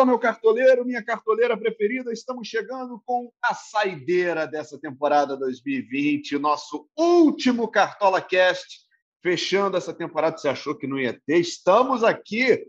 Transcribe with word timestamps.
Fala, 0.00 0.12
meu 0.12 0.18
cartoleiro, 0.18 0.82
minha 0.82 1.04
cartoleira 1.04 1.58
preferida. 1.58 2.10
Estamos 2.10 2.48
chegando 2.48 3.02
com 3.04 3.30
a 3.42 3.52
saideira 3.52 4.46
dessa 4.46 4.80
temporada 4.80 5.36
2020, 5.36 6.36
o 6.36 6.40
nosso 6.40 6.88
último 6.96 7.68
Cartola 7.68 8.18
Cast, 8.22 8.78
fechando 9.22 9.76
essa 9.76 9.92
temporada. 9.92 10.38
Você 10.38 10.48
achou 10.48 10.74
que 10.74 10.86
não 10.86 10.98
ia 10.98 11.20
ter? 11.26 11.36
Estamos 11.36 12.02
aqui 12.02 12.66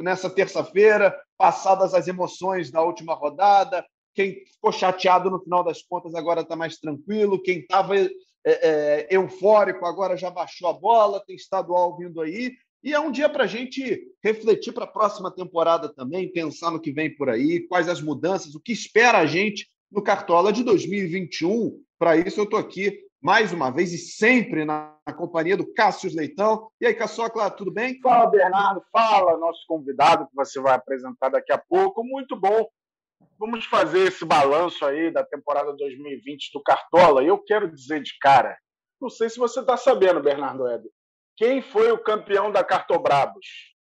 nessa 0.00 0.28
terça-feira, 0.28 1.16
passadas 1.38 1.94
as 1.94 2.08
emoções 2.08 2.68
da 2.68 2.82
última 2.82 3.14
rodada. 3.14 3.86
Quem 4.12 4.44
ficou 4.44 4.72
chateado 4.72 5.30
no 5.30 5.38
final 5.38 5.62
das 5.62 5.82
contas 5.82 6.16
agora 6.16 6.40
está 6.40 6.56
mais 6.56 6.78
tranquilo. 6.78 7.40
Quem 7.40 7.60
estava 7.60 7.96
é, 7.96 8.10
é, 8.44 9.06
eufórico 9.08 9.86
agora 9.86 10.16
já 10.16 10.30
baixou 10.30 10.68
a 10.68 10.72
bola. 10.72 11.22
Tem 11.24 11.36
estadual 11.36 11.96
vindo 11.96 12.20
aí. 12.20 12.50
E 12.82 12.92
é 12.92 12.98
um 12.98 13.12
dia 13.12 13.28
para 13.28 13.44
a 13.44 13.46
gente 13.46 14.02
refletir 14.22 14.72
para 14.72 14.84
a 14.84 14.88
próxima 14.88 15.30
temporada 15.30 15.88
também, 15.88 16.32
pensar 16.32 16.70
no 16.70 16.80
que 16.80 16.92
vem 16.92 17.14
por 17.14 17.30
aí, 17.30 17.60
quais 17.68 17.88
as 17.88 18.00
mudanças, 18.00 18.54
o 18.54 18.60
que 18.60 18.72
espera 18.72 19.18
a 19.18 19.26
gente 19.26 19.68
no 19.90 20.02
Cartola 20.02 20.52
de 20.52 20.64
2021. 20.64 21.80
Para 21.98 22.16
isso, 22.16 22.40
eu 22.40 22.44
estou 22.44 22.58
aqui 22.58 22.98
mais 23.22 23.52
uma 23.52 23.70
vez 23.70 23.92
e 23.92 23.98
sempre 23.98 24.64
na, 24.64 24.96
companhia 25.16 25.56
do 25.56 25.72
Cássio 25.72 26.10
Leitão. 26.12 26.68
E 26.80 26.86
aí, 26.86 26.94
Caçocla, 26.94 27.48
tudo 27.50 27.70
bem? 27.70 28.00
Fala, 28.00 28.26
Bernardo. 28.26 28.82
Fala, 28.90 29.38
nosso 29.38 29.64
convidado 29.68 30.26
que 30.26 30.34
você 30.34 30.60
vai 30.60 30.74
apresentar 30.74 31.28
daqui 31.28 31.52
a 31.52 31.58
pouco. 31.58 32.02
Muito 32.02 32.34
bom. 32.34 32.66
Vamos 33.38 33.64
fazer 33.66 34.08
esse 34.08 34.24
balanço 34.24 34.84
aí 34.84 35.12
da 35.12 35.24
temporada 35.24 35.72
2020 35.74 36.50
do 36.52 36.62
Cartola. 36.62 37.22
E 37.22 37.28
eu 37.28 37.38
quero 37.38 37.70
dizer 37.72 38.02
de 38.02 38.18
cara, 38.20 38.56
não 39.00 39.08
sei 39.08 39.30
se 39.30 39.38
você 39.38 39.60
está 39.60 39.76
sabendo, 39.76 40.20
Bernardo 40.20 40.66
Eder, 40.68 40.90
quem 41.36 41.62
foi 41.62 41.90
o 41.90 41.98
campeão 41.98 42.50
da 42.50 42.62
Cartobrabos? 42.62 43.72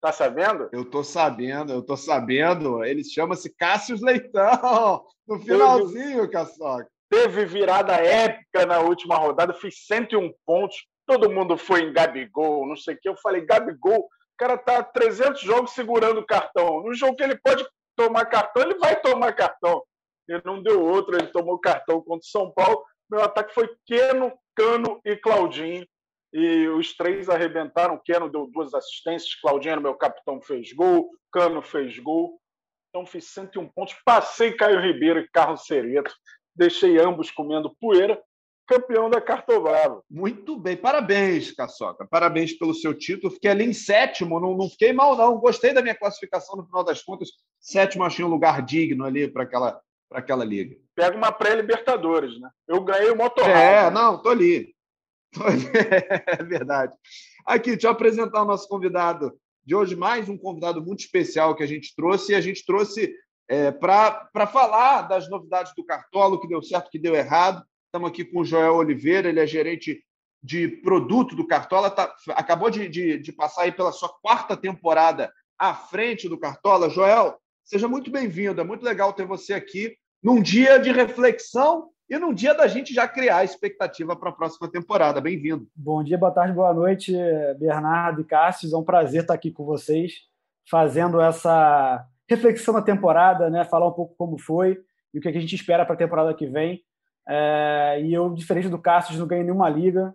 Tá 0.00 0.12
sabendo? 0.12 0.68
Eu 0.72 0.84
tô 0.84 1.04
sabendo, 1.04 1.72
eu 1.72 1.82
tô 1.82 1.96
sabendo. 1.96 2.82
Ele 2.84 3.04
chama-se 3.04 3.54
Cássio 3.54 3.98
Leitão. 4.00 5.04
No 5.28 5.38
finalzinho, 5.38 6.22
teve, 6.22 6.32
Caçoca. 6.32 6.88
Teve 7.08 7.44
virada 7.44 7.94
épica 7.94 8.64
na 8.66 8.80
última 8.80 9.16
rodada, 9.16 9.52
fiz 9.52 9.86
101 9.86 10.32
pontos. 10.46 10.76
Todo 11.06 11.30
mundo 11.30 11.56
foi 11.58 11.82
em 11.82 11.92
Gabigol, 11.92 12.66
não 12.66 12.76
sei 12.76 12.94
o 12.94 12.98
que. 12.98 13.08
Eu 13.08 13.16
falei, 13.16 13.44
Gabigol, 13.44 14.00
o 14.00 14.08
cara 14.38 14.56
tá 14.56 14.82
300 14.82 15.40
jogos 15.40 15.72
segurando 15.72 16.20
o 16.20 16.26
cartão. 16.26 16.82
No 16.82 16.94
jogo 16.94 17.16
que 17.16 17.22
ele 17.22 17.36
pode 17.36 17.66
tomar 17.94 18.24
cartão, 18.26 18.62
ele 18.62 18.78
vai 18.78 18.98
tomar 19.00 19.32
cartão. 19.34 19.82
Ele 20.28 20.40
não 20.44 20.62
deu 20.62 20.82
outro, 20.82 21.16
ele 21.16 21.26
tomou 21.26 21.58
cartão 21.58 22.00
contra 22.00 22.24
o 22.24 22.30
São 22.30 22.50
Paulo. 22.50 22.82
Meu 23.10 23.22
ataque 23.22 23.52
foi 23.52 23.68
Keno, 23.86 24.32
Cano 24.56 25.00
e 25.04 25.16
Claudinho 25.16 25.86
e 26.32 26.68
os 26.68 26.94
três 26.96 27.28
arrebentaram. 27.28 28.00
Keno 28.04 28.30
deu 28.30 28.46
duas 28.46 28.72
assistências, 28.74 29.34
Claudinho, 29.40 29.80
meu 29.80 29.94
capitão, 29.94 30.40
fez 30.40 30.72
gol, 30.72 31.10
Cano 31.32 31.62
fez 31.62 31.98
gol. 31.98 32.40
Então 32.88 33.06
fiz 33.06 33.26
101 33.26 33.68
pontos. 33.68 33.94
Passei 34.04 34.52
Caio 34.52 34.80
Ribeiro 34.80 35.20
e 35.20 35.28
Carlos 35.28 35.64
Cereto, 35.64 36.12
deixei 36.54 36.98
ambos 36.98 37.30
comendo 37.30 37.74
poeira. 37.80 38.20
Campeão 38.66 39.10
da 39.10 39.20
Cartobrava. 39.20 40.00
Muito 40.08 40.56
bem, 40.56 40.76
parabéns, 40.76 41.50
Caçoca. 41.50 42.06
Parabéns 42.08 42.52
pelo 42.52 42.72
seu 42.72 42.94
título. 42.94 43.32
Fiquei 43.32 43.50
ali 43.50 43.64
em 43.64 43.72
sétimo, 43.72 44.38
não, 44.38 44.56
não 44.56 44.70
fiquei 44.70 44.92
mal, 44.92 45.16
não. 45.16 45.40
Gostei 45.40 45.72
da 45.72 45.82
minha 45.82 45.94
classificação 45.94 46.54
no 46.56 46.64
final 46.64 46.84
das 46.84 47.02
contas. 47.02 47.30
Sétimo, 47.58 48.04
achei 48.04 48.24
um 48.24 48.28
lugar 48.28 48.62
digno 48.62 49.04
ali 49.04 49.26
para 49.26 49.42
aquela, 49.42 49.80
aquela 50.12 50.44
liga. 50.44 50.76
Pega 50.94 51.16
uma 51.16 51.32
pré-Libertadores, 51.32 52.40
né? 52.40 52.48
Eu 52.68 52.80
ganhei 52.84 53.10
o 53.10 53.16
motorrad. 53.16 53.50
É, 53.50 53.82
né? 53.82 53.90
não, 53.90 54.22
tô 54.22 54.28
ali. 54.28 54.72
É 56.38 56.42
verdade. 56.42 56.94
Aqui, 57.46 57.70
deixa 57.70 57.86
eu 57.86 57.92
apresentar 57.92 58.42
o 58.42 58.46
nosso 58.46 58.68
convidado 58.68 59.32
de 59.64 59.74
hoje, 59.74 59.94
mais 59.94 60.28
um 60.28 60.36
convidado 60.36 60.82
muito 60.82 61.00
especial 61.00 61.54
que 61.54 61.62
a 61.62 61.66
gente 61.66 61.94
trouxe, 61.94 62.32
e 62.32 62.34
a 62.34 62.40
gente 62.40 62.64
trouxe 62.64 63.14
é, 63.48 63.70
para 63.70 64.46
falar 64.46 65.02
das 65.02 65.28
novidades 65.28 65.72
do 65.76 65.84
Cartola, 65.84 66.34
o 66.34 66.40
que 66.40 66.48
deu 66.48 66.62
certo, 66.62 66.90
que 66.90 66.98
deu 66.98 67.14
errado. 67.14 67.64
Estamos 67.86 68.08
aqui 68.08 68.24
com 68.24 68.40
o 68.40 68.44
Joel 68.44 68.74
Oliveira, 68.74 69.28
ele 69.28 69.40
é 69.40 69.46
gerente 69.46 70.04
de 70.42 70.68
produto 70.68 71.36
do 71.36 71.46
Cartola, 71.46 71.90
tá, 71.90 72.14
acabou 72.30 72.70
de, 72.70 72.88
de, 72.88 73.18
de 73.18 73.32
passar 73.32 73.62
aí 73.62 73.72
pela 73.72 73.92
sua 73.92 74.08
quarta 74.08 74.56
temporada 74.56 75.30
à 75.58 75.74
frente 75.74 76.28
do 76.28 76.38
Cartola. 76.38 76.88
Joel, 76.88 77.38
seja 77.64 77.86
muito 77.86 78.10
bem-vindo, 78.10 78.60
é 78.60 78.64
muito 78.64 78.84
legal 78.84 79.12
ter 79.12 79.26
você 79.26 79.52
aqui 79.52 79.94
num 80.22 80.40
dia 80.40 80.78
de 80.78 80.90
reflexão 80.90 81.90
e 82.10 82.18
num 82.18 82.34
dia 82.34 82.52
da 82.52 82.66
gente 82.66 82.92
já 82.92 83.06
criar 83.06 83.36
a 83.36 83.44
expectativa 83.44 84.16
para 84.16 84.30
a 84.30 84.32
próxima 84.32 84.68
temporada. 84.68 85.20
Bem-vindo. 85.20 85.68
Bom 85.76 86.02
dia, 86.02 86.18
boa 86.18 86.32
tarde, 86.32 86.52
boa 86.52 86.74
noite, 86.74 87.14
Bernardo 87.56 88.20
e 88.20 88.24
Cássio. 88.24 88.74
É 88.74 88.76
um 88.76 88.82
prazer 88.82 89.20
estar 89.20 89.34
aqui 89.34 89.52
com 89.52 89.64
vocês, 89.64 90.14
fazendo 90.68 91.20
essa 91.20 92.04
reflexão 92.28 92.74
da 92.74 92.82
temporada, 92.82 93.48
né? 93.48 93.64
falar 93.64 93.86
um 93.86 93.92
pouco 93.92 94.16
como 94.18 94.36
foi 94.36 94.76
e 95.14 95.18
o 95.18 95.22
que 95.22 95.28
a 95.28 95.32
gente 95.32 95.54
espera 95.54 95.84
para 95.86 95.94
a 95.94 95.98
temporada 95.98 96.34
que 96.34 96.46
vem. 96.46 96.82
É... 97.28 98.00
e 98.02 98.12
eu, 98.12 98.34
diferente 98.34 98.68
do 98.68 98.80
Cássio, 98.80 99.16
não 99.16 99.28
ganhei 99.28 99.44
nenhuma 99.44 99.68
liga. 99.68 100.12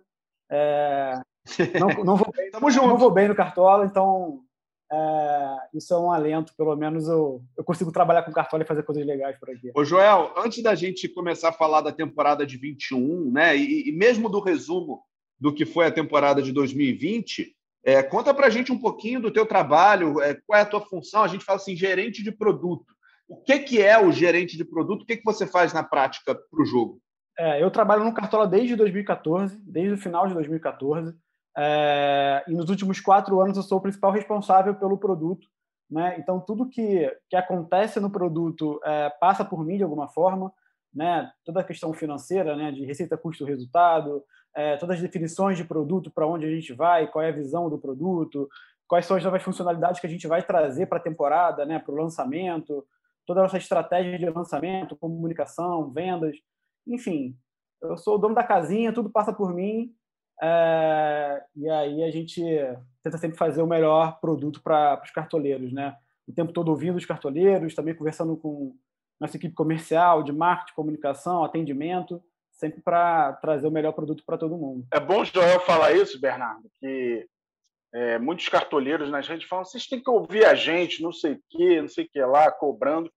É... 0.50 1.18
Não, 1.80 2.04
não, 2.04 2.16
vou 2.16 2.30
bem, 2.30 2.50
não 2.86 2.98
vou 2.98 3.10
bem 3.10 3.26
no 3.26 3.34
Cartola, 3.34 3.86
então 3.86 4.40
é, 4.92 5.56
isso 5.74 5.92
é 5.92 5.98
um 5.98 6.10
alento, 6.10 6.52
pelo 6.56 6.74
menos 6.76 7.08
eu, 7.08 7.42
eu 7.56 7.64
consigo 7.64 7.90
trabalhar 7.90 8.22
com 8.22 8.32
cartola 8.32 8.62
e 8.62 8.66
fazer 8.66 8.82
coisas 8.82 9.04
legais 9.04 9.38
por 9.38 9.50
aqui. 9.50 9.70
Ô 9.74 9.84
Joel, 9.84 10.32
antes 10.36 10.62
da 10.62 10.74
gente 10.74 11.08
começar 11.08 11.48
a 11.48 11.52
falar 11.52 11.80
da 11.80 11.92
temporada 11.92 12.46
de 12.46 12.56
21, 12.56 13.30
né, 13.32 13.56
e, 13.56 13.88
e 13.88 13.92
mesmo 13.92 14.28
do 14.28 14.40
resumo 14.40 15.02
do 15.38 15.52
que 15.52 15.66
foi 15.66 15.86
a 15.86 15.92
temporada 15.92 16.40
de 16.40 16.52
2020, 16.52 17.54
é, 17.84 18.02
conta 18.02 18.32
para 18.32 18.46
a 18.46 18.50
gente 18.50 18.72
um 18.72 18.78
pouquinho 18.78 19.20
do 19.20 19.30
teu 19.30 19.46
trabalho, 19.46 20.20
é, 20.20 20.36
qual 20.46 20.58
é 20.58 20.62
a 20.62 20.66
tua 20.66 20.80
função? 20.80 21.22
A 21.22 21.28
gente 21.28 21.44
fala 21.44 21.58
assim, 21.58 21.76
gerente 21.76 22.22
de 22.22 22.32
produto. 22.32 22.94
O 23.28 23.36
que, 23.36 23.58
que 23.58 23.82
é 23.82 23.98
o 24.02 24.12
gerente 24.12 24.56
de 24.56 24.64
produto? 24.64 25.02
O 25.02 25.06
que, 25.06 25.16
que 25.16 25.24
você 25.24 25.46
faz 25.46 25.72
na 25.72 25.82
prática 25.82 26.34
para 26.34 26.62
o 26.62 26.64
jogo? 26.64 27.00
É, 27.38 27.62
eu 27.62 27.70
trabalho 27.70 28.04
no 28.04 28.14
Cartola 28.14 28.46
desde 28.46 28.74
2014, 28.76 29.60
desde 29.62 29.94
o 29.94 29.98
final 29.98 30.26
de 30.26 30.34
2014. 30.34 31.14
É, 31.56 32.44
e 32.46 32.54
nos 32.54 32.68
últimos 32.68 33.00
quatro 33.00 33.40
anos 33.40 33.56
eu 33.56 33.62
sou 33.62 33.78
o 33.78 33.80
principal 33.80 34.10
responsável 34.10 34.74
pelo 34.74 34.98
produto. 34.98 35.48
Né? 35.90 36.16
Então, 36.18 36.40
tudo 36.40 36.68
que, 36.68 37.10
que 37.30 37.36
acontece 37.36 37.98
no 38.00 38.10
produto 38.10 38.80
é, 38.84 39.10
passa 39.20 39.44
por 39.44 39.64
mim 39.64 39.76
de 39.76 39.82
alguma 39.82 40.08
forma. 40.08 40.52
Né? 40.92 41.30
Toda 41.44 41.60
a 41.60 41.64
questão 41.64 41.92
financeira, 41.92 42.56
né? 42.56 42.72
de 42.72 42.84
receita, 42.84 43.16
custo, 43.16 43.44
resultado, 43.44 44.22
é, 44.54 44.76
todas 44.76 44.96
as 44.96 45.02
definições 45.02 45.56
de 45.56 45.64
produto, 45.64 46.10
para 46.10 46.26
onde 46.26 46.46
a 46.46 46.50
gente 46.50 46.72
vai, 46.72 47.06
qual 47.06 47.24
é 47.24 47.28
a 47.28 47.34
visão 47.34 47.70
do 47.70 47.78
produto, 47.78 48.48
quais 48.88 49.06
são 49.06 49.16
as 49.16 49.24
novas 49.24 49.42
funcionalidades 49.42 50.00
que 50.00 50.06
a 50.06 50.10
gente 50.10 50.26
vai 50.26 50.42
trazer 50.42 50.86
para 50.86 50.98
a 50.98 51.02
temporada, 51.02 51.64
né? 51.64 51.78
para 51.78 51.92
o 51.92 51.96
lançamento, 51.96 52.84
toda 53.26 53.40
a 53.40 53.42
nossa 53.44 53.58
estratégia 53.58 54.18
de 54.18 54.28
lançamento, 54.28 54.96
comunicação, 54.96 55.90
vendas, 55.90 56.36
enfim. 56.86 57.36
Eu 57.82 57.96
sou 57.98 58.14
o 58.14 58.18
dono 58.18 58.34
da 58.34 58.42
casinha, 58.42 58.92
tudo 58.92 59.10
passa 59.10 59.32
por 59.32 59.54
mim 59.54 59.94
é, 60.42 61.42
e 61.54 61.68
aí 61.68 62.04
a 62.04 62.10
gente 62.10 62.42
tenta 63.02 63.18
sempre 63.18 63.38
fazer 63.38 63.62
o 63.62 63.66
melhor 63.66 64.20
produto 64.20 64.62
para 64.62 65.00
os 65.02 65.10
cartoleiros, 65.10 65.72
né? 65.72 65.96
O 66.26 66.32
tempo 66.32 66.52
todo 66.52 66.68
ouvindo 66.68 66.96
os 66.96 67.06
cartoleiros, 67.06 67.74
também 67.74 67.94
conversando 67.94 68.36
com 68.36 68.76
nossa 69.18 69.36
equipe 69.36 69.54
comercial, 69.54 70.22
de 70.22 70.32
marketing, 70.32 70.74
comunicação, 70.74 71.42
atendimento, 71.42 72.22
sempre 72.52 72.80
para 72.82 73.32
trazer 73.34 73.66
o 73.66 73.70
melhor 73.70 73.92
produto 73.92 74.22
para 74.26 74.36
todo 74.36 74.56
mundo. 74.56 74.86
É 74.92 75.00
bom 75.00 75.24
Joel 75.24 75.60
falar 75.60 75.92
isso, 75.92 76.20
Bernardo, 76.20 76.70
que 76.78 77.26
é, 77.94 78.18
muitos 78.18 78.48
cartoleiros 78.48 79.10
nas 79.10 79.26
redes 79.26 79.48
falam: 79.48 79.64
vocês 79.64 79.86
têm 79.86 80.02
que 80.02 80.10
ouvir 80.10 80.44
a 80.44 80.54
gente, 80.54 81.02
não 81.02 81.12
sei 81.12 81.32
o 81.32 81.40
quê, 81.48 81.80
não 81.80 81.88
sei 81.88 82.04
o 82.04 82.08
que 82.08 82.20
lá, 82.20 82.50
cobrando. 82.50 83.10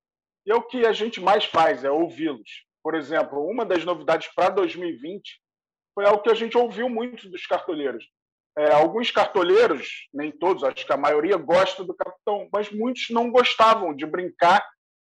E 0.46 0.52
é 0.52 0.56
o 0.56 0.64
que 0.64 0.86
a 0.86 0.94
gente 0.94 1.20
mais 1.20 1.46
faz, 1.46 1.84
é 1.84 1.92
ouvi-los. 1.92 2.66
Por 2.82 2.96
exemplo, 2.96 3.46
uma 3.46 3.66
das 3.66 3.84
novidades 3.84 4.30
para 4.34 4.50
2020 4.50 5.40
foi 6.00 6.06
algo 6.06 6.24
que 6.24 6.32
a 6.32 6.34
gente 6.34 6.58
ouviu 6.58 6.88
muito 6.88 7.30
dos 7.30 7.46
cartoleiros. 7.46 8.06
É, 8.58 8.72
alguns 8.72 9.12
cartoleiros, 9.12 10.08
nem 10.14 10.32
todos, 10.32 10.64
acho 10.64 10.86
que 10.86 10.94
a 10.94 10.96
maioria 10.96 11.36
gosta 11.36 11.84
do 11.84 11.94
capitão, 11.94 12.48
mas 12.54 12.72
muitos 12.72 13.08
não 13.10 13.30
gostavam 13.30 13.94
de 13.94 14.06
brincar 14.06 14.66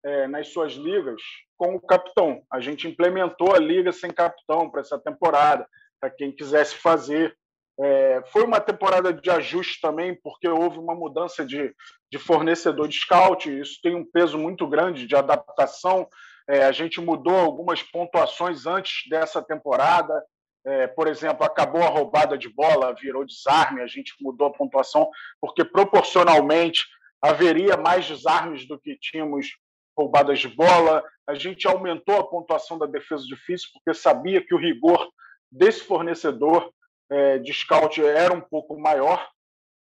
é, 0.02 0.26
nas 0.26 0.48
suas 0.48 0.72
ligas 0.72 1.20
com 1.58 1.74
o 1.74 1.80
capitão. 1.82 2.40
A 2.50 2.60
gente 2.60 2.88
implementou 2.88 3.54
a 3.54 3.58
liga 3.58 3.92
sem 3.92 4.10
capitão 4.10 4.70
para 4.70 4.80
essa 4.80 4.98
temporada, 4.98 5.68
para 6.00 6.08
quem 6.08 6.32
quisesse 6.32 6.76
fazer. 6.76 7.36
É, 7.78 8.22
foi 8.32 8.42
uma 8.42 8.58
temporada 8.58 9.12
de 9.12 9.28
ajuste 9.28 9.82
também, 9.82 10.18
porque 10.22 10.48
houve 10.48 10.78
uma 10.78 10.94
mudança 10.94 11.44
de, 11.44 11.74
de 12.10 12.18
fornecedor 12.18 12.88
de 12.88 12.98
scout, 12.98 13.54
isso 13.54 13.80
tem 13.82 13.94
um 13.94 14.10
peso 14.10 14.38
muito 14.38 14.66
grande 14.66 15.06
de 15.06 15.14
adaptação. 15.14 16.08
É, 16.48 16.64
a 16.64 16.72
gente 16.72 17.02
mudou 17.02 17.36
algumas 17.36 17.82
pontuações 17.82 18.64
antes 18.64 19.02
dessa 19.10 19.42
temporada, 19.42 20.24
é, 20.64 20.86
por 20.86 21.08
exemplo, 21.08 21.44
acabou 21.44 21.82
a 21.82 21.88
roubada 21.88 22.36
de 22.36 22.48
bola, 22.48 22.94
virou 22.94 23.24
desarme, 23.24 23.80
a 23.80 23.86
gente 23.86 24.14
mudou 24.20 24.48
a 24.48 24.52
pontuação, 24.52 25.08
porque 25.40 25.64
proporcionalmente 25.64 26.86
haveria 27.22 27.76
mais 27.76 28.06
desarmes 28.06 28.66
do 28.66 28.78
que 28.78 28.96
tínhamos 28.96 29.56
roubadas 29.96 30.38
de 30.38 30.48
bola. 30.48 31.02
A 31.26 31.34
gente 31.34 31.66
aumentou 31.66 32.16
a 32.16 32.26
pontuação 32.26 32.78
da 32.78 32.86
defesa 32.86 33.24
difícil, 33.24 33.68
porque 33.72 33.98
sabia 33.98 34.44
que 34.44 34.54
o 34.54 34.58
rigor 34.58 35.10
desse 35.50 35.82
fornecedor 35.82 36.72
é, 37.10 37.38
de 37.38 37.52
scout 37.52 38.02
era 38.02 38.32
um 38.32 38.40
pouco 38.40 38.78
maior. 38.78 39.28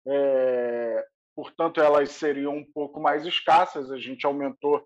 É, 0.06 1.04
portanto, 1.36 1.80
elas 1.80 2.10
seriam 2.10 2.56
um 2.56 2.64
pouco 2.72 3.00
mais 3.00 3.26
escassas. 3.26 3.90
A 3.90 3.98
gente 3.98 4.26
aumentou 4.26 4.84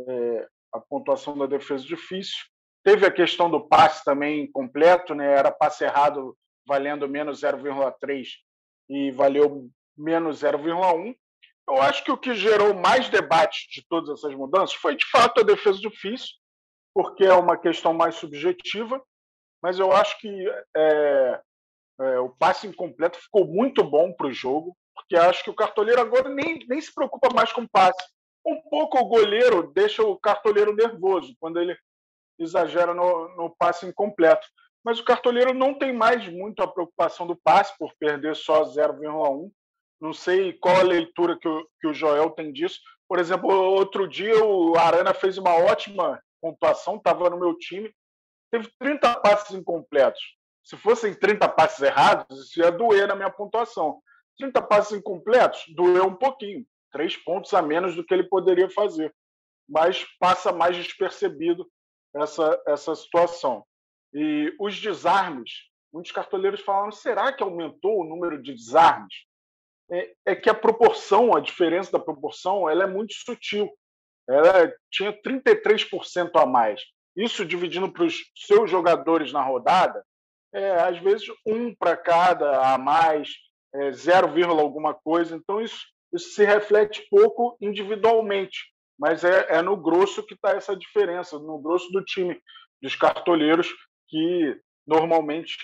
é, 0.00 0.48
a 0.72 0.80
pontuação 0.80 1.36
da 1.36 1.46
defesa 1.46 1.84
difícil. 1.84 2.38
Teve 2.84 3.06
a 3.06 3.12
questão 3.12 3.50
do 3.50 3.60
passe 3.60 4.04
também 4.04 4.50
completo, 4.50 5.14
né? 5.14 5.32
era 5.32 5.52
passe 5.52 5.84
errado 5.84 6.36
valendo 6.66 7.08
menos 7.08 7.40
0,3 7.40 8.26
e 8.88 9.10
valeu 9.12 9.70
menos 9.96 10.42
0,1. 10.42 11.14
Eu 11.68 11.80
acho 11.80 12.04
que 12.04 12.10
o 12.10 12.18
que 12.18 12.34
gerou 12.34 12.74
mais 12.74 13.08
debate 13.08 13.68
de 13.70 13.86
todas 13.88 14.18
essas 14.18 14.34
mudanças 14.34 14.74
foi, 14.74 14.96
de 14.96 15.06
fato, 15.06 15.40
a 15.40 15.44
defesa 15.44 15.78
difícil, 15.78 16.28
porque 16.94 17.24
é 17.24 17.32
uma 17.32 17.56
questão 17.56 17.94
mais 17.94 18.16
subjetiva, 18.16 19.00
mas 19.62 19.78
eu 19.78 19.92
acho 19.92 20.18
que 20.18 20.28
é, 20.76 21.40
é, 22.00 22.18
o 22.18 22.30
passe 22.30 22.66
incompleto 22.66 23.18
ficou 23.18 23.46
muito 23.46 23.84
bom 23.84 24.12
para 24.12 24.26
o 24.26 24.32
jogo, 24.32 24.76
porque 24.94 25.16
acho 25.16 25.44
que 25.44 25.50
o 25.50 25.54
cartoleiro 25.54 26.00
agora 26.00 26.28
nem, 26.28 26.58
nem 26.68 26.80
se 26.80 26.92
preocupa 26.92 27.32
mais 27.32 27.52
com 27.52 27.66
passe. 27.66 28.04
Um 28.44 28.60
pouco 28.68 28.98
o 28.98 29.04
goleiro 29.04 29.72
deixa 29.72 30.02
o 30.02 30.18
cartoleiro 30.18 30.74
nervoso 30.74 31.34
quando 31.38 31.60
ele 31.60 31.76
exagera 32.38 32.94
no, 32.94 33.28
no 33.36 33.54
passe 33.56 33.86
incompleto. 33.86 34.46
Mas 34.84 34.98
o 34.98 35.04
cartoleiro 35.04 35.54
não 35.54 35.74
tem 35.78 35.92
mais 35.92 36.28
muito 36.28 36.62
a 36.62 36.68
preocupação 36.68 37.26
do 37.26 37.36
passe 37.36 37.76
por 37.78 37.92
perder 37.98 38.34
só 38.34 38.64
0,1. 38.64 39.50
Não 40.00 40.12
sei 40.12 40.52
qual 40.54 40.76
a 40.76 40.82
leitura 40.82 41.38
que 41.38 41.46
o, 41.46 41.68
que 41.80 41.86
o 41.86 41.94
Joel 41.94 42.30
tem 42.30 42.52
disso. 42.52 42.80
Por 43.08 43.18
exemplo, 43.18 43.48
outro 43.50 44.08
dia 44.08 44.44
o 44.44 44.76
Arana 44.76 45.14
fez 45.14 45.38
uma 45.38 45.54
ótima 45.54 46.20
pontuação, 46.40 46.96
estava 46.96 47.30
no 47.30 47.38
meu 47.38 47.56
time, 47.56 47.94
teve 48.50 48.68
30 48.80 49.20
passes 49.20 49.54
incompletos. 49.54 50.20
Se 50.64 50.76
fossem 50.76 51.14
30 51.14 51.48
passes 51.48 51.80
errados, 51.80 52.46
isso 52.46 52.58
ia 52.58 52.70
doer 52.70 53.06
na 53.06 53.14
minha 53.14 53.30
pontuação. 53.30 54.00
30 54.38 54.62
passes 54.62 54.98
incompletos, 54.98 55.64
doeu 55.74 56.06
um 56.06 56.14
pouquinho. 56.14 56.66
Três 56.90 57.16
pontos 57.16 57.54
a 57.54 57.62
menos 57.62 57.94
do 57.94 58.04
que 58.04 58.12
ele 58.12 58.24
poderia 58.24 58.68
fazer. 58.68 59.14
Mas 59.68 60.04
passa 60.18 60.52
mais 60.52 60.76
despercebido 60.76 61.70
essa, 62.14 62.62
essa 62.66 62.94
situação. 62.94 63.64
E 64.12 64.54
os 64.58 64.78
desarmes, 64.78 65.50
muitos 65.92 66.12
cartoleiros 66.12 66.60
falaram: 66.60 66.92
será 66.92 67.32
que 67.32 67.42
aumentou 67.42 68.00
o 68.00 68.04
número 68.04 68.42
de 68.42 68.54
desarmes? 68.54 69.14
É, 69.90 70.14
é 70.26 70.36
que 70.36 70.48
a 70.48 70.54
proporção, 70.54 71.34
a 71.34 71.40
diferença 71.40 71.92
da 71.92 71.98
proporção, 71.98 72.68
ela 72.68 72.84
é 72.84 72.86
muito 72.86 73.14
sutil. 73.14 73.70
Ela 74.28 74.72
tinha 74.90 75.12
33% 75.12 76.30
a 76.34 76.46
mais. 76.46 76.82
Isso 77.16 77.44
dividindo 77.44 77.90
para 77.90 78.04
os 78.04 78.22
seus 78.34 78.70
jogadores 78.70 79.32
na 79.32 79.42
rodada, 79.42 80.04
é, 80.54 80.70
às 80.80 80.98
vezes 80.98 81.26
um 81.46 81.74
para 81.74 81.96
cada 81.96 82.72
a 82.72 82.78
mais, 82.78 83.30
é, 83.74 83.92
0, 83.92 84.28
alguma 84.58 84.94
coisa. 84.94 85.36
Então, 85.36 85.60
isso, 85.60 85.84
isso 86.12 86.30
se 86.30 86.44
reflete 86.44 87.06
pouco 87.10 87.56
individualmente, 87.60 88.71
mas 89.02 89.24
é, 89.24 89.56
é 89.56 89.62
no 89.62 89.76
grosso 89.76 90.24
que 90.24 90.34
está 90.34 90.50
essa 90.52 90.76
diferença, 90.76 91.36
no 91.36 91.58
grosso 91.58 91.90
do 91.90 92.04
time 92.04 92.40
dos 92.80 92.94
cartoleiros, 92.94 93.68
que 94.06 94.56
normalmente, 94.86 95.56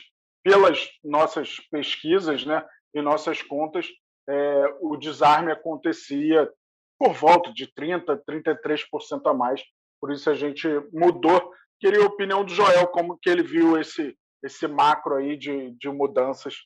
pelas 0.43 0.91
nossas 1.05 1.61
pesquisas 1.71 2.45
né, 2.45 2.67
e 2.93 3.01
nossas 3.01 3.41
contas, 3.41 3.87
é, 4.29 4.65
o 4.81 4.97
desarme 4.97 5.53
acontecia 5.53 6.53
por 6.99 7.13
volta 7.13 7.53
de 7.53 7.69
30%, 7.69 8.21
33% 8.29 9.21
a 9.27 9.33
mais. 9.33 9.63
Por 10.01 10.11
isso 10.11 10.29
a 10.29 10.35
gente 10.35 10.67
mudou. 10.93 11.53
Queria 11.79 12.03
a 12.03 12.07
opinião 12.07 12.45
do 12.45 12.53
Joel, 12.53 12.89
como 12.89 13.17
que 13.23 13.31
ele 13.31 13.45
viu 13.45 13.79
esse, 13.79 14.19
esse 14.43 14.67
macro 14.67 15.15
aí 15.15 15.37
de, 15.37 15.71
de 15.79 15.89
mudanças 15.89 16.57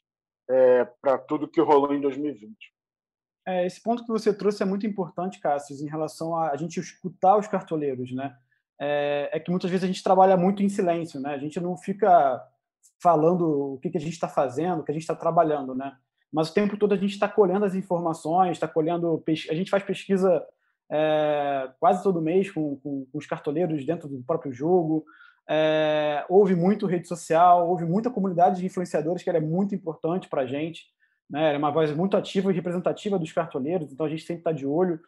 é, 0.48 0.86
para 1.02 1.18
tudo 1.18 1.50
que 1.50 1.60
rolou 1.60 1.92
em 1.92 2.00
2020. 2.00 2.56
É, 3.46 3.66
esse 3.66 3.82
ponto 3.82 4.04
que 4.04 4.10
você 4.10 4.32
trouxe 4.32 4.62
é 4.62 4.66
muito 4.66 4.86
importante, 4.86 5.40
Cássio, 5.40 5.76
em 5.84 5.88
relação 5.88 6.36
a, 6.36 6.50
a 6.50 6.56
gente 6.56 6.78
escutar 6.78 7.36
os 7.36 7.48
cartoleiros, 7.48 8.12
né? 8.12 8.36
É, 8.80 9.30
é, 9.32 9.40
que 9.40 9.50
muitas 9.50 9.70
vezes 9.70 9.84
a 9.84 9.86
gente 9.86 10.02
trabalha 10.02 10.36
muito 10.36 10.62
em 10.62 10.68
silêncio, 10.68 11.20
né? 11.20 11.34
A 11.34 11.38
gente 11.38 11.60
não 11.60 11.76
fica 11.76 12.42
falando 13.00 13.74
o 13.74 13.78
que, 13.78 13.90
que 13.90 13.98
a 13.98 14.00
gente 14.00 14.12
está 14.12 14.28
fazendo, 14.28 14.80
o 14.80 14.84
que 14.84 14.90
a 14.90 14.94
gente 14.94 15.02
está 15.02 15.14
trabalhando, 15.14 15.74
né? 15.74 15.96
Mas 16.32 16.50
o 16.50 16.54
tempo 16.54 16.76
todo 16.76 16.94
a 16.94 16.96
gente 16.96 17.12
está 17.12 17.28
colhendo 17.28 17.64
as 17.64 17.74
informações, 17.74 18.52
está 18.52 18.66
colhendo, 18.66 19.22
a 19.28 19.54
gente 19.54 19.70
faz 19.70 19.82
pesquisa 19.82 20.42
é, 20.90 21.70
quase 21.78 22.02
todo 22.02 22.22
mês 22.22 22.50
com, 22.50 22.76
com, 22.76 23.06
com, 23.06 23.18
os 23.18 23.26
cartoleiros 23.26 23.84
dentro 23.84 24.08
do 24.08 24.22
próprio 24.22 24.52
jogo. 24.52 25.04
É, 25.48 26.24
houve 26.28 26.54
muito 26.54 26.86
rede 26.86 27.08
social, 27.08 27.68
houve 27.68 27.84
muita 27.84 28.10
comunidade 28.10 28.60
de 28.60 28.66
influenciadores 28.66 29.22
que 29.22 29.28
era 29.28 29.40
muito 29.40 29.74
importante 29.74 30.28
para 30.28 30.42
a 30.42 30.46
gente. 30.46 30.86
Né? 31.28 31.54
É 31.54 31.58
uma 31.58 31.70
voz 31.70 31.94
muito 31.94 32.16
ativa 32.16 32.50
e 32.50 32.54
representativa 32.54 33.18
dos 33.18 33.32
cartoleiros, 33.32 33.92
então 33.92 34.06
a 34.06 34.08
gente 34.08 34.22
sempre 34.22 34.40
está 34.40 34.52
de 34.52 34.66
olho 34.66 35.00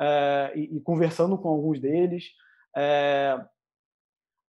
é, 0.00 0.52
e, 0.54 0.76
e, 0.76 0.80
conversando 0.80 1.36
com 1.38 1.48
alguns 1.48 1.80
deles. 1.80 2.32
É, 2.76 3.40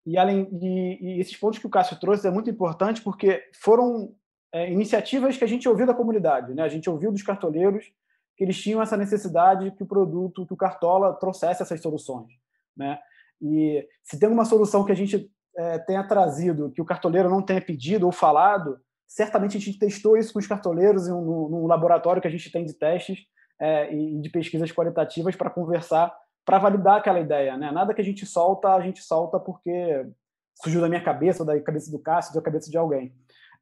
e 0.05 0.17
além 0.17 0.45
de 0.45 0.97
e 1.01 1.19
esses 1.19 1.35
pontos 1.37 1.59
que 1.59 1.67
o 1.67 1.69
Cássio 1.69 1.99
trouxe 1.99 2.27
é 2.27 2.31
muito 2.31 2.49
importante 2.49 3.01
porque 3.01 3.43
foram 3.53 4.13
é, 4.51 4.71
iniciativas 4.71 5.37
que 5.37 5.43
a 5.43 5.47
gente 5.47 5.67
ouviu 5.67 5.85
da 5.85 5.93
comunidade, 5.93 6.53
né? 6.53 6.63
A 6.63 6.69
gente 6.69 6.89
ouviu 6.89 7.11
dos 7.11 7.23
cartoleiros 7.23 7.85
que 8.35 8.43
eles 8.43 8.61
tinham 8.61 8.81
essa 8.81 8.97
necessidade 8.97 9.71
que 9.71 9.83
o 9.83 9.87
produto, 9.87 10.45
que 10.45 10.53
o 10.53 10.57
Cartola 10.57 11.13
trouxesse 11.13 11.61
essas 11.61 11.81
soluções, 11.81 12.31
né? 12.75 12.99
E 13.41 13.85
se 14.03 14.19
tem 14.19 14.29
uma 14.29 14.45
solução 14.45 14.85
que 14.85 14.91
a 14.91 14.95
gente 14.95 15.29
é, 15.55 15.79
tenha 15.79 16.03
trazido, 16.07 16.71
que 16.71 16.81
o 16.81 16.85
cartoleiro 16.85 17.29
não 17.29 17.41
tenha 17.41 17.61
pedido 17.61 18.05
ou 18.05 18.11
falado, 18.11 18.79
certamente 19.07 19.57
a 19.57 19.59
gente 19.59 19.77
testou 19.77 20.17
isso 20.17 20.33
com 20.33 20.39
os 20.39 20.47
cartoleiros 20.47 21.07
no 21.07 21.67
laboratório 21.67 22.21
que 22.21 22.27
a 22.27 22.31
gente 22.31 22.51
tem 22.51 22.65
de 22.65 22.73
testes 22.73 23.19
é, 23.59 23.93
e 23.93 24.19
de 24.19 24.29
pesquisas 24.29 24.71
qualitativas 24.71 25.35
para 25.35 25.49
conversar, 25.49 26.13
para 26.45 26.59
validar 26.59 26.97
aquela 26.97 27.19
ideia. 27.19 27.57
Né? 27.57 27.71
Nada 27.71 27.93
que 27.93 28.01
a 28.01 28.03
gente 28.03 28.25
solta, 28.25 28.73
a 28.73 28.81
gente 28.81 29.01
solta 29.01 29.39
porque 29.39 30.05
surgiu 30.61 30.81
da 30.81 30.89
minha 30.89 31.03
cabeça, 31.03 31.45
da 31.45 31.59
cabeça 31.61 31.91
do 31.91 31.99
Cássio, 31.99 32.33
da 32.33 32.41
cabeça 32.41 32.69
de 32.69 32.77
alguém. 32.77 33.13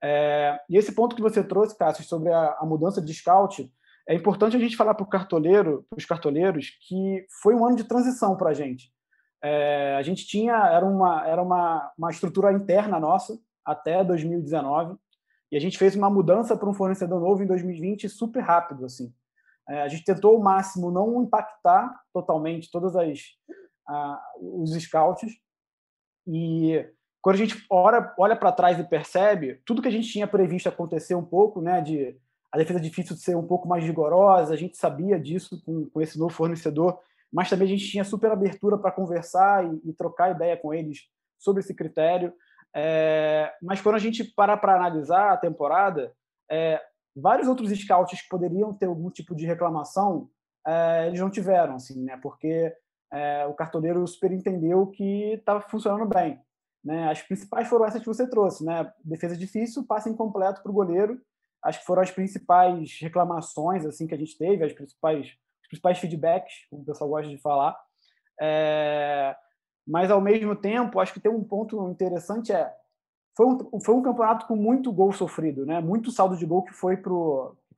É, 0.04 0.60
e 0.70 0.78
esse 0.78 0.94
ponto 0.94 1.16
que 1.16 1.22
você 1.22 1.44
trouxe, 1.44 1.78
Cássio, 1.78 2.04
sobre 2.04 2.32
a, 2.32 2.58
a 2.60 2.66
mudança 2.66 3.02
de 3.02 3.14
scout, 3.14 3.72
é 4.08 4.16
importante 4.16 4.58
a 4.58 4.60
gente 4.60 4.76
falar 4.76 4.96
para 4.96 5.04
o 5.04 5.10
cartoleiro, 5.10 5.86
para 5.90 5.98
os 5.98 6.06
cartoleiros, 6.06 6.72
que 6.88 7.26
foi 7.42 7.54
um 7.54 7.66
ano 7.66 7.76
de 7.76 7.84
transição 7.84 8.36
para 8.36 8.50
a 8.50 8.54
gente. 8.54 8.92
É, 9.44 9.96
a 9.98 10.02
gente 10.02 10.26
tinha 10.28 10.54
era 10.54 10.86
uma 10.86 11.28
era 11.28 11.42
uma, 11.42 11.92
uma 11.98 12.12
estrutura 12.12 12.54
interna 12.54 13.00
nossa 13.00 13.40
até 13.66 14.04
2019 14.04 14.96
e 15.52 15.58
a 15.58 15.60
gente 15.60 15.78
fez 15.78 15.96
uma 15.96 16.10
mudança 16.10 16.56
para 16.56 16.70
um 16.70 16.74
fornecedor 16.74 17.20
novo 17.20 17.44
em 17.44 17.48
2020 17.48 18.08
super 18.10 18.42
rápido 18.42 18.86
assim. 18.86 19.14
É, 19.70 19.82
a 19.82 19.88
gente 19.88 20.04
tentou 20.04 20.36
ao 20.36 20.42
máximo 20.42 20.92
não 20.92 21.24
impactar 21.24 21.94
totalmente 22.14 22.70
todas 22.72 22.96
as 22.96 23.20
os 24.40 24.72
scouts 24.82 25.34
e 26.26 26.88
quando 27.22 27.36
a 27.36 27.40
gente 27.40 27.66
olha, 27.70 28.14
olha 28.18 28.36
para 28.36 28.52
trás 28.52 28.80
e 28.80 28.84
percebe 28.84 29.62
tudo 29.66 29.82
que 29.82 29.88
a 29.88 29.92
gente 29.92 30.10
tinha 30.10 30.26
previsto 30.26 30.70
acontecer 30.70 31.14
um 31.14 31.26
pouco, 31.26 31.62
né, 31.62 31.82
de 31.82 32.18
a 32.52 32.58
defesa 32.58 32.80
difícil 32.80 33.16
de 33.16 33.22
ser 33.22 33.36
um 33.36 33.46
pouco 33.46 33.68
mais 33.68 33.84
rigorosa, 33.84 34.54
a 34.54 34.58
gente 34.58 34.78
sabia 34.78 35.20
disso 35.20 35.62
com, 35.66 35.90
com 35.90 36.02
esse 36.02 36.18
novo 36.18 36.34
fornecedor 36.34 37.00
mas 37.32 37.50
também 37.50 37.66
a 37.66 37.70
gente 37.70 37.90
tinha 37.90 38.04
super 38.04 38.30
abertura 38.30 38.78
para 38.78 38.92
conversar 38.92 39.66
e, 39.66 39.82
e, 39.90 39.94
trocar 39.94 40.32
ideia 40.32 40.58
com 40.58 40.74
eles 40.74 41.08
sobre 41.40 41.62
esse 41.62 41.74
critério. 41.74 42.34
É, 42.76 43.54
mas 43.62 43.82
quando 43.82 43.96
a 43.96 44.00
gente 44.00 44.24
para 44.24 44.56
para 44.56 44.76
analisar 44.76 45.34
a 45.34 45.38
temporada, 45.38 46.14
é, 46.50 46.82
vários 47.16 47.48
outros 47.48 47.70
scouts 47.72 48.22
que 48.22 48.30
poderiam 48.30 48.74
ter 48.74 48.86
algum 48.86 49.10
tipo 49.10 49.36
de 49.36 49.46
reclamação, 49.46 50.30
é, 50.66 51.08
eles 51.08 51.20
não 51.20 51.30
tiveram, 51.30 51.76
assim, 51.76 52.04
né? 52.04 52.18
Porque 52.22 52.74
é, 53.12 53.46
o 53.46 53.54
cartoleiro 53.54 54.06
super 54.08 54.32
entendeu 54.32 54.88
que 54.88 55.34
estava 55.34 55.62
funcionando 55.62 56.06
bem. 56.06 56.40
Né? 56.84 57.12
As 57.12 57.22
principais 57.22 57.68
foram 57.68 57.86
essas 57.86 58.02
que 58.02 58.08
você 58.08 58.28
trouxe, 58.28 58.66
né? 58.66 58.92
Defesa 59.04 59.38
difícil, 59.38 59.86
passe 59.86 60.10
incompleto 60.10 60.62
para 60.62 60.72
o 60.72 60.74
goleiro. 60.74 61.22
Acho 61.64 61.80
que 61.80 61.86
foram 61.86 62.02
as 62.02 62.10
principais 62.10 62.98
reclamações 63.00 63.86
assim 63.86 64.08
que 64.08 64.16
a 64.16 64.18
gente 64.18 64.38
teve, 64.38 64.64
as 64.64 64.74
principais 64.74 65.38
principais 65.70 66.00
feedbacks, 66.00 66.68
como 66.70 66.82
o 66.82 66.86
pessoal 66.86 67.10
gosta 67.10 67.30
de 67.30 67.38
falar. 67.38 67.80
É, 68.42 69.34
mas, 69.88 70.12
ao 70.12 70.22
mesmo 70.22 70.56
tempo, 70.56 71.00
acho 71.00 71.14
que 71.14 71.20
tem 71.20 71.32
um 71.32 71.44
ponto 71.44 71.90
interessante 71.90 72.52
é 72.52 72.74
foi 73.36 73.46
um, 73.46 73.80
foi 73.80 73.96
um 73.96 74.02
campeonato 74.02 74.46
com 74.46 74.56
muito 74.56 74.92
gol 74.92 75.12
sofrido, 75.14 75.66
né? 75.66 75.80
muito 75.80 76.12
saldo 76.12 76.36
de 76.36 76.46
gol 76.46 76.64
que 76.64 76.74
foi 76.74 76.98
para 76.98 77.12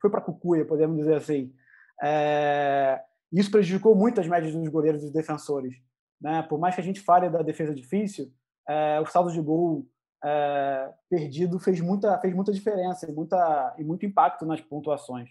foi 0.00 0.10
a 0.12 0.20
Cucuia, 0.20 0.64
podemos 0.66 0.98
dizer 0.98 1.14
assim. 1.14 1.54
É, 2.02 3.00
isso 3.32 3.50
prejudicou 3.50 3.94
muito 3.94 4.20
as 4.20 4.28
médias 4.28 4.52
dos 4.52 4.68
goleiros 4.68 5.00
e 5.00 5.04
dos 5.04 5.12
defensores. 5.12 5.74
Né? 6.20 6.42
Por 6.42 6.58
mais 6.58 6.74
que 6.74 6.80
a 6.80 6.84
gente 6.84 7.00
fale 7.00 7.30
da 7.30 7.40
defesa 7.40 7.74
difícil, 7.74 8.30
é, 8.68 9.00
o 9.00 9.06
saldo 9.06 9.32
de 9.32 9.40
gol 9.40 9.86
é, 10.22 10.92
perdido 11.08 11.58
fez 11.58 11.80
muita, 11.80 12.18
fez 12.18 12.34
muita 12.34 12.52
diferença 12.52 13.10
e, 13.10 13.14
muita, 13.14 13.74
e 13.78 13.84
muito 13.84 14.04
impacto 14.04 14.44
nas 14.44 14.60
pontuações. 14.60 15.30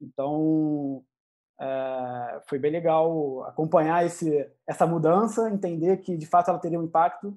Então, 0.00 1.04
é, 1.60 2.40
foi 2.48 2.58
bem 2.58 2.72
legal 2.72 3.44
acompanhar 3.44 4.04
esse, 4.06 4.48
essa 4.66 4.86
mudança, 4.86 5.50
entender 5.50 5.98
que 5.98 6.16
de 6.16 6.26
fato 6.26 6.48
ela 6.48 6.58
teria 6.58 6.80
um 6.80 6.84
impacto. 6.84 7.36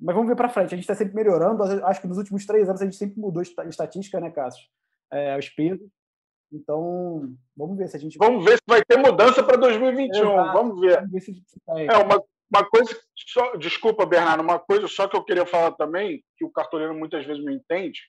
Mas 0.00 0.14
vamos 0.14 0.28
ver 0.28 0.36
para 0.36 0.48
frente. 0.48 0.74
A 0.74 0.76
gente 0.76 0.80
está 0.80 0.94
sempre 0.94 1.14
melhorando. 1.14 1.62
Acho 1.84 2.00
que 2.00 2.08
nos 2.08 2.18
últimos 2.18 2.44
três 2.46 2.68
anos 2.68 2.80
a 2.80 2.84
gente 2.84 2.96
sempre 2.96 3.20
mudou 3.20 3.42
a 3.58 3.68
estatística, 3.68 4.18
né, 4.18 4.30
Cássio? 4.30 4.64
É, 5.12 5.38
os 5.38 5.48
pesos. 5.50 5.86
Então, 6.52 7.32
vamos 7.56 7.76
ver 7.78 7.88
se 7.88 7.96
a 7.96 8.00
gente. 8.00 8.18
Vamos 8.18 8.44
ver 8.44 8.56
se 8.56 8.62
vai 8.66 8.82
ter 8.82 8.96
mudança 8.96 9.42
para 9.42 9.56
2021. 9.56 10.32
Exato. 10.32 10.52
Vamos 10.52 10.80
ver. 10.80 10.96
Vamos 10.96 11.12
ver 11.12 11.20
se, 11.20 11.42
É 11.68 11.96
uma, 11.98 12.22
uma 12.50 12.68
coisa. 12.68 12.98
Só, 13.14 13.56
desculpa, 13.56 14.04
Bernardo, 14.04 14.42
uma 14.42 14.58
coisa 14.58 14.88
só 14.88 15.06
que 15.06 15.16
eu 15.16 15.24
queria 15.24 15.46
falar 15.46 15.72
também, 15.72 16.24
que 16.36 16.44
o 16.44 16.50
cartoleiro 16.50 16.94
muitas 16.94 17.24
vezes 17.24 17.44
não 17.44 17.52
entende. 17.52 18.00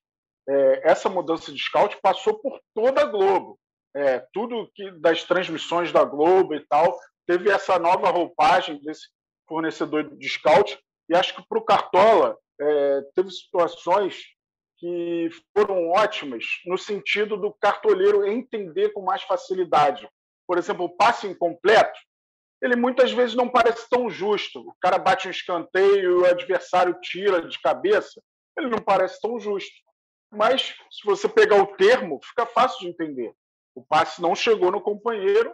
É, 0.50 0.90
essa 0.90 1.08
mudança 1.08 1.52
de 1.52 1.60
scout 1.60 2.00
passou 2.02 2.40
por 2.40 2.60
toda 2.74 3.02
a 3.02 3.06
Globo. 3.06 3.60
É, 3.94 4.20
tudo 4.34 4.72
que 4.74 4.90
das 5.00 5.24
transmissões 5.24 5.92
da 5.92 6.04
Globo 6.04 6.56
e 6.56 6.66
tal 6.68 6.98
teve 7.28 7.50
essa 7.50 7.78
nova 7.78 8.10
roupagem 8.10 8.82
desse 8.82 9.10
fornecedor 9.48 10.16
de 10.18 10.30
scout 10.30 10.80
e 11.10 11.16
acho 11.16 11.36
que 11.36 11.46
para 11.48 11.58
o 11.58 11.66
Cartola 11.66 12.38
é, 12.60 13.02
teve 13.16 13.30
situações 13.32 14.24
que 14.78 15.30
foram 15.56 15.90
ótimas 15.90 16.44
no 16.66 16.78
sentido 16.78 17.38
do 17.38 17.54
cartoleiro 17.54 18.26
entender 18.26 18.90
com 18.94 19.02
mais 19.02 19.22
facilidade. 19.24 20.10
Por 20.48 20.58
exemplo, 20.58 20.86
o 20.86 20.96
passe 20.96 21.28
incompleto, 21.28 22.00
ele 22.62 22.76
muitas 22.76 23.12
vezes 23.12 23.36
não 23.36 23.48
parece 23.48 23.88
tão 23.90 24.10
justo. 24.10 24.60
O 24.60 24.76
cara 24.80 24.98
bate 24.98 25.28
um 25.28 25.32
escanteio 25.32 26.22
o 26.22 26.26
adversário 26.26 27.00
tira 27.02 27.48
de 27.48 27.60
cabeça, 27.62 28.22
ele 28.58 28.70
não 28.70 28.80
parece 28.80 29.20
tão 29.22 29.40
justo. 29.40 29.76
Mas 30.32 30.74
se 30.90 31.06
você 31.06 31.28
pegar 31.28 31.62
o 31.62 31.76
termo, 31.76 32.20
fica 32.24 32.46
fácil 32.46 32.80
de 32.80 32.88
entender. 32.88 33.34
O 33.76 33.84
passe 33.84 34.22
não 34.22 34.36
chegou 34.36 34.72
no 34.72 34.82
companheiro 34.82 35.54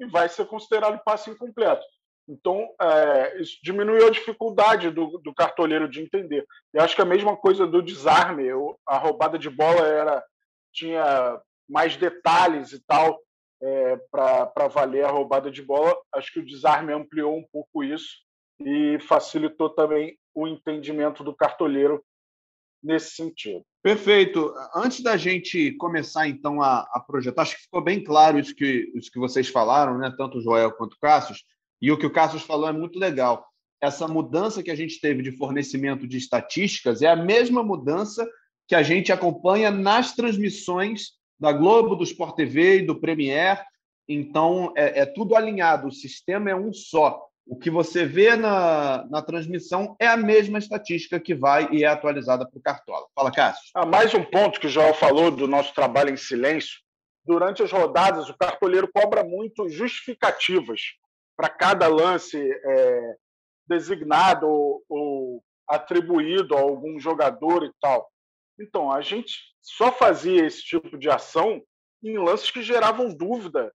e 0.00 0.06
vai 0.06 0.28
ser 0.28 0.46
considerado 0.46 1.02
passe 1.04 1.30
incompleto. 1.30 1.84
Então, 2.28 2.68
é, 2.80 3.40
isso 3.40 3.58
diminuiu 3.62 4.06
a 4.06 4.10
dificuldade 4.10 4.90
do, 4.90 5.18
do 5.18 5.32
cartoleiro 5.32 5.88
de 5.88 6.02
entender. 6.02 6.44
Eu 6.72 6.82
acho 6.82 6.96
que 6.96 7.02
a 7.02 7.06
mesma 7.06 7.36
coisa 7.36 7.66
do 7.66 7.80
desarme, 7.80 8.44
eu, 8.44 8.78
a 8.86 8.98
roubada 8.98 9.38
de 9.38 9.48
bola 9.48 9.86
era 9.86 10.24
tinha 10.72 11.40
mais 11.68 11.96
detalhes 11.96 12.72
e 12.72 12.84
tal 12.84 13.20
é, 13.62 13.96
para 14.10 14.68
valer 14.68 15.04
a 15.04 15.10
roubada 15.10 15.50
de 15.50 15.62
bola. 15.62 15.96
Acho 16.14 16.32
que 16.32 16.40
o 16.40 16.46
desarme 16.46 16.92
ampliou 16.92 17.36
um 17.36 17.44
pouco 17.52 17.84
isso 17.84 18.26
e 18.60 18.98
facilitou 19.00 19.70
também 19.70 20.18
o 20.34 20.46
entendimento 20.46 21.22
do 21.22 21.34
cartoleiro 21.34 22.04
nesse 22.82 23.14
sentido. 23.14 23.64
Perfeito. 23.82 24.52
Antes 24.74 25.00
da 25.00 25.16
gente 25.16 25.72
começar, 25.72 26.28
então, 26.28 26.60
a, 26.60 26.80
a 26.92 27.00
projetar, 27.00 27.42
acho 27.42 27.56
que 27.56 27.62
ficou 27.62 27.82
bem 27.82 28.02
claro 28.02 28.38
isso 28.38 28.54
que, 28.54 28.90
isso 28.94 29.10
que 29.10 29.18
vocês 29.18 29.48
falaram, 29.48 29.98
né? 29.98 30.12
tanto 30.16 30.38
o 30.38 30.40
Joel 30.40 30.72
quanto 30.72 30.94
o 30.94 31.00
Cassius. 31.00 31.44
E 31.80 31.90
o 31.92 31.98
que 31.98 32.06
o 32.06 32.12
Cassius 32.12 32.42
falou 32.42 32.68
é 32.68 32.72
muito 32.72 32.98
legal. 32.98 33.46
Essa 33.80 34.08
mudança 34.08 34.62
que 34.62 34.70
a 34.70 34.74
gente 34.74 35.00
teve 35.00 35.22
de 35.22 35.32
fornecimento 35.32 36.06
de 36.06 36.16
estatísticas 36.16 37.02
é 37.02 37.08
a 37.08 37.16
mesma 37.16 37.62
mudança 37.62 38.26
que 38.66 38.74
a 38.74 38.82
gente 38.82 39.12
acompanha 39.12 39.70
nas 39.70 40.14
transmissões 40.14 41.12
da 41.38 41.52
Globo, 41.52 41.94
do 41.94 42.04
Sport 42.04 42.34
TV 42.34 42.78
e 42.78 42.86
do 42.86 42.98
Premier. 42.98 43.62
Então, 44.08 44.72
é, 44.76 45.00
é 45.00 45.06
tudo 45.06 45.36
alinhado, 45.36 45.88
o 45.88 45.92
sistema 45.92 46.50
é 46.50 46.56
um 46.56 46.72
só. 46.72 47.25
O 47.46 47.56
que 47.56 47.70
você 47.70 48.04
vê 48.04 48.34
na, 48.34 49.06
na 49.08 49.22
transmissão 49.22 49.96
é 50.00 50.06
a 50.08 50.16
mesma 50.16 50.58
estatística 50.58 51.20
que 51.20 51.32
vai 51.32 51.68
e 51.70 51.84
é 51.84 51.86
atualizada 51.86 52.44
para 52.44 52.58
o 52.58 52.62
Cartola. 52.62 53.06
Fala, 53.14 53.30
Cássio. 53.30 53.70
Ah, 53.72 53.86
mais 53.86 54.12
um 54.14 54.24
ponto 54.24 54.58
que 54.58 54.66
o 54.66 54.70
Joel 54.70 54.92
falou 54.94 55.30
do 55.30 55.46
nosso 55.46 55.72
trabalho 55.72 56.10
em 56.10 56.16
silêncio. 56.16 56.80
Durante 57.24 57.62
as 57.62 57.70
rodadas, 57.70 58.28
o 58.28 58.36
cartoleiro 58.36 58.90
cobra 58.92 59.22
muito 59.22 59.68
justificativas 59.68 60.80
para 61.36 61.48
cada 61.48 61.86
lance 61.86 62.36
é, 62.36 63.16
designado 63.68 64.48
ou, 64.48 64.82
ou 64.88 65.44
atribuído 65.68 66.56
a 66.56 66.60
algum 66.60 66.98
jogador 66.98 67.64
e 67.64 67.72
tal. 67.80 68.10
Então, 68.58 68.90
a 68.90 69.00
gente 69.00 69.36
só 69.60 69.92
fazia 69.92 70.44
esse 70.44 70.64
tipo 70.64 70.98
de 70.98 71.08
ação 71.08 71.62
em 72.02 72.18
lances 72.18 72.50
que 72.50 72.62
geravam 72.62 73.14
dúvida 73.14 73.72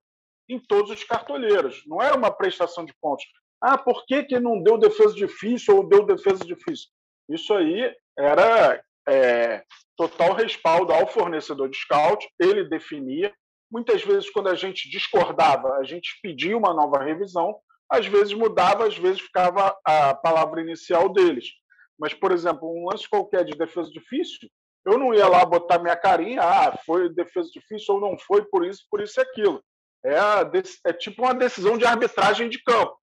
em 0.48 0.58
todos 0.58 0.90
os 0.90 1.04
cartoleiros. 1.04 1.82
Não 1.86 2.02
era 2.02 2.16
uma 2.16 2.30
prestação 2.30 2.84
de 2.84 2.92
pontos. 3.00 3.24
Ah, 3.62 3.78
por 3.78 4.04
que, 4.06 4.24
que 4.24 4.40
não 4.40 4.62
deu 4.62 4.76
defesa 4.76 5.14
difícil 5.14 5.76
ou 5.76 5.88
deu 5.88 6.04
defesa 6.04 6.44
difícil? 6.44 6.88
Isso 7.28 7.54
aí 7.54 7.94
era 8.18 8.82
é, 9.08 9.62
total 9.96 10.34
respaldo 10.34 10.92
ao 10.92 11.06
fornecedor 11.06 11.68
de 11.68 11.76
scout, 11.76 12.28
ele 12.40 12.68
definia, 12.68 13.32
Muitas 13.72 14.04
vezes, 14.04 14.28
quando 14.28 14.50
a 14.50 14.54
gente 14.54 14.90
discordava, 14.90 15.76
a 15.76 15.82
gente 15.82 16.20
pedia 16.22 16.54
uma 16.54 16.74
nova 16.74 17.02
revisão, 17.02 17.56
às 17.90 18.06
vezes 18.06 18.34
mudava, 18.34 18.86
às 18.86 18.98
vezes 18.98 19.22
ficava 19.22 19.74
a 19.82 20.14
palavra 20.14 20.60
inicial 20.60 21.10
deles. 21.10 21.46
Mas, 21.98 22.12
por 22.12 22.32
exemplo, 22.32 22.68
um 22.68 22.90
lance 22.90 23.08
qualquer 23.08 23.46
de 23.46 23.56
defesa 23.56 23.90
difícil, 23.90 24.46
eu 24.84 24.98
não 24.98 25.14
ia 25.14 25.26
lá 25.26 25.42
botar 25.46 25.78
minha 25.78 25.96
carinha, 25.96 26.42
ah, 26.42 26.76
foi 26.84 27.08
defesa 27.14 27.48
difícil 27.50 27.94
ou 27.94 28.00
não 28.00 28.18
foi, 28.18 28.44
por 28.44 28.66
isso, 28.66 28.82
por 28.90 29.00
isso 29.00 29.18
e 29.18 29.22
aquilo. 29.22 29.64
É, 30.04 30.18
é 30.88 30.92
tipo 30.92 31.22
uma 31.22 31.32
decisão 31.32 31.78
de 31.78 31.86
arbitragem 31.86 32.50
de 32.50 32.62
campo. 32.62 32.94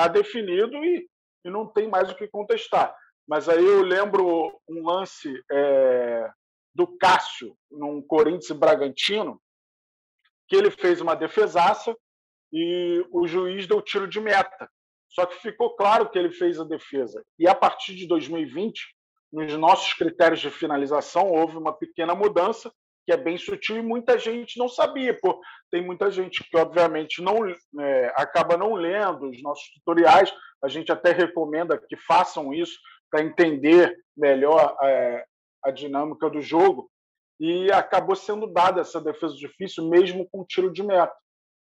Está 0.00 0.08
definido 0.08 0.82
e, 0.82 1.06
e 1.44 1.50
não 1.50 1.66
tem 1.66 1.86
mais 1.86 2.10
o 2.10 2.14
que 2.14 2.26
contestar. 2.26 2.96
Mas 3.28 3.50
aí 3.50 3.62
eu 3.62 3.82
lembro 3.82 4.58
um 4.66 4.82
lance 4.82 5.30
é, 5.52 6.26
do 6.74 6.86
Cássio, 6.96 7.54
num 7.70 8.00
Corinthians 8.00 8.58
Bragantino, 8.58 9.38
que 10.48 10.56
ele 10.56 10.70
fez 10.70 11.02
uma 11.02 11.14
defesaça 11.14 11.94
e 12.50 13.04
o 13.12 13.26
juiz 13.26 13.66
deu 13.66 13.82
tiro 13.82 14.08
de 14.08 14.18
meta. 14.20 14.70
Só 15.10 15.26
que 15.26 15.36
ficou 15.36 15.76
claro 15.76 16.08
que 16.08 16.18
ele 16.18 16.32
fez 16.32 16.58
a 16.58 16.64
defesa. 16.64 17.22
E 17.38 17.46
a 17.46 17.54
partir 17.54 17.94
de 17.94 18.08
2020, 18.08 18.80
nos 19.30 19.54
nossos 19.58 19.92
critérios 19.92 20.40
de 20.40 20.50
finalização, 20.50 21.30
houve 21.30 21.58
uma 21.58 21.74
pequena 21.74 22.14
mudança, 22.14 22.72
que 23.10 23.14
é 23.14 23.16
bem 23.16 23.36
sutil 23.36 23.76
e 23.78 23.82
muita 23.82 24.16
gente 24.16 24.56
não 24.56 24.68
sabia. 24.68 25.18
Pô, 25.20 25.40
tem 25.68 25.84
muita 25.84 26.12
gente 26.12 26.44
que, 26.44 26.56
obviamente, 26.56 27.20
não 27.20 27.44
é, 27.80 28.12
acaba 28.14 28.56
não 28.56 28.74
lendo 28.74 29.28
os 29.28 29.42
nossos 29.42 29.68
tutoriais. 29.72 30.32
A 30.62 30.68
gente 30.68 30.92
até 30.92 31.10
recomenda 31.10 31.76
que 31.76 31.96
façam 31.96 32.54
isso 32.54 32.78
para 33.10 33.24
entender 33.24 33.96
melhor 34.16 34.76
é, 34.80 35.24
a 35.64 35.72
dinâmica 35.72 36.30
do 36.30 36.40
jogo 36.40 36.88
e 37.40 37.72
acabou 37.72 38.14
sendo 38.14 38.46
dada 38.46 38.82
essa 38.82 39.00
defesa 39.00 39.34
difícil, 39.34 39.88
mesmo 39.88 40.28
com 40.30 40.44
tiro 40.44 40.72
de 40.72 40.84
meta. 40.84 41.12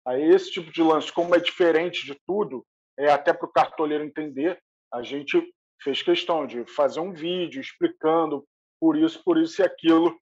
Aí, 0.06 0.22
esse 0.30 0.50
tipo 0.50 0.72
de 0.72 0.82
lance, 0.82 1.12
como 1.12 1.34
é 1.34 1.38
diferente 1.38 2.06
de 2.06 2.16
tudo, 2.26 2.64
é 2.98 3.10
até 3.10 3.34
para 3.34 3.46
o 3.46 3.52
cartoleiro 3.52 4.04
entender, 4.04 4.58
a 4.90 5.02
gente 5.02 5.42
fez 5.82 6.00
questão 6.00 6.46
de 6.46 6.64
fazer 6.74 7.00
um 7.00 7.12
vídeo 7.12 7.60
explicando 7.60 8.42
por 8.80 8.96
isso, 8.96 9.20
por 9.22 9.36
isso 9.36 9.60
e 9.60 9.64
aquilo 9.64 10.16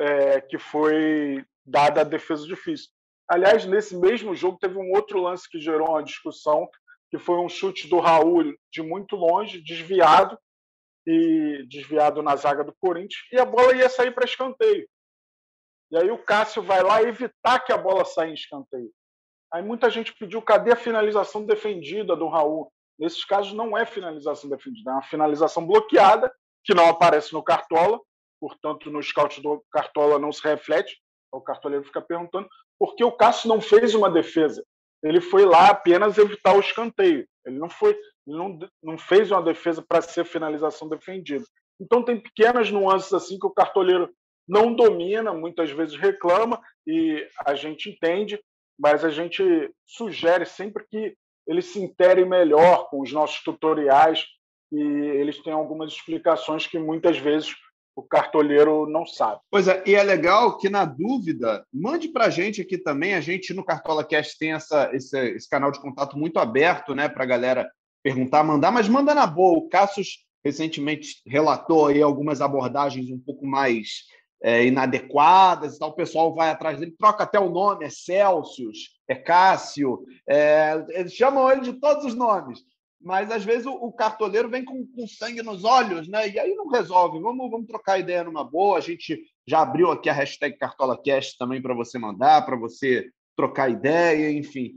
é, 0.00 0.40
que 0.40 0.58
foi 0.58 1.44
dada 1.64 2.00
a 2.00 2.04
defesa 2.04 2.46
difícil. 2.46 2.88
Aliás, 3.28 3.64
nesse 3.66 3.96
mesmo 3.96 4.34
jogo 4.34 4.58
teve 4.58 4.76
um 4.76 4.90
outro 4.92 5.20
lance 5.20 5.48
que 5.48 5.60
gerou 5.60 5.90
uma 5.90 6.02
discussão, 6.02 6.68
que 7.10 7.18
foi 7.18 7.36
um 7.36 7.48
chute 7.48 7.86
do 7.86 8.00
Raul 8.00 8.54
de 8.72 8.82
muito 8.82 9.14
longe, 9.14 9.62
desviado, 9.62 10.38
e 11.06 11.64
desviado 11.68 12.22
na 12.22 12.36
zaga 12.36 12.64
do 12.64 12.74
Corinthians, 12.80 13.22
e 13.32 13.38
a 13.38 13.44
bola 13.44 13.74
ia 13.74 13.88
sair 13.88 14.12
para 14.12 14.24
escanteio. 14.24 14.88
E 15.90 15.96
aí 15.96 16.10
o 16.10 16.18
Cássio 16.18 16.62
vai 16.62 16.82
lá 16.82 17.02
evitar 17.02 17.60
que 17.60 17.72
a 17.72 17.78
bola 17.78 18.04
saia 18.04 18.30
em 18.30 18.34
escanteio. 18.34 18.90
Aí 19.52 19.62
muita 19.62 19.90
gente 19.90 20.14
pediu 20.14 20.40
cadê 20.40 20.72
a 20.72 20.76
finalização 20.76 21.44
defendida 21.44 22.14
do 22.14 22.28
Raul? 22.28 22.72
Nesses 22.98 23.24
casos 23.24 23.52
não 23.52 23.76
é 23.76 23.84
finalização 23.84 24.48
defendida, 24.48 24.90
é 24.90 24.94
uma 24.94 25.02
finalização 25.02 25.66
bloqueada, 25.66 26.32
que 26.62 26.74
não 26.74 26.88
aparece 26.88 27.32
no 27.32 27.42
Cartola, 27.42 27.98
portanto 28.40 28.90
no 28.90 29.02
scout 29.02 29.40
do 29.42 29.62
Cartola 29.70 30.18
não 30.18 30.32
se 30.32 30.42
reflete. 30.42 30.98
O 31.32 31.40
cartoleiro 31.40 31.84
fica 31.84 32.00
perguntando 32.00 32.48
por 32.78 32.96
que 32.96 33.04
o 33.04 33.12
Cássio 33.12 33.48
não 33.48 33.60
fez 33.60 33.94
uma 33.94 34.10
defesa. 34.10 34.64
Ele 35.02 35.20
foi 35.20 35.44
lá 35.44 35.68
apenas 35.68 36.18
evitar 36.18 36.56
o 36.56 36.60
escanteio. 36.60 37.26
Ele 37.44 37.58
não 37.58 37.68
foi, 37.68 37.96
não, 38.26 38.58
não 38.82 38.98
fez 38.98 39.30
uma 39.30 39.42
defesa 39.42 39.84
para 39.86 40.02
ser 40.02 40.24
finalização 40.24 40.88
defendida. 40.88 41.44
Então 41.80 42.02
tem 42.02 42.20
pequenas 42.20 42.70
nuances 42.70 43.12
assim 43.12 43.38
que 43.38 43.46
o 43.46 43.54
cartoleiro 43.54 44.12
não 44.48 44.74
domina, 44.74 45.32
muitas 45.32 45.70
vezes 45.70 45.96
reclama 45.96 46.60
e 46.86 47.26
a 47.46 47.54
gente 47.54 47.88
entende, 47.88 48.42
mas 48.78 49.04
a 49.04 49.10
gente 49.10 49.72
sugere 49.86 50.44
sempre 50.44 50.84
que 50.90 51.14
eles 51.46 51.66
se 51.66 51.80
interem 51.80 52.24
melhor 52.24 52.88
com 52.90 53.00
os 53.00 53.12
nossos 53.12 53.42
tutoriais 53.42 54.26
e 54.72 54.80
eles 54.80 55.42
têm 55.42 55.52
algumas 55.52 55.92
explicações 55.92 56.66
que 56.66 56.78
muitas 56.78 57.18
vezes 57.18 57.54
o 57.94 58.02
cartoleiro 58.02 58.86
não 58.86 59.04
sabe. 59.04 59.40
Pois 59.50 59.68
é, 59.68 59.82
e 59.86 59.94
é 59.94 60.02
legal 60.02 60.56
que, 60.58 60.68
na 60.68 60.84
dúvida, 60.84 61.64
mande 61.72 62.08
para 62.08 62.26
a 62.26 62.30
gente 62.30 62.60
aqui 62.60 62.78
também. 62.78 63.14
A 63.14 63.20
gente 63.20 63.52
no 63.52 63.64
Cartola 63.64 64.04
Cast 64.04 64.38
tem 64.38 64.52
essa, 64.52 64.90
esse, 64.94 65.18
esse 65.32 65.48
canal 65.48 65.70
de 65.70 65.80
contato 65.80 66.16
muito 66.16 66.38
aberto 66.38 66.94
né, 66.94 67.08
para 67.08 67.24
a 67.24 67.26
galera 67.26 67.70
perguntar, 68.02 68.42
mandar, 68.42 68.70
mas 68.70 68.88
manda 68.88 69.14
na 69.14 69.26
boa. 69.26 69.58
O 69.58 69.68
Cassius 69.68 70.24
recentemente 70.44 71.20
relatou 71.26 71.86
aí 71.86 72.00
algumas 72.00 72.40
abordagens 72.40 73.10
um 73.10 73.18
pouco 73.18 73.46
mais 73.46 74.04
é, 74.42 74.64
inadequadas 74.64 75.76
e 75.76 75.78
tal. 75.78 75.90
O 75.90 75.94
pessoal 75.94 76.34
vai 76.34 76.50
atrás 76.50 76.78
dele, 76.78 76.94
troca 76.98 77.24
até 77.24 77.38
o 77.38 77.50
nome, 77.50 77.84
é 77.84 77.90
Celsius, 77.90 78.98
é 79.06 79.14
Cássio, 79.14 80.04
é, 80.28 80.84
eles 80.90 81.12
chamam 81.12 81.50
ele 81.50 81.60
de 81.60 81.74
todos 81.74 82.04
os 82.04 82.14
nomes. 82.14 82.60
Mas 83.00 83.30
às 83.30 83.44
vezes 83.44 83.66
o, 83.66 83.72
o 83.72 83.92
cartoleiro 83.92 84.48
vem 84.48 84.64
com, 84.64 84.86
com, 84.86 85.06
sangue 85.06 85.42
nos 85.42 85.64
olhos, 85.64 86.06
né? 86.06 86.28
E 86.28 86.38
aí 86.38 86.54
não 86.54 86.68
resolve. 86.68 87.18
Vamos, 87.18 87.50
vamos 87.50 87.66
trocar 87.66 87.98
ideia 87.98 88.22
numa 88.22 88.44
boa. 88.44 88.76
A 88.76 88.80
gente 88.80 89.24
já 89.46 89.62
abriu 89.62 89.90
aqui 89.90 90.08
a 90.10 90.12
hashtag 90.12 90.56
CartolaCast 90.58 91.38
também 91.38 91.62
para 91.62 91.74
você 91.74 91.98
mandar, 91.98 92.44
para 92.44 92.56
você 92.56 93.10
trocar 93.34 93.70
ideia, 93.70 94.30
enfim. 94.30 94.72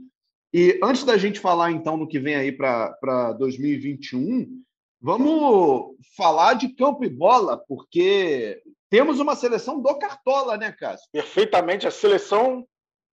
E 0.52 0.78
antes 0.82 1.04
da 1.04 1.18
gente 1.18 1.38
falar, 1.38 1.70
então, 1.70 1.96
no 1.96 2.08
que 2.08 2.18
vem 2.18 2.36
aí 2.36 2.52
para 2.52 3.32
2021, 3.38 4.62
vamos 5.00 5.96
falar 6.16 6.54
de 6.54 6.68
campo 6.68 7.04
e 7.04 7.10
bola, 7.10 7.58
porque 7.58 8.62
temos 8.88 9.20
uma 9.20 9.34
seleção 9.34 9.80
do 9.80 9.98
Cartola, 9.98 10.56
né, 10.56 10.72
Cássio? 10.72 11.08
Perfeitamente. 11.12 11.86
A 11.86 11.90
seleção 11.90 12.64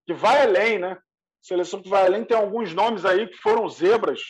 que 0.06 0.14
vai 0.14 0.42
além, 0.42 0.80
né? 0.80 0.98
Seleção 1.42 1.82
que 1.82 1.90
vai 1.90 2.06
além 2.06 2.24
tem 2.24 2.38
alguns 2.38 2.74
nomes 2.74 3.04
aí 3.04 3.28
que 3.28 3.38
foram 3.38 3.68
zebras. 3.68 4.22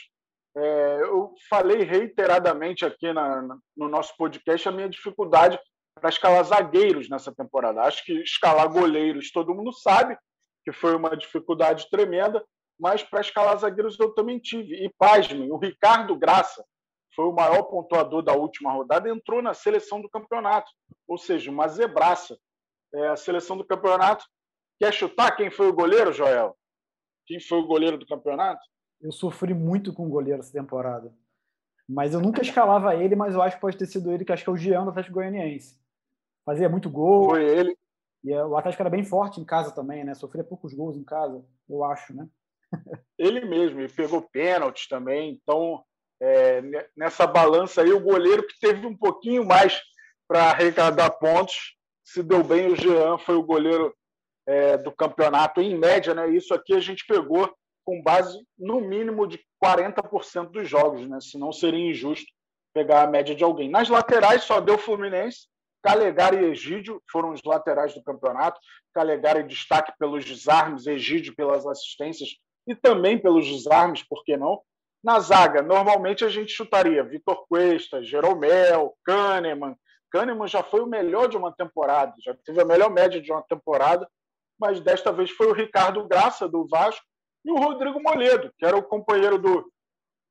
É, 0.56 1.02
eu 1.04 1.34
falei 1.50 1.84
reiteradamente 1.84 2.86
aqui 2.86 3.12
na, 3.14 3.42
no 3.76 3.88
nosso 3.88 4.16
podcast 4.18 4.68
a 4.68 4.72
minha 4.72 4.90
dificuldade 4.90 5.60
para 5.96 6.10
escalar 6.10 6.44
zagueiros 6.44 7.10
nessa 7.10 7.34
temporada. 7.34 7.82
Acho 7.84 8.04
que 8.04 8.14
escalar 8.22 8.68
goleiros 8.70 9.32
todo 9.32 9.56
mundo 9.56 9.72
sabe 9.72 10.18
que 10.64 10.72
foi 10.72 10.96
uma 10.96 11.16
dificuldade 11.16 11.90
tremenda, 11.90 12.44
mas 12.80 13.02
para 13.04 13.22
escalar 13.22 13.58
zagueiros 13.58 14.00
eu 14.00 14.14
também 14.14 14.40
tive. 14.40 14.84
E 14.84 14.92
pasmem, 14.98 15.52
o 15.52 15.58
Ricardo 15.58 16.16
Graça 16.16 16.64
foi 17.16 17.26
o 17.26 17.34
maior 17.34 17.64
pontuador 17.64 18.22
da 18.22 18.34
última 18.34 18.72
rodada, 18.72 19.10
entrou 19.10 19.42
na 19.42 19.54
seleção 19.54 20.02
do 20.02 20.10
campeonato, 20.10 20.72
ou 21.08 21.18
seja, 21.18 21.52
uma 21.52 21.68
zebraça. 21.68 22.38
É, 22.94 23.08
a 23.08 23.16
seleção 23.16 23.56
do 23.56 23.66
campeonato. 23.66 24.26
Quer 24.78 24.94
chutar 24.94 25.36
quem 25.38 25.50
foi 25.50 25.68
o 25.68 25.74
goleiro, 25.74 26.12
Joel? 26.12 26.58
Quem 27.26 27.40
foi 27.40 27.60
o 27.60 27.66
goleiro 27.66 27.98
do 27.98 28.06
campeonato? 28.06 28.62
Eu 29.02 29.12
sofri 29.12 29.54
muito 29.54 29.94
com 29.94 30.06
o 30.06 30.10
goleiro 30.10 30.40
essa 30.40 30.52
temporada. 30.52 31.14
Mas 31.88 32.14
eu 32.14 32.22
nunca 32.22 32.42
escalava 32.42 32.96
ele, 32.96 33.16
mas 33.16 33.34
eu 33.34 33.42
acho 33.42 33.58
que 33.58 33.62
pode 33.62 33.78
ter 33.78 33.86
sido 33.86 34.12
ele, 34.12 34.24
que 34.24 34.32
acho 34.32 34.44
que 34.44 34.50
é 34.50 34.54
o 34.54 34.58
Jean 34.58 34.84
do 34.84 34.92
Atlético 34.92 35.16
Goianiense. 35.16 35.78
Fazia 36.46 36.70
muito 36.70 36.90
gol. 36.90 37.32
Foi 37.32 37.44
ele. 37.44 37.78
E 38.24 38.34
o 38.34 38.56
Atlético 38.56 38.84
era 38.84 38.90
bem 38.90 39.04
forte 39.04 39.42
em 39.42 39.46
casa 39.46 39.72
também, 39.72 40.04
né? 40.04 40.14
Sofria 40.14 40.44
poucos 40.44 40.74
gols 40.74 40.96
em 40.96 41.04
casa, 41.04 41.44
eu 41.68 41.84
acho, 41.84 42.14
né? 42.16 42.28
ele 43.18 43.44
mesmo, 43.46 43.80
ele 43.80 43.92
pegou 43.92 44.22
pênaltis 44.22 44.88
também. 44.88 45.40
Então, 45.42 45.84
é, 46.22 46.62
nessa 46.96 47.26
balança 47.26 47.82
aí, 47.82 47.92
o 47.92 48.00
goleiro 48.00 48.46
que 48.46 48.60
teve 48.60 48.86
um 48.86 48.96
pouquinho 48.96 49.46
mais 49.46 49.82
para 50.28 50.52
arrecadar 50.52 51.10
pontos, 51.12 51.76
se 52.04 52.22
deu 52.22 52.44
bem. 52.44 52.72
O 52.72 52.76
Jean 52.76 53.18
foi 53.18 53.36
o 53.36 53.44
goleiro 53.44 53.94
é, 54.48 54.78
do 54.78 54.92
campeonato 54.92 55.62
em 55.62 55.78
média, 55.78 56.14
né? 56.14 56.30
Isso 56.30 56.54
aqui 56.54 56.74
a 56.74 56.80
gente 56.80 57.06
pegou 57.08 57.52
com 57.86 58.02
base 58.02 58.40
no 58.58 58.80
mínimo 58.82 59.28
de 59.28 59.40
40% 59.64 60.52
dos 60.52 60.68
jogos, 60.68 61.08
né? 61.08 61.20
Senão 61.22 61.52
seria 61.52 61.90
injusto 61.90 62.32
pegar 62.74 63.04
a 63.04 63.08
média 63.08 63.36
de 63.36 63.44
alguém. 63.44 63.70
Nas 63.70 63.90
laterais 63.90 64.44
só 64.44 64.60
deu 64.60 64.78
Fluminense, 64.78 65.48
Calegari 65.84 66.38
e 66.38 66.52
Egídio 66.52 67.02
foram 67.12 67.32
os 67.32 67.42
laterais 67.44 67.94
do 67.94 68.04
campeonato. 68.04 68.60
Calegari 68.94 69.44
destaque 69.44 69.94
pelos 69.98 70.24
desarmes, 70.24 70.86
Egídio 70.86 71.36
pelas 71.36 71.66
assistências 71.66 72.30
e 72.68 72.76
também 72.76 73.18
pelos 73.18 73.48
desarmes, 73.48 74.04
por 74.04 74.24
que 74.24 74.38
não? 74.38 74.62
Na 75.04 75.20
zaga, 75.20 75.64
normalmente 75.64 76.24
a 76.24 76.30
gente 76.30 76.52
chutaria 76.52 77.04
Vitor 77.04 77.46
Cuesta, 77.48 78.04
Jeromel, 78.04 78.96
Kahneman. 79.04 79.76
Kahneman 80.12 80.48
já 80.48 80.62
foi 80.62 80.82
o 80.82 80.88
melhor 80.88 81.28
de 81.28 81.38
uma 81.38 81.52
temporada, 81.52 82.14
já 82.24 82.36
teve 82.46 82.62
a 82.62 82.66
melhor 82.66 82.92
média 82.92 83.20
de 83.20 83.32
uma 83.32 83.42
temporada, 83.42 84.08
mas 84.60 84.80
desta 84.80 85.12
vez 85.12 85.32
foi 85.32 85.48
o 85.48 85.54
Ricardo 85.54 86.08
Graça, 86.08 86.48
do 86.48 86.68
Vasco, 86.68 87.04
e 87.44 87.52
o 87.52 87.58
Rodrigo 87.58 88.02
Moledo, 88.02 88.52
que 88.58 88.66
era 88.66 88.78
o 88.78 88.84
companheiro 88.84 89.38
do, 89.38 89.72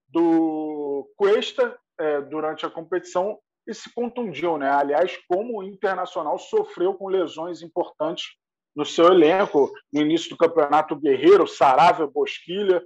do 0.09 1.11
Cuesta 1.17 1.79
é, 1.99 2.21
durante 2.21 2.65
a 2.65 2.71
competição 2.71 3.39
e 3.67 3.75
se 3.75 3.93
contundiu. 3.93 4.57
Né? 4.57 4.71
Aliás, 4.71 5.19
como 5.29 5.59
o 5.59 5.63
Internacional 5.63 6.39
sofreu 6.39 6.95
com 6.95 7.09
lesões 7.09 7.63
importantes 7.63 8.27
no 8.75 8.85
seu 8.85 9.07
elenco, 9.07 9.71
no 9.93 10.01
início 10.01 10.31
do 10.31 10.37
campeonato 10.37 10.97
Guerreiro, 10.97 11.47
Saravia, 11.47 12.07
Bosquilha 12.07 12.83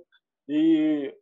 e 0.48 1.14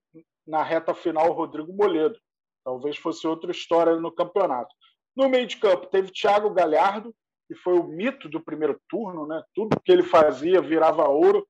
na 0.46 0.62
reta 0.62 0.94
final 0.94 1.32
Rodrigo 1.32 1.72
Moledo. 1.72 2.18
Talvez 2.64 2.96
fosse 2.96 3.26
outra 3.26 3.50
história 3.50 3.96
no 3.96 4.12
campeonato. 4.12 4.72
No 5.16 5.28
meio 5.28 5.46
de 5.46 5.56
campo 5.56 5.86
teve 5.86 6.12
Thiago 6.12 6.50
Galhardo, 6.50 7.14
que 7.48 7.54
foi 7.56 7.74
o 7.74 7.84
mito 7.84 8.28
do 8.28 8.40
primeiro 8.40 8.80
turno, 8.88 9.26
né? 9.26 9.42
Tudo 9.54 9.80
que 9.84 9.90
ele 9.90 10.02
fazia 10.02 10.62
virava 10.62 11.08
ouro 11.08 11.46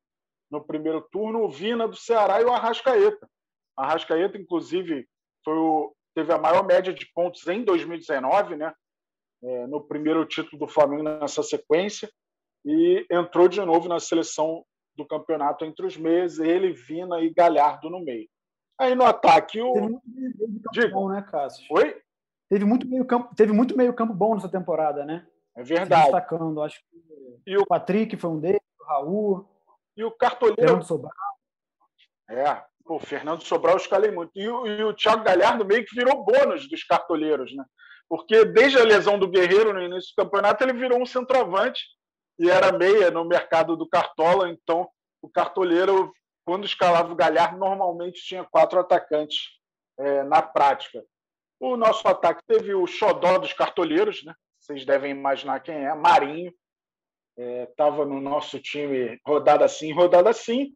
no 0.52 0.62
primeiro 0.62 1.00
turno, 1.10 1.42
o 1.42 1.50
Vina 1.50 1.88
do 1.88 1.96
Ceará 1.96 2.40
e 2.40 2.44
o 2.44 2.52
Arrascaeta. 2.52 3.26
Arrascaeta, 3.74 4.36
inclusive, 4.36 5.08
foi 5.42 5.54
o, 5.54 5.96
teve 6.14 6.30
a 6.30 6.38
maior 6.38 6.62
média 6.64 6.92
de 6.92 7.10
pontos 7.14 7.46
em 7.48 7.64
2019, 7.64 8.56
né? 8.56 8.74
É, 9.42 9.66
no 9.66 9.80
primeiro 9.80 10.24
título 10.26 10.58
do 10.58 10.68
Flamengo 10.68 11.02
nessa 11.02 11.42
sequência, 11.42 12.08
e 12.64 13.04
entrou 13.10 13.48
de 13.48 13.60
novo 13.64 13.88
na 13.88 13.98
seleção 13.98 14.64
do 14.94 15.06
campeonato 15.06 15.64
entre 15.64 15.86
os 15.86 15.96
meses, 15.96 16.38
ele, 16.38 16.72
Vina 16.72 17.18
e 17.20 17.32
Galhardo 17.32 17.88
no 17.88 18.04
meio. 18.04 18.28
Aí 18.78 18.94
no 18.94 19.04
ataque 19.04 19.60
o. 19.60 19.72
Teve 19.72 19.88
muito 19.88 20.02
meio 20.06 20.32
campo 20.34 20.70
Digo. 20.72 20.92
bom, 20.92 21.08
né, 21.08 21.22
Cássio? 21.22 21.66
Oi? 21.70 21.96
Teve 22.48 22.64
muito 22.64 22.86
meio 22.86 23.04
campo, 23.06 23.34
teve 23.34 23.52
muito 23.52 23.76
meio 23.76 23.94
campo 23.94 24.12
bom 24.12 24.34
nessa 24.34 24.48
temporada, 24.48 25.04
né? 25.04 25.26
É 25.56 25.62
verdade. 25.62 26.04
Se 26.04 26.12
destacando, 26.12 26.62
acho 26.62 26.78
que 26.78 27.02
e 27.46 27.56
o 27.56 27.66
Patrick 27.66 28.16
foi 28.16 28.30
um 28.30 28.38
deles, 28.38 28.60
o 28.78 28.84
Raul. 28.84 29.51
E 29.96 30.04
o 30.04 30.10
cartoleiro. 30.10 30.62
Fernando 30.62 30.84
Sobral. 30.84 31.12
É, 32.30 32.62
o 32.86 32.98
Fernando 32.98 33.42
Sobral 33.42 33.74
eu 33.74 33.80
escalei 33.80 34.10
muito. 34.10 34.30
E 34.34 34.48
o, 34.48 34.66
e 34.66 34.84
o 34.84 34.94
Thiago 34.94 35.24
Galhardo 35.24 35.64
meio 35.64 35.84
que 35.84 35.94
virou 35.94 36.24
bônus 36.24 36.68
dos 36.68 36.82
cartoleiros, 36.84 37.54
né? 37.54 37.64
Porque 38.08 38.44
desde 38.44 38.78
a 38.78 38.84
lesão 38.84 39.18
do 39.18 39.28
Guerreiro 39.28 39.72
no 39.72 39.82
início 39.82 40.12
do 40.14 40.24
campeonato, 40.24 40.62
ele 40.62 40.72
virou 40.72 41.00
um 41.00 41.06
centroavante 41.06 41.82
e 42.38 42.50
era 42.50 42.72
meia 42.72 43.10
no 43.10 43.24
mercado 43.24 43.76
do 43.76 43.88
Cartola. 43.88 44.50
Então, 44.50 44.88
o 45.22 45.28
cartoleiro, 45.28 46.12
quando 46.44 46.66
escalava 46.66 47.12
o 47.12 47.16
Galhardo, 47.16 47.58
normalmente 47.58 48.22
tinha 48.22 48.44
quatro 48.44 48.78
atacantes 48.80 49.38
é, 49.98 50.22
na 50.24 50.42
prática. 50.42 51.02
O 51.60 51.76
nosso 51.76 52.06
ataque 52.08 52.42
teve 52.46 52.74
o 52.74 52.86
xodó 52.86 53.38
dos 53.38 53.52
cartoleiros, 53.52 54.24
né? 54.24 54.34
Vocês 54.58 54.84
devem 54.84 55.10
imaginar 55.10 55.60
quem 55.60 55.86
é, 55.86 55.94
Marinho 55.94 56.52
estava 57.36 58.02
é, 58.02 58.06
no 58.06 58.20
nosso 58.20 58.60
time 58.60 59.18
rodada 59.26 59.64
assim, 59.64 59.92
rodada 59.92 60.30
assim, 60.30 60.74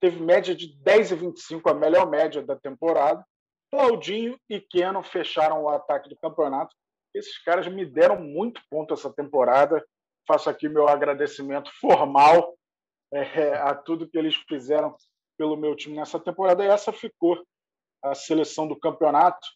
teve 0.00 0.20
média 0.20 0.54
de 0.54 0.68
10,25, 0.82 1.70
a 1.70 1.74
melhor 1.74 2.08
média 2.08 2.42
da 2.42 2.56
temporada. 2.56 3.24
Claudinho 3.70 4.38
e 4.48 4.60
Keno 4.60 5.02
fecharam 5.02 5.62
o 5.62 5.68
ataque 5.68 6.08
do 6.08 6.16
campeonato. 6.16 6.74
Esses 7.14 7.38
caras 7.42 7.66
me 7.68 7.84
deram 7.84 8.20
muito 8.20 8.60
ponto 8.70 8.94
essa 8.94 9.12
temporada. 9.12 9.84
Faço 10.26 10.48
aqui 10.48 10.68
meu 10.68 10.88
agradecimento 10.88 11.70
formal 11.80 12.56
é, 13.12 13.54
a 13.54 13.74
tudo 13.74 14.08
que 14.08 14.16
eles 14.16 14.34
fizeram 14.48 14.96
pelo 15.36 15.56
meu 15.56 15.76
time 15.76 15.96
nessa 15.96 16.18
temporada. 16.18 16.64
E 16.64 16.68
essa 16.68 16.92
ficou 16.92 17.42
a 18.02 18.14
seleção 18.14 18.66
do 18.66 18.78
campeonato. 18.78 19.46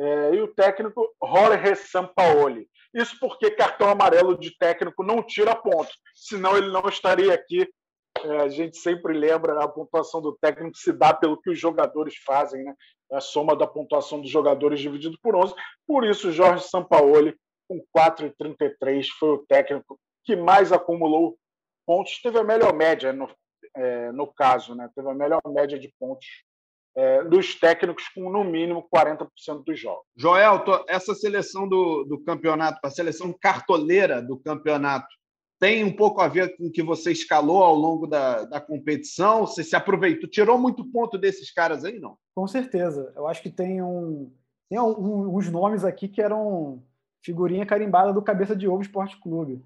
É, 0.00 0.34
e 0.34 0.40
o 0.40 0.48
técnico 0.48 1.14
Jorge 1.22 1.76
Sampaoli. 1.76 2.66
Isso 2.94 3.18
porque 3.20 3.50
cartão 3.50 3.90
amarelo 3.90 4.38
de 4.38 4.56
técnico 4.56 5.04
não 5.04 5.22
tira 5.22 5.54
ponto, 5.54 5.90
senão 6.14 6.56
ele 6.56 6.72
não 6.72 6.88
estaria 6.88 7.34
aqui. 7.34 7.68
É, 8.24 8.38
a 8.38 8.48
gente 8.48 8.78
sempre 8.78 9.12
lembra 9.12 9.62
a 9.62 9.68
pontuação 9.68 10.22
do 10.22 10.36
técnico 10.40 10.76
se 10.76 10.90
dá 10.90 11.12
pelo 11.12 11.40
que 11.40 11.50
os 11.50 11.58
jogadores 11.58 12.14
fazem, 12.24 12.64
né? 12.64 12.74
É 13.12 13.16
a 13.16 13.20
soma 13.20 13.54
da 13.54 13.66
pontuação 13.66 14.20
dos 14.20 14.30
jogadores 14.30 14.80
dividido 14.80 15.18
por 15.22 15.36
11. 15.36 15.54
Por 15.86 16.04
isso, 16.04 16.32
Jorge 16.32 16.64
Sampaoli, 16.64 17.36
com 17.68 17.84
4,33, 17.96 19.06
foi 19.18 19.28
o 19.30 19.46
técnico 19.46 20.00
que 20.24 20.34
mais 20.34 20.72
acumulou 20.72 21.36
pontos. 21.86 22.20
Teve 22.22 22.38
a 22.38 22.44
melhor 22.44 22.72
média 22.72 23.12
no, 23.12 23.28
é, 23.76 24.12
no 24.12 24.26
caso, 24.32 24.74
né? 24.74 24.88
teve 24.94 25.10
a 25.10 25.14
melhor 25.14 25.40
média 25.46 25.78
de 25.78 25.92
pontos 25.98 26.26
é, 26.96 27.24
dos 27.24 27.54
técnicos 27.54 28.08
com 28.08 28.30
no 28.30 28.44
mínimo 28.44 28.88
40% 28.94 29.64
dos 29.64 29.78
jogos. 29.78 30.04
Joel, 30.16 30.64
essa 30.88 31.14
seleção 31.14 31.68
do, 31.68 32.04
do 32.04 32.22
campeonato, 32.22 32.78
a 32.82 32.90
seleção 32.90 33.34
cartoleira 33.40 34.20
do 34.20 34.36
campeonato, 34.36 35.08
tem 35.60 35.84
um 35.84 35.94
pouco 35.94 36.22
a 36.22 36.28
ver 36.28 36.56
com 36.56 36.66
o 36.66 36.72
que 36.72 36.82
você 36.82 37.12
escalou 37.12 37.62
ao 37.62 37.74
longo 37.74 38.06
da, 38.06 38.44
da 38.44 38.60
competição? 38.60 39.46
Você 39.46 39.62
se 39.62 39.76
aproveitou, 39.76 40.28
tirou 40.28 40.58
muito 40.58 40.90
ponto 40.90 41.18
desses 41.18 41.52
caras 41.52 41.84
aí, 41.84 42.00
não? 42.00 42.16
Com 42.34 42.46
certeza. 42.46 43.12
Eu 43.14 43.28
acho 43.28 43.42
que 43.42 43.50
tem 43.50 43.82
um 43.82 44.32
tem 44.70 44.80
um, 44.80 45.36
uns 45.36 45.50
nomes 45.50 45.84
aqui 45.84 46.08
que 46.08 46.22
eram 46.22 46.82
figurinha 47.22 47.66
carimbada 47.66 48.12
do 48.12 48.22
Cabeça 48.22 48.56
de 48.56 48.66
Ovo 48.66 48.80
Esporte 48.80 49.20
Clube. 49.20 49.62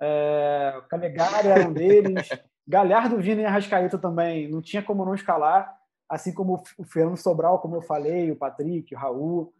É, 0.00 0.80
Calegari 0.88 1.48
era 1.48 1.68
um 1.68 1.72
deles, 1.72 2.28
Galhardo, 2.66 3.18
Vina 3.18 3.42
e 3.42 3.44
Arrascaeta 3.44 3.98
também. 3.98 4.48
Não 4.48 4.62
tinha 4.62 4.82
como 4.82 5.04
não 5.04 5.14
escalar 5.14 5.76
assim 6.08 6.32
como 6.32 6.62
o 6.78 6.84
Fernando 6.84 7.16
Sobral, 7.16 7.60
como 7.60 7.76
eu 7.76 7.82
falei, 7.82 8.30
o 8.30 8.36
Patrick, 8.36 8.94
o 8.94 8.98
Raul. 8.98 9.52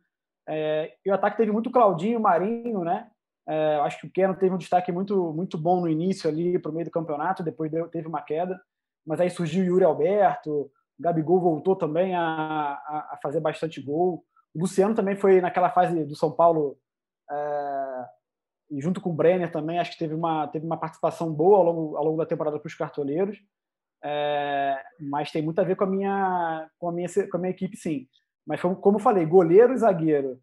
É, 0.48 0.94
e 1.04 1.10
o 1.10 1.14
ataque 1.14 1.36
teve 1.36 1.50
muito 1.50 1.70
Claudinho, 1.70 2.20
Marinho, 2.20 2.84
né? 2.84 3.10
É, 3.46 3.76
acho 3.82 4.00
que 4.00 4.06
o 4.06 4.10
Keno 4.10 4.34
teve 4.34 4.54
um 4.54 4.58
destaque 4.58 4.90
muito, 4.90 5.32
muito 5.32 5.58
bom 5.58 5.80
no 5.80 5.88
início 5.88 6.28
ali, 6.28 6.58
para 6.58 6.70
o 6.70 6.74
meio 6.74 6.86
do 6.86 6.90
campeonato, 6.90 7.42
depois 7.42 7.70
deu, 7.70 7.88
teve 7.88 8.08
uma 8.08 8.22
queda. 8.22 8.60
Mas 9.06 9.20
aí 9.20 9.30
surgiu 9.30 9.62
o 9.62 9.66
Yuri 9.66 9.84
Alberto, 9.84 10.50
O 10.52 10.70
Gabigol 10.98 11.40
voltou 11.40 11.76
também 11.76 12.14
a, 12.14 12.22
a, 12.22 13.08
a 13.12 13.18
fazer 13.22 13.40
bastante 13.40 13.80
gol. 13.82 14.24
O 14.54 14.60
Luciano 14.60 14.94
também 14.94 15.16
foi 15.16 15.40
naquela 15.40 15.70
fase 15.70 16.04
do 16.04 16.16
São 16.16 16.32
Paulo, 16.32 16.78
é, 17.30 18.06
e 18.70 18.80
junto 18.80 19.00
com 19.00 19.10
o 19.10 19.14
Brenner 19.14 19.50
também, 19.52 19.78
acho 19.78 19.92
que 19.92 19.98
teve 19.98 20.14
uma, 20.14 20.48
teve 20.48 20.64
uma 20.64 20.76
participação 20.76 21.32
boa 21.32 21.58
ao 21.58 21.64
longo, 21.64 21.96
ao 21.96 22.04
longo 22.04 22.18
da 22.18 22.26
temporada 22.26 22.58
para 22.58 22.66
os 22.66 22.74
cartoleiros. 22.74 23.38
É, 24.04 24.84
mas 25.00 25.30
tem 25.32 25.40
muito 25.40 25.58
a 25.60 25.64
ver 25.64 25.76
com 25.76 25.84
a 25.84 25.86
minha, 25.86 26.70
com 26.78 26.88
a 26.88 26.92
minha, 26.92 27.08
com 27.30 27.36
a 27.36 27.40
minha 27.40 27.50
equipe, 27.50 27.76
sim. 27.76 28.06
Mas 28.46 28.60
como 28.60 28.96
eu 28.96 29.00
falei, 29.00 29.24
goleiro 29.24 29.72
e 29.72 29.78
zagueiro 29.78 30.38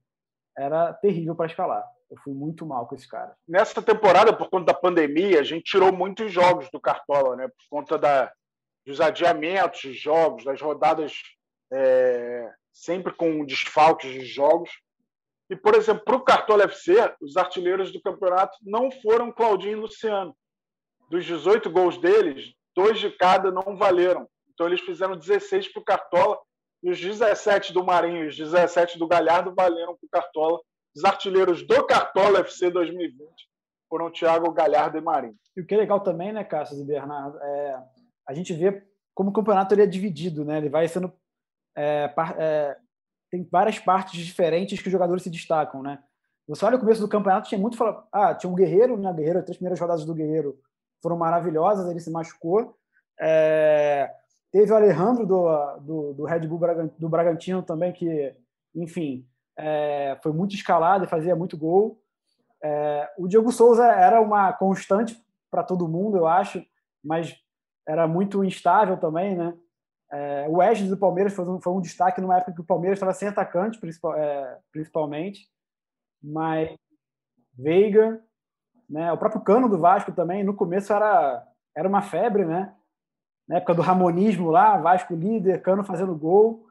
era 0.58 0.94
terrível 0.94 1.36
para 1.36 1.46
escalar. 1.46 1.88
Eu 2.10 2.18
fui 2.24 2.34
muito 2.34 2.66
mal 2.66 2.88
com 2.88 2.96
esse 2.96 3.08
cara. 3.08 3.36
Nessa 3.48 3.82
temporada, 3.82 4.36
por 4.36 4.50
conta 4.50 4.66
da 4.66 4.74
pandemia, 4.74 5.40
a 5.40 5.44
gente 5.44 5.64
tirou 5.64 5.94
muitos 5.94 6.32
jogos 6.32 6.70
do 6.72 6.80
Cartola, 6.80 7.36
né? 7.36 7.48
Por 7.48 7.70
conta 7.70 7.98
da, 7.98 8.34
dos 8.86 9.00
adiamentos 9.00 9.80
de 9.80 9.94
jogos, 9.94 10.44
das 10.44 10.60
rodadas 10.60 11.14
é, 11.72 12.52
sempre 12.74 13.14
com 13.14 13.46
desfalques 13.46 14.12
de 14.12 14.26
jogos. 14.26 14.72
E, 15.50 15.56
por 15.56 15.76
exemplo, 15.76 16.04
para 16.04 16.16
o 16.16 16.24
Cartola 16.24 16.64
FC, 16.64 17.14
os 17.22 17.38
artilheiros 17.38 17.92
do 17.92 18.02
campeonato 18.02 18.58
não 18.62 18.90
foram 18.92 19.32
Claudinho 19.32 19.78
e 19.78 19.82
Luciano. 19.82 20.36
Dos 21.10 21.26
18 21.26 21.70
gols 21.70 21.98
deles, 21.98 22.54
dois 22.76 23.00
de 23.00 23.10
cada 23.10 23.52
não 23.52 23.76
valeram. 23.78 24.28
Então, 24.54 24.68
eles 24.68 24.82
fizeram 24.82 25.18
16 25.18 25.72
para 25.72 25.82
o 25.82 25.86
Cartola 25.86 26.38
e 26.84 26.90
os 26.90 27.00
17 27.00 27.74
do 27.74 27.84
Marinho 27.84 28.26
e 28.26 28.28
os 28.28 28.38
17 28.38 28.98
do 28.98 29.08
Galhardo 29.08 29.54
valeram 29.56 29.96
para 29.96 30.06
o 30.06 30.10
Cartola. 30.10 30.60
Os 30.96 31.04
artilheiros 31.06 31.66
do 31.66 31.86
Cartola 31.86 32.40
FC 32.40 32.70
2020 32.70 33.30
foram 33.90 34.12
Thiago 34.12 34.52
Galhardo 34.52 34.98
e 34.98 35.02
Marinho. 35.02 35.36
E 35.56 35.62
o 35.62 35.66
que 35.66 35.74
é 35.74 35.78
legal 35.78 36.00
também, 36.00 36.32
né, 36.32 36.44
Cássio 36.44 36.80
e 36.82 36.86
Bernardo, 36.86 37.38
é, 37.42 37.84
a 38.28 38.34
gente 38.34 38.54
vê 38.54 38.84
como 39.14 39.30
o 39.30 39.34
campeonato 39.34 39.74
ele 39.74 39.84
é 39.84 39.86
dividido, 39.86 40.46
né? 40.46 40.58
Ele 40.58 40.70
vai 40.70 40.88
sendo 40.88 41.14
é, 41.76 42.14
é, 42.38 42.78
tem 43.30 43.48
várias 43.50 43.80
partes 43.80 44.26
diferentes 44.26 44.82
que 44.82 44.88
os 44.88 44.92
jogadores 44.92 45.24
se 45.24 45.30
destacam, 45.30 45.82
né? 45.82 46.02
Você 46.48 46.66
olha 46.66 46.76
o 46.76 46.80
começo 46.80 47.00
do 47.00 47.08
campeonato, 47.08 47.48
tinha 47.48 47.60
muito 47.60 47.78
ah, 48.12 48.34
tinha 48.34 48.50
um 48.50 48.56
Guerreiro, 48.56 48.98
né? 48.98 49.14
Guerreiro, 49.14 49.40
as 49.40 49.46
três 49.46 49.58
primeiras 49.58 49.80
rodadas 49.80 50.06
do 50.06 50.14
Guerreiro 50.14 50.60
foram 51.02 51.18
maravilhosas, 51.18 51.90
ele 51.90 52.00
se 52.00 52.12
machucou. 52.12 52.76
É, 53.20 54.12
Teve 54.52 54.70
o 54.74 54.76
Alejandro 54.76 55.26
do, 55.26 55.78
do, 55.80 56.14
do 56.14 56.26
Red 56.26 56.42
Bull 56.42 56.60
do 57.00 57.10
Bragantino 57.10 57.64
também, 57.64 57.94
que, 57.94 58.36
enfim, 58.76 59.26
é, 59.58 60.20
foi 60.22 60.34
muito 60.34 60.54
escalado 60.54 61.06
e 61.06 61.10
fazia 61.10 61.36
muito 61.38 61.58
gol. 61.58 62.02
É, 62.62 63.10
o 63.18 63.30
Diego 63.30 63.50
Souza 63.52 63.86
era 63.86 64.20
uma 64.20 64.52
constante 64.52 65.18
para 65.50 65.64
todo 65.64 65.88
mundo, 65.88 66.18
eu 66.18 66.28
acho, 66.28 66.64
mas 67.02 67.34
era 67.88 68.06
muito 68.08 68.44
instável 68.44 68.98
também, 68.98 69.36
né? 69.38 69.54
É, 70.12 70.46
o 70.50 70.58
Wesley 70.58 70.90
do 70.90 70.98
Palmeiras 70.98 71.34
foi 71.34 71.48
um, 71.48 71.62
foi 71.62 71.72
um, 71.72 71.80
destaque 71.80 72.20
numa 72.20 72.36
época 72.36 72.54
que 72.54 72.62
o 72.62 72.66
Palmeiras 72.66 72.98
estava 72.98 73.14
sem 73.14 73.30
atacante, 73.30 73.80
é, 74.18 74.58
principalmente. 74.70 75.50
Mas 76.22 76.76
Veiga, 77.58 78.22
né? 78.92 79.12
O 79.12 79.18
próprio 79.18 79.42
Cano 79.42 79.70
do 79.70 79.80
Vasco 79.80 80.12
também, 80.12 80.44
no 80.44 80.54
começo 80.54 80.94
era, 80.94 81.48
era 81.76 81.88
uma 81.88 82.02
febre, 82.02 82.46
né? 82.46 82.76
na 83.52 83.58
época 83.58 83.74
do 83.74 83.82
ramonismo 83.82 84.50
lá, 84.50 84.78
Vasco 84.78 85.14
líder, 85.14 85.62
Cano 85.62 85.84
fazendo 85.84 86.16
gol, 86.16 86.66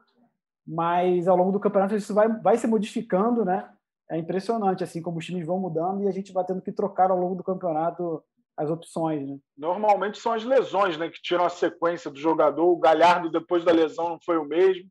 mas 0.65 1.27
ao 1.27 1.37
longo 1.37 1.51
do 1.51 1.59
campeonato 1.59 1.95
isso 1.95 2.11
vai, 2.11 2.27
vai 2.27 2.57
se 2.57 2.65
modificando, 2.65 3.45
né? 3.45 3.69
É 4.09 4.17
impressionante, 4.17 4.83
assim, 4.83 4.99
como 4.99 5.19
os 5.19 5.25
times 5.25 5.45
vão 5.45 5.59
mudando 5.59 6.01
e 6.01 6.07
a 6.07 6.11
gente 6.11 6.33
vai 6.33 6.43
tendo 6.43 6.59
que 6.59 6.71
trocar 6.71 7.11
ao 7.11 7.19
longo 7.19 7.35
do 7.35 7.43
campeonato 7.43 8.23
as 8.57 8.67
opções, 8.69 9.27
né? 9.27 9.37
Normalmente 9.55 10.17
são 10.17 10.33
as 10.33 10.43
lesões, 10.43 10.97
né, 10.97 11.07
que 11.07 11.21
tiram 11.21 11.45
a 11.45 11.49
sequência 11.49 12.09
do 12.09 12.19
jogador. 12.19 12.65
O 12.65 12.79
Galhardo, 12.79 13.29
depois 13.29 13.63
da 13.63 13.71
lesão, 13.71 14.09
não 14.09 14.19
foi 14.19 14.37
o 14.37 14.45
mesmo. 14.45 14.89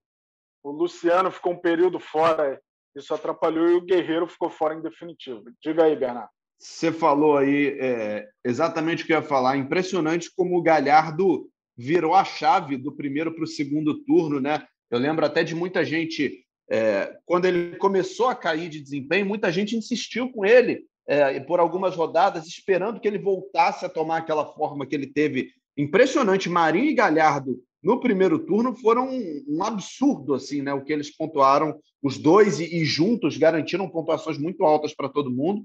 O 0.63 0.71
Luciano 0.71 1.31
ficou 1.33 1.55
um 1.55 1.61
período 1.61 1.99
fora, 1.99 2.61
isso 2.95 3.13
atrapalhou, 3.13 3.69
e 3.69 3.75
o 3.75 3.85
Guerreiro 3.85 4.29
ficou 4.29 4.49
fora 4.49 4.75
em 4.75 4.81
definitivo. 4.81 5.43
Diga 5.61 5.85
aí, 5.85 5.97
Bernardo. 5.97 6.31
Você 6.61 6.93
falou 6.93 7.39
aí 7.39 7.79
é, 7.81 8.29
exatamente 8.45 9.03
o 9.03 9.07
que 9.07 9.15
eu 9.15 9.17
ia 9.17 9.23
falar. 9.23 9.57
Impressionante 9.57 10.31
como 10.37 10.59
o 10.59 10.63
Galhardo 10.63 11.49
virou 11.75 12.15
a 12.15 12.23
chave 12.23 12.77
do 12.77 12.93
primeiro 12.93 13.35
para 13.35 13.45
o 13.45 13.47
segundo 13.47 14.05
turno, 14.05 14.39
né? 14.39 14.63
Eu 14.91 14.99
lembro 14.99 15.25
até 15.25 15.43
de 15.43 15.55
muita 15.55 15.83
gente, 15.83 16.45
é, 16.71 17.17
quando 17.25 17.47
ele 17.47 17.77
começou 17.77 18.29
a 18.29 18.35
cair 18.35 18.69
de 18.69 18.79
desempenho, 18.79 19.25
muita 19.25 19.51
gente 19.51 19.75
insistiu 19.75 20.31
com 20.31 20.45
ele 20.45 20.85
é, 21.09 21.41
por 21.41 21.61
algumas 21.61 21.97
rodadas, 21.97 22.47
esperando 22.47 23.01
que 23.01 23.09
ele 23.09 23.19
voltasse 23.19 23.87
a 23.87 23.89
tomar 23.89 24.19
aquela 24.19 24.45
forma 24.45 24.85
que 24.85 24.95
ele 24.95 25.07
teve. 25.07 25.51
Impressionante. 25.79 26.51
Marinho 26.51 26.91
e 26.91 26.95
Galhardo 26.95 27.59
no 27.83 27.99
primeiro 27.99 28.39
turno 28.39 28.77
foram 28.77 29.09
um, 29.09 29.65
absurdo, 29.65 30.35
assim, 30.35 30.61
né? 30.61 30.75
O 30.75 30.85
que 30.85 30.93
eles 30.93 31.17
pontuaram, 31.17 31.79
os 32.03 32.19
dois 32.19 32.61
e, 32.61 32.65
e 32.65 32.85
juntos 32.85 33.39
garantiram 33.39 33.89
pontuações 33.89 34.37
muito 34.37 34.63
altas 34.65 34.95
para 34.95 35.09
todo 35.09 35.31
mundo 35.31 35.63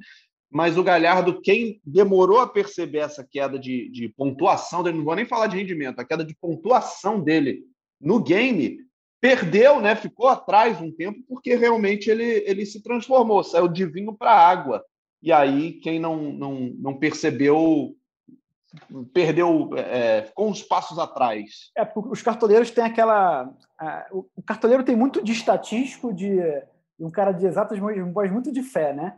mas 0.52 0.78
o 0.78 0.84
Galhardo, 0.84 1.42
quem 1.42 1.82
demorou 1.84 2.40
a 2.40 2.48
perceber 2.48 3.00
essa 3.00 3.24
queda 3.24 3.60
de, 3.60 3.90
de 3.90 4.10
pontuação 4.10 4.84
dele, 4.84 4.98
não 4.98 5.06
vou 5.06 5.16
nem 5.16 5.26
falar 5.26 5.48
de 5.48 5.58
rendimento, 5.58 6.00
a 6.00 6.06
queda 6.06 6.24
de 6.24 6.36
pontuação 6.36 7.22
dele 7.22 7.64
no 8.00 8.22
game, 8.22 8.80
perdeu, 9.20 9.82
né? 9.82 9.96
Ficou 9.96 10.28
atrás 10.28 10.80
um 10.80 10.92
tempo, 10.92 11.20
porque 11.28 11.56
realmente 11.56 12.10
ele, 12.10 12.44
ele 12.46 12.66
se 12.66 12.82
transformou, 12.84 13.44
saiu 13.44 13.68
de 13.68 13.86
vinho 13.86 14.14
para 14.14 14.32
água. 14.32 14.84
E 15.22 15.32
aí, 15.32 15.74
quem 15.74 16.00
não, 16.00 16.32
não, 16.32 16.54
não 16.78 16.98
percebeu 16.98 17.96
perdeu, 19.14 19.70
é, 19.78 20.24
ficou 20.24 20.50
uns 20.50 20.62
passos 20.62 21.00
atrás. 21.00 21.72
É, 21.76 21.86
porque 21.86 22.10
os 22.10 22.22
cartoleiros 22.22 22.72
têm 22.72 22.84
aquela. 22.84 23.50
o 24.12 24.42
cartoleiro 24.46 24.84
tem 24.84 24.96
muito 24.96 25.24
de 25.24 25.32
estatístico, 25.32 26.14
de, 26.14 26.36
de 26.36 27.06
um 27.06 27.10
cara 27.10 27.32
de 27.32 27.46
exatas, 27.46 27.80
mas 27.80 28.32
muito 28.32 28.52
de 28.52 28.64
fé, 28.64 28.94
né? 28.94 29.18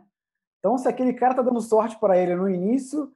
Então, 0.58 0.76
se 0.76 0.88
aquele 0.88 1.12
cara 1.12 1.32
está 1.32 1.42
dando 1.42 1.60
sorte 1.60 1.98
para 1.98 2.18
ele 2.18 2.34
no 2.34 2.48
início, 2.48 3.12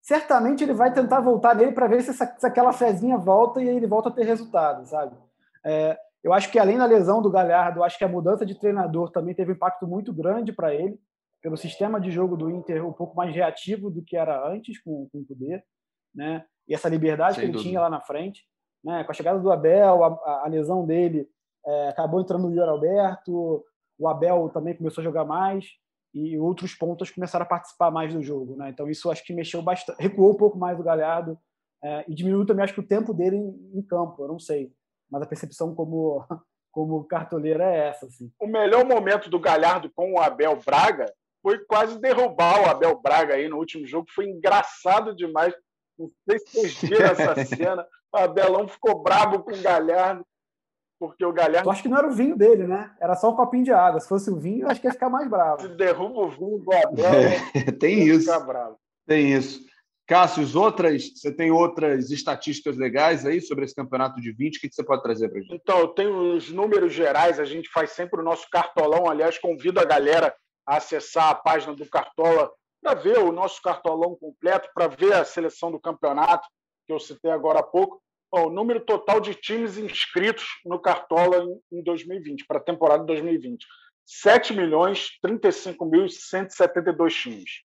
certamente 0.00 0.62
ele 0.62 0.74
vai 0.74 0.92
tentar 0.92 1.20
voltar 1.20 1.54
nele 1.54 1.72
para 1.72 1.86
ver 1.86 2.02
se, 2.02 2.10
essa, 2.10 2.26
se, 2.38 2.46
aquela 2.46 2.72
fezinha 2.72 3.16
volta 3.16 3.62
e 3.62 3.68
ele 3.68 3.86
volta 3.86 4.10
a 4.10 4.12
ter 4.12 4.24
resultado, 4.24 4.86
sabe? 4.86 5.16
É, 5.64 5.98
eu 6.22 6.32
acho 6.32 6.50
que 6.50 6.58
além 6.58 6.76
da 6.76 6.84
lesão 6.84 7.22
do 7.22 7.30
Galhardo, 7.30 7.82
acho 7.82 7.96
que 7.96 8.04
a 8.04 8.08
mudança 8.08 8.44
de 8.44 8.54
treinador 8.54 9.10
também 9.10 9.34
teve 9.34 9.52
um 9.52 9.54
impacto 9.54 9.86
muito 9.86 10.12
grande 10.12 10.52
para 10.52 10.74
ele, 10.74 11.00
pelo 11.42 11.56
sistema 11.56 12.00
de 12.00 12.10
jogo 12.10 12.36
do 12.36 12.50
Inter 12.50 12.86
um 12.86 12.92
pouco 12.92 13.16
mais 13.16 13.34
reativo 13.34 13.90
do 13.90 14.02
que 14.02 14.16
era 14.16 14.46
antes 14.48 14.78
com, 14.82 15.08
com 15.10 15.18
o 15.18 15.24
poder, 15.24 15.64
né? 16.14 16.44
E 16.66 16.74
essa 16.74 16.88
liberdade 16.88 17.34
Sem 17.34 17.40
que 17.40 17.46
ele 17.46 17.52
dúvida. 17.52 17.68
tinha 17.68 17.80
lá 17.80 17.90
na 17.90 18.00
frente, 18.00 18.46
né? 18.82 19.04
Com 19.04 19.10
a 19.10 19.14
chegada 19.14 19.38
do 19.38 19.52
Abel, 19.52 20.04
a, 20.04 20.44
a 20.44 20.48
lesão 20.48 20.86
dele, 20.86 21.28
é, 21.66 21.88
acabou 21.88 22.20
entrando 22.20 22.46
o 22.46 22.50
Yuri 22.50 22.68
Alberto, 22.68 23.64
o 23.98 24.08
Abel 24.08 24.50
também 24.50 24.76
começou 24.76 25.00
a 25.00 25.04
jogar 25.04 25.24
mais 25.24 25.66
e 26.14 26.38
outros 26.38 26.74
pontos 26.74 27.10
começaram 27.10 27.44
a 27.44 27.48
participar 27.48 27.90
mais 27.90 28.14
do 28.14 28.22
jogo. 28.22 28.56
Né? 28.56 28.70
Então, 28.70 28.88
isso 28.88 29.10
acho 29.10 29.24
que 29.24 29.34
mexeu 29.34 29.60
bastante, 29.60 30.00
recuou 30.00 30.32
um 30.32 30.36
pouco 30.36 30.56
mais 30.56 30.78
o 30.78 30.82
Galhardo 30.82 31.36
é, 31.82 32.04
e 32.08 32.14
diminuiu 32.14 32.46
também, 32.46 32.64
acho 32.64 32.72
que, 32.72 32.80
o 32.80 32.86
tempo 32.86 33.12
dele 33.12 33.36
em, 33.36 33.78
em, 33.78 33.82
campo, 33.82 34.22
eu 34.22 34.28
não 34.28 34.38
sei. 34.38 34.72
Mas 35.10 35.22
a 35.22 35.26
percepção 35.26 35.74
como, 35.74 36.24
como 36.72 37.04
cartoleiro 37.04 37.62
é 37.62 37.88
essa. 37.88 38.06
Assim. 38.06 38.32
O 38.40 38.46
melhor 38.46 38.86
momento 38.86 39.28
do 39.28 39.40
Galhardo 39.40 39.90
com 39.94 40.14
o 40.14 40.20
Abel 40.20 40.58
Braga 40.64 41.12
foi 41.42 41.58
quase 41.66 42.00
derrubar 42.00 42.62
o 42.62 42.70
Abel 42.70 42.98
Braga 43.02 43.34
aí 43.34 43.48
no 43.48 43.58
último 43.58 43.86
jogo. 43.86 44.06
Foi 44.14 44.26
engraçado 44.26 45.14
demais. 45.14 45.52
Não 45.98 46.10
sei 46.28 46.38
se 46.38 46.46
vocês 46.52 46.80
viram 46.80 47.06
essa 47.06 47.44
cena. 47.44 47.86
O 48.12 48.16
Abelão 48.16 48.68
ficou 48.68 49.02
brabo 49.02 49.42
com 49.42 49.52
o 49.52 49.60
Galhardo 49.60 50.24
porque 51.08 51.24
o 51.24 51.32
Galhardo. 51.32 51.68
Eu 51.68 51.72
acho 51.72 51.82
que 51.82 51.88
não 51.88 51.98
era 51.98 52.08
o 52.08 52.12
vinho 52.12 52.36
dele, 52.36 52.66
né? 52.66 52.90
Era 53.00 53.14
só 53.14 53.30
um 53.30 53.36
copinho 53.36 53.64
de 53.64 53.72
água. 53.72 54.00
Se 54.00 54.08
fosse 54.08 54.30
o 54.30 54.36
vinho, 54.36 54.64
eu 54.64 54.70
acho 54.70 54.80
que 54.80 54.86
ia 54.86 54.92
ficar 54.92 55.08
mais 55.08 55.28
bravo. 55.28 55.62
Se 55.62 55.68
derruba 55.68 56.20
o 56.20 56.30
vinho 56.30 56.58
do 56.58 56.72
Abel, 56.72 57.04
é, 57.04 57.72
tem 57.78 58.02
isso. 58.08 58.30
Tem 59.06 59.32
isso. 59.32 59.64
Cássio, 60.06 60.46
outras, 60.60 61.12
você 61.14 61.32
tem 61.32 61.50
outras 61.50 62.10
estatísticas 62.10 62.76
legais 62.76 63.24
aí 63.24 63.40
sobre 63.40 63.64
esse 63.64 63.74
campeonato 63.74 64.20
de 64.20 64.32
20? 64.32 64.56
O 64.56 64.60
que 64.60 64.70
você 64.70 64.84
pode 64.84 65.02
trazer 65.02 65.28
para 65.30 65.38
a 65.38 65.42
gente? 65.42 65.54
Então, 65.54 65.78
eu 65.78 65.88
tenho 65.88 66.34
os 66.34 66.50
números 66.50 66.92
gerais, 66.92 67.40
a 67.40 67.44
gente 67.44 67.70
faz 67.70 67.92
sempre 67.92 68.20
o 68.20 68.24
nosso 68.24 68.46
cartolão. 68.50 69.08
Aliás, 69.08 69.38
convido 69.38 69.80
a 69.80 69.84
galera 69.84 70.34
a 70.66 70.76
acessar 70.76 71.30
a 71.30 71.34
página 71.34 71.74
do 71.74 71.88
Cartola 71.88 72.50
para 72.82 72.94
ver 72.94 73.18
o 73.18 73.32
nosso 73.32 73.62
cartolão 73.62 74.14
completo, 74.14 74.68
para 74.74 74.88
ver 74.88 75.14
a 75.14 75.24
seleção 75.24 75.72
do 75.72 75.80
campeonato, 75.80 76.46
que 76.86 76.92
eu 76.92 77.00
citei 77.00 77.30
agora 77.30 77.60
há 77.60 77.62
pouco 77.62 78.02
o 78.42 78.50
número 78.50 78.80
total 78.80 79.20
de 79.20 79.34
times 79.34 79.78
inscritos 79.78 80.44
no 80.64 80.80
Cartola 80.80 81.44
em 81.72 81.82
2020, 81.82 82.46
para 82.46 82.58
a 82.58 82.62
temporada 82.62 83.00
de 83.00 83.06
2020. 83.06 83.66
7 84.06 84.52
milhões 84.52 85.18
35 85.22 85.86
mil 85.86 86.06
172 86.08 87.14
times 87.14 87.62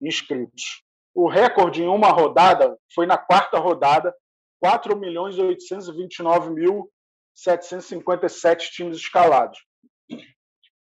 inscritos. 0.00 0.82
O 1.14 1.28
recorde 1.28 1.82
em 1.82 1.88
uma 1.88 2.08
rodada 2.08 2.74
foi 2.94 3.04
na 3.06 3.18
quarta 3.18 3.58
rodada, 3.58 4.14
4 4.60 4.96
milhões 4.96 5.38
829 5.38 6.50
mil 6.50 6.90
757 7.34 8.72
times 8.72 8.96
escalados. 8.98 9.58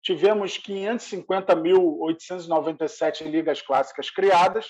Tivemos 0.03 0.59
550.897 0.59 3.29
ligas 3.29 3.61
clássicas 3.61 4.09
criadas, 4.09 4.67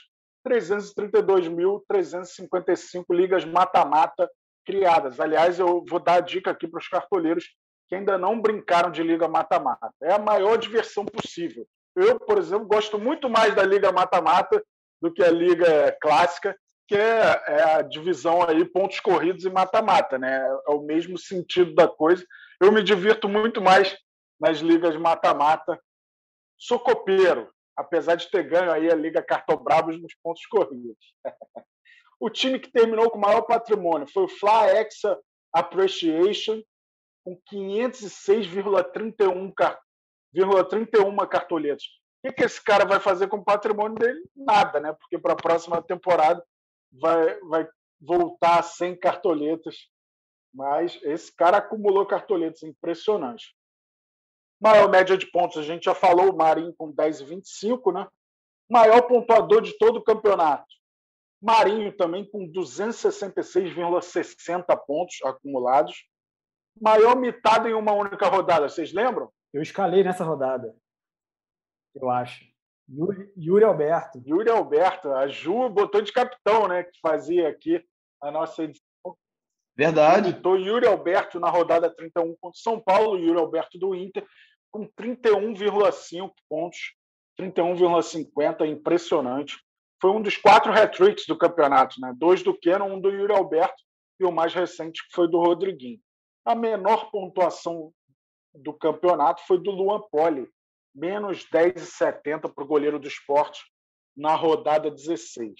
332.355 0.47 3.05
ligas 3.11 3.45
mata-mata 3.45 4.29
criadas. 4.65 5.19
Aliás, 5.19 5.59
eu 5.59 5.83
vou 5.87 5.99
dar 5.99 6.15
a 6.15 6.21
dica 6.21 6.51
aqui 6.51 6.67
para 6.67 6.79
os 6.79 6.87
cartoleiros 6.87 7.45
que 7.87 7.95
ainda 7.95 8.17
não 8.17 8.41
brincaram 8.41 8.89
de 8.89 9.03
Liga 9.03 9.27
Mata-Mata. 9.27 9.91
É 10.01 10.13
a 10.13 10.19
maior 10.19 10.57
diversão 10.57 11.03
possível. 11.05 11.67
Eu, 11.95 12.17
por 12.19 12.37
exemplo, 12.37 12.65
gosto 12.65 12.97
muito 12.97 13.29
mais 13.29 13.53
da 13.53 13.63
Liga 13.63 13.91
Mata-Mata 13.91 14.63
do 15.01 15.11
que 15.11 15.21
a 15.21 15.29
Liga 15.29 15.97
Clássica, 16.01 16.55
que 16.87 16.95
é, 16.95 17.43
é 17.47 17.63
a 17.75 17.81
divisão 17.81 18.43
aí 18.43 18.63
pontos 18.63 18.99
corridos 18.99 19.43
e 19.43 19.49
mata-mata, 19.49 20.17
né? 20.17 20.37
É 20.67 20.71
o 20.71 20.81
mesmo 20.81 21.17
sentido 21.17 21.73
da 21.73 21.87
coisa. 21.87 22.25
Eu 22.61 22.71
me 22.71 22.83
divirto 22.83 23.27
muito 23.27 23.61
mais 23.61 23.97
nas 24.39 24.59
ligas 24.59 24.95
mata-mata. 24.95 25.79
Sou 26.57 26.79
copeiro, 26.79 27.49
apesar 27.75 28.15
de 28.15 28.29
ter 28.29 28.43
ganho 28.43 28.71
aí 28.71 28.91
a 28.91 28.95
Liga 28.95 29.21
Cartobrabos 29.21 30.01
nos 30.01 30.13
pontos 30.23 30.45
corridos. 30.45 31.13
o 32.21 32.29
time 32.29 32.59
que 32.59 32.71
terminou 32.71 33.09
com 33.09 33.17
o 33.17 33.21
maior 33.21 33.41
patrimônio 33.41 34.07
foi 34.07 34.25
o 34.25 34.27
Fla 34.27 34.71
Exa 34.79 35.19
Appreciation, 35.51 36.61
com 37.25 37.35
506,31 37.51 39.51
31 40.69 41.17
cartoletas. 41.27 41.83
O 42.23 42.27
que, 42.27 42.33
que 42.33 42.43
esse 42.43 42.63
cara 42.63 42.85
vai 42.85 42.99
fazer 42.99 43.27
com 43.27 43.37
o 43.37 43.43
patrimônio 43.43 43.97
dele? 43.97 44.21
Nada, 44.35 44.79
né? 44.79 44.93
Porque 44.93 45.17
para 45.17 45.33
a 45.33 45.35
próxima 45.35 45.81
temporada 45.81 46.45
vai, 46.91 47.39
vai 47.39 47.67
voltar 47.99 48.61
sem 48.61 48.95
cartoletas. 48.95 49.89
Mas 50.53 50.99
esse 51.01 51.35
cara 51.35 51.57
acumulou 51.57 52.05
cartoletas, 52.05 52.61
impressionante. 52.61 53.55
Maior 54.61 54.87
média 54.91 55.17
de 55.17 55.25
pontos, 55.25 55.57
a 55.57 55.63
gente 55.63 55.85
já 55.85 55.95
falou, 55.95 56.31
o 56.31 56.37
Marinho 56.37 56.75
com 56.77 56.93
10,25, 56.93 57.91
né? 57.91 58.07
Maior 58.69 59.01
pontuador 59.07 59.63
de 59.63 59.75
todo 59.79 59.97
o 59.97 60.03
campeonato. 60.03 60.80
Marinho 61.41 61.91
também 61.97 62.29
com 62.29 62.47
266,60 62.51 64.77
pontos 64.85 65.17
acumulados. 65.23 66.05
Maior 66.79 67.15
mitado 67.15 67.67
em 67.67 67.73
uma 67.73 67.93
única 67.93 68.27
rodada, 68.27 68.69
vocês 68.69 68.93
lembram? 68.93 69.31
Eu 69.51 69.61
escalei 69.61 70.03
nessa 70.03 70.23
rodada, 70.23 70.73
eu 71.95 72.09
acho. 72.09 72.45
Yuri, 72.89 73.31
Yuri 73.37 73.63
Alberto. 73.63 74.21
Yuri 74.25 74.49
Alberto. 74.49 75.11
A 75.11 75.27
Ju 75.27 75.69
botou 75.69 76.01
de 76.01 76.11
capitão, 76.11 76.67
né? 76.67 76.83
Que 76.83 76.99
fazia 77.01 77.49
aqui 77.49 77.83
a 78.21 78.31
nossa 78.31 78.63
edição. 78.63 78.85
Verdade. 79.75 80.29
Editou 80.29 80.57
Yuri 80.57 80.85
Alberto 80.85 81.39
na 81.39 81.49
rodada 81.49 81.89
31 81.89 82.35
contra 82.39 82.59
São 82.59 82.79
Paulo, 82.79 83.17
Yuri 83.17 83.39
Alberto 83.39 83.77
do 83.77 83.95
Inter, 83.95 84.25
com 84.69 84.87
31,5 84.87 86.31
pontos, 86.49 86.93
31,50, 87.39 88.67
impressionante. 88.67 89.57
Foi 90.01 90.09
um 90.09 90.21
dos 90.21 90.35
quatro 90.35 90.73
hat-tricks 90.73 91.27
do 91.27 91.37
campeonato, 91.37 92.01
né? 92.01 92.11
Dois 92.17 92.41
do 92.41 92.57
Kenon, 92.57 92.95
um 92.95 92.99
do 92.99 93.11
Yuri 93.11 93.33
Alberto 93.33 93.83
e 94.19 94.25
o 94.25 94.31
mais 94.31 94.51
recente 94.53 95.05
que 95.07 95.13
foi 95.13 95.29
do 95.29 95.39
Rodriguinho. 95.39 95.99
A 96.43 96.55
menor 96.55 97.11
pontuação 97.11 97.93
do 98.53 98.73
campeonato 98.73 99.43
foi 99.45 99.61
do 99.61 99.69
Luan 99.69 100.01
Poli, 100.11 100.49
menos 100.93 101.45
10,70 101.45 102.51
para 102.51 102.63
o 102.63 102.67
goleiro 102.67 102.99
do 102.99 103.07
esporte 103.07 103.61
na 104.17 104.33
rodada 104.33 104.89
16. 104.89 105.53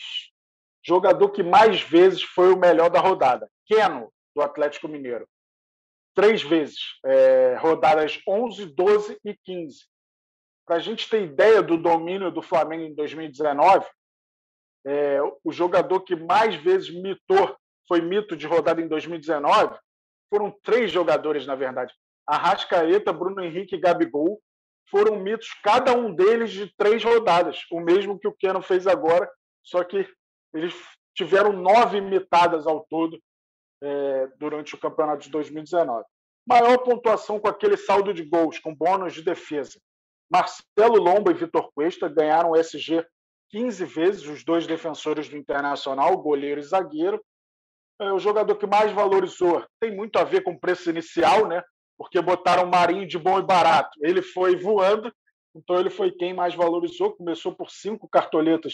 Jogador 0.84 1.30
que 1.30 1.44
mais 1.44 1.82
vezes 1.82 2.24
foi 2.24 2.52
o 2.52 2.58
melhor 2.58 2.90
da 2.90 3.00
rodada, 3.00 3.48
Keno, 3.68 4.12
do 4.36 4.42
Atlético 4.42 4.88
Mineiro. 4.88 5.28
Três 6.16 6.42
vezes, 6.42 6.80
é, 7.06 7.56
rodadas 7.60 8.20
11, 8.28 8.66
12 8.66 9.20
e 9.24 9.38
15. 9.46 9.86
Para 10.66 10.78
a 10.78 10.80
gente 10.80 11.08
ter 11.08 11.24
ideia 11.24 11.62
do 11.62 11.78
domínio 11.78 12.32
do 12.32 12.42
Flamengo 12.42 12.84
em 12.84 12.96
2019, 12.96 13.86
é, 14.86 15.20
o 15.44 15.52
jogador 15.52 16.02
que 16.02 16.16
mais 16.16 16.56
vezes 16.56 16.90
mitou, 16.90 17.56
foi 17.88 18.02
mito 18.02 18.36
de 18.36 18.48
rodada 18.48 18.82
em 18.82 18.88
2019, 18.88 19.78
foram 20.30 20.56
três 20.64 20.92
jogadores, 20.92 21.46
na 21.46 21.56
verdade. 21.56 21.94
Arrascaeta, 22.28 23.12
Bruno 23.12 23.44
Henrique 23.44 23.76
e 23.76 23.80
Gabigol 23.80 24.42
foram 24.90 25.18
mitos, 25.18 25.54
cada 25.64 25.94
um 25.94 26.14
deles 26.14 26.52
de 26.52 26.74
três 26.76 27.04
rodadas, 27.04 27.60
o 27.72 27.80
mesmo 27.80 28.20
que 28.20 28.28
o 28.28 28.34
Keno 28.34 28.62
fez 28.62 28.88
agora, 28.88 29.30
só 29.64 29.84
que 29.84 30.08
eles 30.54 30.74
tiveram 31.16 31.54
nove 31.54 32.02
mitadas 32.02 32.68
ao 32.68 32.86
todo 32.90 33.18
é, 33.82 34.28
durante 34.38 34.76
o 34.76 34.78
campeonato 34.78 35.24
de 35.24 35.30
2019. 35.30 36.06
Maior 36.46 36.78
pontuação 36.80 37.40
com 37.40 37.48
aquele 37.48 37.78
saldo 37.78 38.14
de 38.14 38.24
gols, 38.24 38.60
com 38.60 38.76
bônus 38.76 39.14
de 39.14 39.22
defesa. 39.22 39.80
Marcelo 40.30 40.98
Lomba 40.98 41.32
e 41.32 41.36
Vitor 41.36 41.72
Cuesta 41.74 42.10
ganharam 42.10 42.52
o 42.52 42.56
SG 42.56 43.06
15 43.52 43.86
vezes, 43.86 44.28
os 44.28 44.44
dois 44.44 44.66
defensores 44.66 45.30
do 45.30 45.38
Internacional, 45.38 46.18
goleiro 46.18 46.60
e 46.60 46.64
zagueiro. 46.64 47.22
É, 48.00 48.12
o 48.12 48.20
jogador 48.20 48.56
que 48.56 48.66
mais 48.66 48.92
valorizou 48.92 49.66
tem 49.80 49.96
muito 49.96 50.18
a 50.18 50.24
ver 50.24 50.42
com 50.42 50.54
o 50.54 50.60
preço 50.60 50.90
inicial, 50.90 51.48
né? 51.48 51.62
porque 52.02 52.20
botaram 52.20 52.68
Marinho 52.68 53.08
de 53.08 53.20
bom 53.20 53.38
e 53.38 53.44
barato. 53.44 53.92
Ele 54.02 54.24
foi 54.24 54.56
voando, 54.56 55.14
então 55.56 55.80
ele 55.80 55.92
foi 55.92 56.10
quem 56.12 56.34
mais 56.34 56.56
valorizou. 56.56 57.16
Começou 57.16 57.54
por 57.54 57.70
cinco 57.70 58.10
cartoletas, 58.10 58.74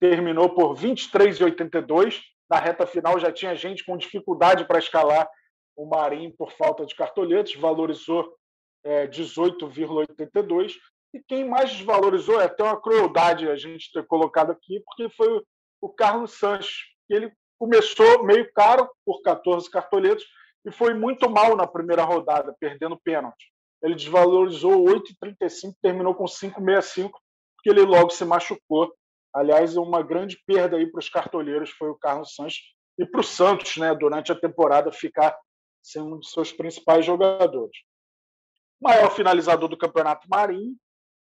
terminou 0.00 0.52
por 0.52 0.74
23,82. 0.74 2.20
Na 2.50 2.58
reta 2.58 2.84
final 2.84 3.16
já 3.20 3.30
tinha 3.30 3.54
gente 3.54 3.84
com 3.84 3.96
dificuldade 3.96 4.66
para 4.66 4.80
escalar 4.80 5.24
o 5.76 5.86
Marinho 5.86 6.34
por 6.36 6.50
falta 6.50 6.84
de 6.84 6.96
cartoletas, 6.96 7.54
valorizou 7.54 8.34
é, 8.82 9.06
18,82. 9.06 10.72
E 11.14 11.22
quem 11.28 11.48
mais 11.48 11.70
desvalorizou 11.70 12.40
é 12.40 12.46
até 12.46 12.64
uma 12.64 12.80
crueldade 12.80 13.48
a 13.48 13.54
gente 13.54 13.92
ter 13.92 14.04
colocado 14.04 14.50
aqui, 14.50 14.82
porque 14.84 15.08
foi 15.14 15.40
o 15.80 15.88
Carlos 15.88 16.32
Sanches. 16.32 16.74
Ele 17.08 17.32
começou 17.56 18.24
meio 18.24 18.52
caro 18.52 18.90
por 19.06 19.22
14 19.22 19.70
cartoletas, 19.70 20.24
e 20.66 20.72
foi 20.72 20.92
muito 20.92 21.30
mal 21.30 21.54
na 21.54 21.68
primeira 21.68 22.02
rodada, 22.02 22.52
perdendo 22.58 22.98
pênalti. 22.98 23.52
Ele 23.80 23.94
desvalorizou 23.94 24.84
8,35, 24.86 25.74
terminou 25.80 26.16
com 26.16 26.24
5,65, 26.24 27.10
porque 27.54 27.70
ele 27.70 27.82
logo 27.82 28.10
se 28.10 28.24
machucou. 28.24 28.92
Aliás, 29.32 29.76
uma 29.76 30.02
grande 30.02 30.42
perda 30.44 30.76
aí 30.76 30.90
para 30.90 30.98
os 30.98 31.08
cartoleiros 31.08 31.70
foi 31.70 31.90
o 31.90 31.98
Carlos 31.98 32.34
Sanches 32.34 32.64
e 32.98 33.06
para 33.06 33.20
o 33.20 33.24
Santos, 33.24 33.76
né, 33.76 33.94
durante 33.94 34.32
a 34.32 34.34
temporada, 34.34 34.90
ficar 34.90 35.38
sem 35.80 36.02
um 36.02 36.18
de 36.18 36.28
seus 36.28 36.50
principais 36.50 37.06
jogadores. 37.06 37.76
Maior 38.80 39.10
finalizador 39.10 39.68
do 39.68 39.78
Campeonato 39.78 40.26
Marinho, 40.28 40.74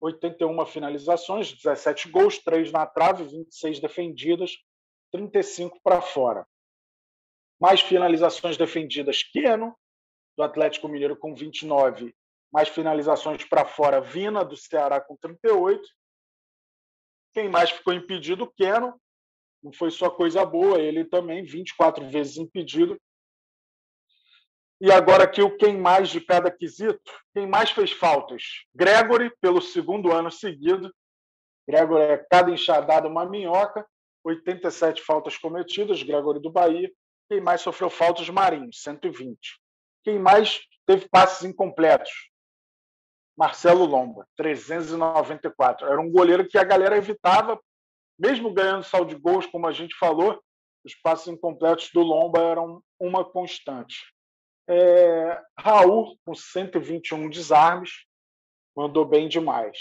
81 0.01 0.67
finalizações, 0.67 1.53
17 1.53 2.09
gols, 2.11 2.39
3 2.39 2.73
na 2.73 2.87
trave, 2.87 3.25
26 3.25 3.81
defendidas, 3.81 4.53
35 5.11 5.81
para 5.83 6.01
fora 6.01 6.47
mais 7.65 7.81
finalizações 7.81 8.59
defendidas 8.59 9.23
Keno, 9.23 9.75
do 10.37 10.43
Atlético 10.43 10.89
Mineiro, 10.89 11.17
com 11.17 11.35
29, 11.35 12.15
mais 12.53 12.69
finalizações 12.69 13.45
para 13.45 13.65
fora, 13.65 14.03
Vina, 14.03 14.45
do 14.45 14.57
Ceará, 14.57 15.01
com 15.01 15.17
38. 15.17 15.83
Quem 17.33 17.49
mais 17.49 17.71
ficou 17.71 17.93
impedido? 17.93 18.53
Keno. 18.57 19.01
Não 19.63 19.73
foi 19.73 19.91
só 19.91 20.11
coisa 20.11 20.45
boa, 20.45 20.79
ele 20.79 21.07
também, 21.07 21.43
24 21.43 22.07
vezes 22.11 22.37
impedido. 22.37 23.01
E 24.81 24.91
agora 24.91 25.25
aqui 25.25 25.41
o 25.41 25.57
quem 25.57 25.79
mais 25.79 26.09
de 26.09 26.21
cada 26.21 26.51
quesito, 26.51 27.13
quem 27.33 27.47
mais 27.47 27.71
fez 27.71 27.93
faltas? 27.93 28.43
Gregory, 28.75 29.33
pelo 29.41 29.63
segundo 29.63 30.13
ano 30.13 30.31
seguido. 30.31 30.93
Gregory 31.67 32.03
é 32.03 32.27
cada 32.31 32.51
enxadada 32.51 33.09
uma 33.09 33.25
minhoca, 33.25 33.87
87 34.25 35.03
faltas 35.03 35.39
cometidas, 35.39 36.03
Gregory 36.03 36.41
do 36.41 36.51
Bahia. 36.51 36.91
Quem 37.29 37.41
mais 37.41 37.61
sofreu 37.61 37.89
faltas? 37.89 38.29
Marinho, 38.29 38.73
120. 38.73 39.39
Quem 40.03 40.19
mais 40.19 40.61
teve 40.87 41.09
passes 41.09 41.45
incompletos? 41.45 42.11
Marcelo 43.37 43.85
Lomba, 43.85 44.27
394. 44.37 45.87
Era 45.87 46.01
um 46.01 46.11
goleiro 46.11 46.47
que 46.47 46.59
a 46.59 46.65
galera 46.65 46.97
evitava, 46.97 47.61
mesmo 48.19 48.53
ganhando 48.53 48.85
saldo 48.85 49.15
de 49.15 49.21
gols, 49.21 49.47
como 49.47 49.67
a 49.67 49.73
gente 49.73 49.97
falou, 49.97 50.41
os 50.85 50.95
passes 50.95 51.29
incompletos 51.29 51.91
do 51.93 52.03
Lomba 52.03 52.41
eram 52.41 52.83
uma 53.01 53.25
constante. 53.25 54.14
É, 54.69 55.43
Raul, 55.59 56.19
com 56.25 56.35
121 56.35 57.29
desarmes, 57.29 57.91
mandou 58.77 59.05
bem 59.05 59.29
demais. 59.29 59.79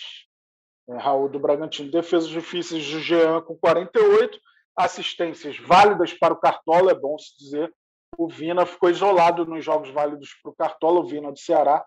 É, 0.90 0.98
Raul 0.98 1.30
do 1.30 1.40
Bragantino. 1.40 1.92
Defesas 1.92 2.30
difíceis 2.30 2.90
do 2.90 3.00
Jean, 3.00 3.42
com 3.42 3.56
48 3.58 4.40
assistências 4.76 5.58
válidas 5.58 6.14
para 6.14 6.34
o 6.34 6.40
Cartola, 6.40 6.92
é 6.92 6.96
bom 6.96 7.18
se 7.18 7.38
dizer. 7.38 7.74
O 8.18 8.28
Vina 8.28 8.66
ficou 8.66 8.90
isolado 8.90 9.46
nos 9.46 9.64
jogos 9.64 9.90
válidos 9.90 10.30
para 10.42 10.52
o 10.52 10.56
Cartola, 10.56 11.00
o 11.00 11.06
Vina 11.06 11.32
do 11.32 11.40
Ceará, 11.40 11.84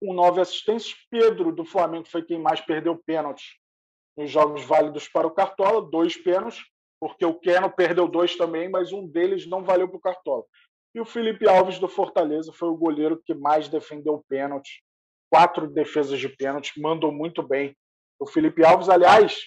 com 0.00 0.12
nove 0.12 0.40
assistências. 0.40 0.94
Pedro, 1.10 1.52
do 1.52 1.64
Flamengo, 1.64 2.08
foi 2.08 2.22
quem 2.22 2.38
mais 2.38 2.60
perdeu 2.60 2.96
pênaltis 2.96 3.44
nos 4.16 4.30
jogos 4.30 4.64
válidos 4.64 5.08
para 5.08 5.26
o 5.26 5.30
Cartola, 5.30 5.88
dois 5.90 6.16
pênaltis, 6.16 6.62
porque 7.00 7.24
o 7.24 7.34
Keno 7.34 7.70
perdeu 7.70 8.06
dois 8.06 8.36
também, 8.36 8.68
mas 8.68 8.92
um 8.92 9.06
deles 9.06 9.46
não 9.46 9.64
valeu 9.64 9.88
para 9.88 9.96
o 9.96 10.00
Cartola. 10.00 10.44
E 10.94 11.00
o 11.00 11.04
Felipe 11.04 11.48
Alves, 11.48 11.78
do 11.78 11.88
Fortaleza, 11.88 12.52
foi 12.52 12.68
o 12.68 12.76
goleiro 12.76 13.20
que 13.24 13.34
mais 13.34 13.68
defendeu 13.68 14.24
pênaltis, 14.28 14.80
quatro 15.30 15.68
defesas 15.68 16.18
de 16.18 16.28
pênalti, 16.28 16.80
mandou 16.80 17.12
muito 17.12 17.42
bem. 17.42 17.76
O 18.18 18.26
Felipe 18.26 18.64
Alves, 18.64 18.88
aliás, 18.88 19.40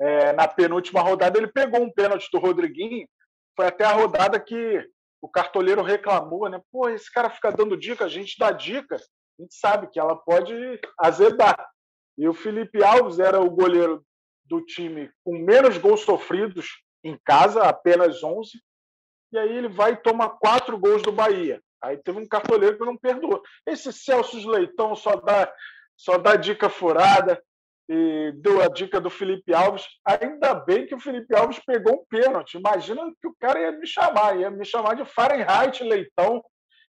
é, 0.00 0.32
na 0.32 0.48
penúltima 0.48 1.00
rodada, 1.00 1.38
ele 1.38 1.52
pegou 1.52 1.82
um 1.82 1.92
pênalti 1.92 2.28
do 2.32 2.38
Rodriguinho. 2.38 3.06
Foi 3.54 3.66
até 3.66 3.84
a 3.84 3.92
rodada 3.92 4.40
que 4.40 4.82
o 5.20 5.28
cartoleiro 5.28 5.82
reclamou, 5.82 6.48
né? 6.48 6.60
Pô, 6.72 6.88
esse 6.88 7.12
cara 7.12 7.30
fica 7.30 7.50
dando 7.52 7.76
dica, 7.76 8.04
a 8.04 8.08
gente 8.08 8.38
dá 8.38 8.50
dica, 8.50 8.96
a 8.96 9.42
gente 9.42 9.54
sabe 9.54 9.88
que 9.88 10.00
ela 10.00 10.16
pode 10.16 10.54
azedar. 10.98 11.66
E 12.16 12.28
o 12.28 12.34
Felipe 12.34 12.82
Alves 12.82 13.18
era 13.18 13.40
o 13.40 13.50
goleiro 13.50 14.04
do 14.44 14.60
time 14.64 15.10
com 15.24 15.38
menos 15.38 15.78
gols 15.78 16.00
sofridos 16.00 16.66
em 17.02 17.18
casa, 17.24 17.62
apenas 17.62 18.22
11. 18.22 18.50
E 19.34 19.38
aí 19.38 19.56
ele 19.56 19.68
vai 19.68 19.94
e 19.94 19.96
toma 19.96 20.30
quatro 20.30 20.78
gols 20.78 21.02
do 21.02 21.10
Bahia. 21.10 21.60
Aí 21.82 21.96
teve 21.96 22.20
um 22.20 22.28
cartoleiro 22.28 22.78
que 22.78 22.84
não 22.84 22.96
perdoou. 22.96 23.42
Esse 23.66 23.92
Celso 23.92 24.48
Leitão 24.48 24.94
só 24.94 25.16
dá, 25.16 25.52
só 25.96 26.16
dá 26.16 26.36
dica 26.36 26.68
furada 26.70 27.42
e 27.88 28.32
deu 28.36 28.62
a 28.62 28.68
dica 28.68 29.00
do 29.00 29.10
Felipe 29.10 29.52
Alves. 29.52 29.84
Ainda 30.06 30.54
bem 30.54 30.86
que 30.86 30.94
o 30.94 31.00
Felipe 31.00 31.34
Alves 31.34 31.58
pegou 31.66 31.94
um 31.94 32.04
pênalti. 32.08 32.58
Imagina 32.58 33.02
que 33.20 33.26
o 33.26 33.34
cara 33.40 33.60
ia 33.60 33.72
me 33.72 33.88
chamar, 33.88 34.38
ia 34.38 34.52
me 34.52 34.64
chamar 34.64 34.94
de 34.94 35.04
Fahrenheit 35.04 35.82
Leitão. 35.82 36.40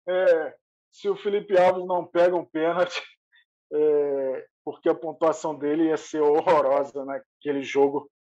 É, 0.06 0.53
se 0.91 1.08
o 1.08 1.15
Felipe 1.15 1.58
Alves 1.58 1.88
não 1.88 2.06
pega 2.06 2.36
um 2.36 2.43
pênalti, 2.43 3.01
é, 3.71 4.45
porque 4.65 4.89
a 4.89 4.93
pontuação 4.93 5.56
dele 5.56 5.86
ia 5.86 5.97
ser 5.97 6.19
horrorosa 6.19 7.06
naquele 7.06 7.63
jogo 7.63 8.12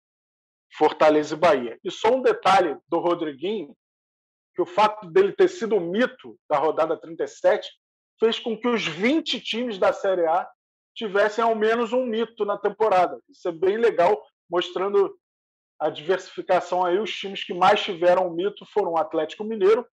Fortaleza 0.79 1.35
e 1.35 1.39
Bahia. 1.39 1.79
E 1.83 1.91
só 1.91 2.15
um 2.15 2.23
detalhe 2.23 2.79
do 2.89 3.01
Rodriguinho, 3.01 3.77
que 4.55 4.63
o 4.63 4.67
fato 4.67 5.11
dele 5.11 5.33
ter 5.33 5.49
sido 5.49 5.77
o 5.77 5.81
mito 5.81 6.39
da 6.49 6.59
rodada 6.59 6.97
37 6.97 7.69
fez 8.19 8.39
com 8.39 8.57
que 8.57 8.69
os 8.69 8.87
20 8.87 9.41
times 9.41 9.79
da 9.79 9.93
Série 9.93 10.27
A 10.27 10.49
tivessem 10.95 11.43
ao 11.43 11.55
menos 11.55 11.93
um 11.93 12.05
mito 12.05 12.45
na 12.45 12.59
temporada. 12.59 13.19
Isso 13.29 13.49
é 13.49 13.53
bem 13.53 13.77
legal, 13.77 14.23
mostrando 14.49 15.17
a 15.81 15.91
diversificação 15.91 16.85
aí. 16.85 16.99
Os 16.99 17.13
times 17.13 17.45
que 17.45 17.55
mais 17.55 17.83
tiveram 17.83 18.29
um 18.29 18.35
mito 18.35 18.65
foram 18.67 18.93
o 18.93 18.99
Atlético 18.99 19.43
Mineiro, 19.43 19.87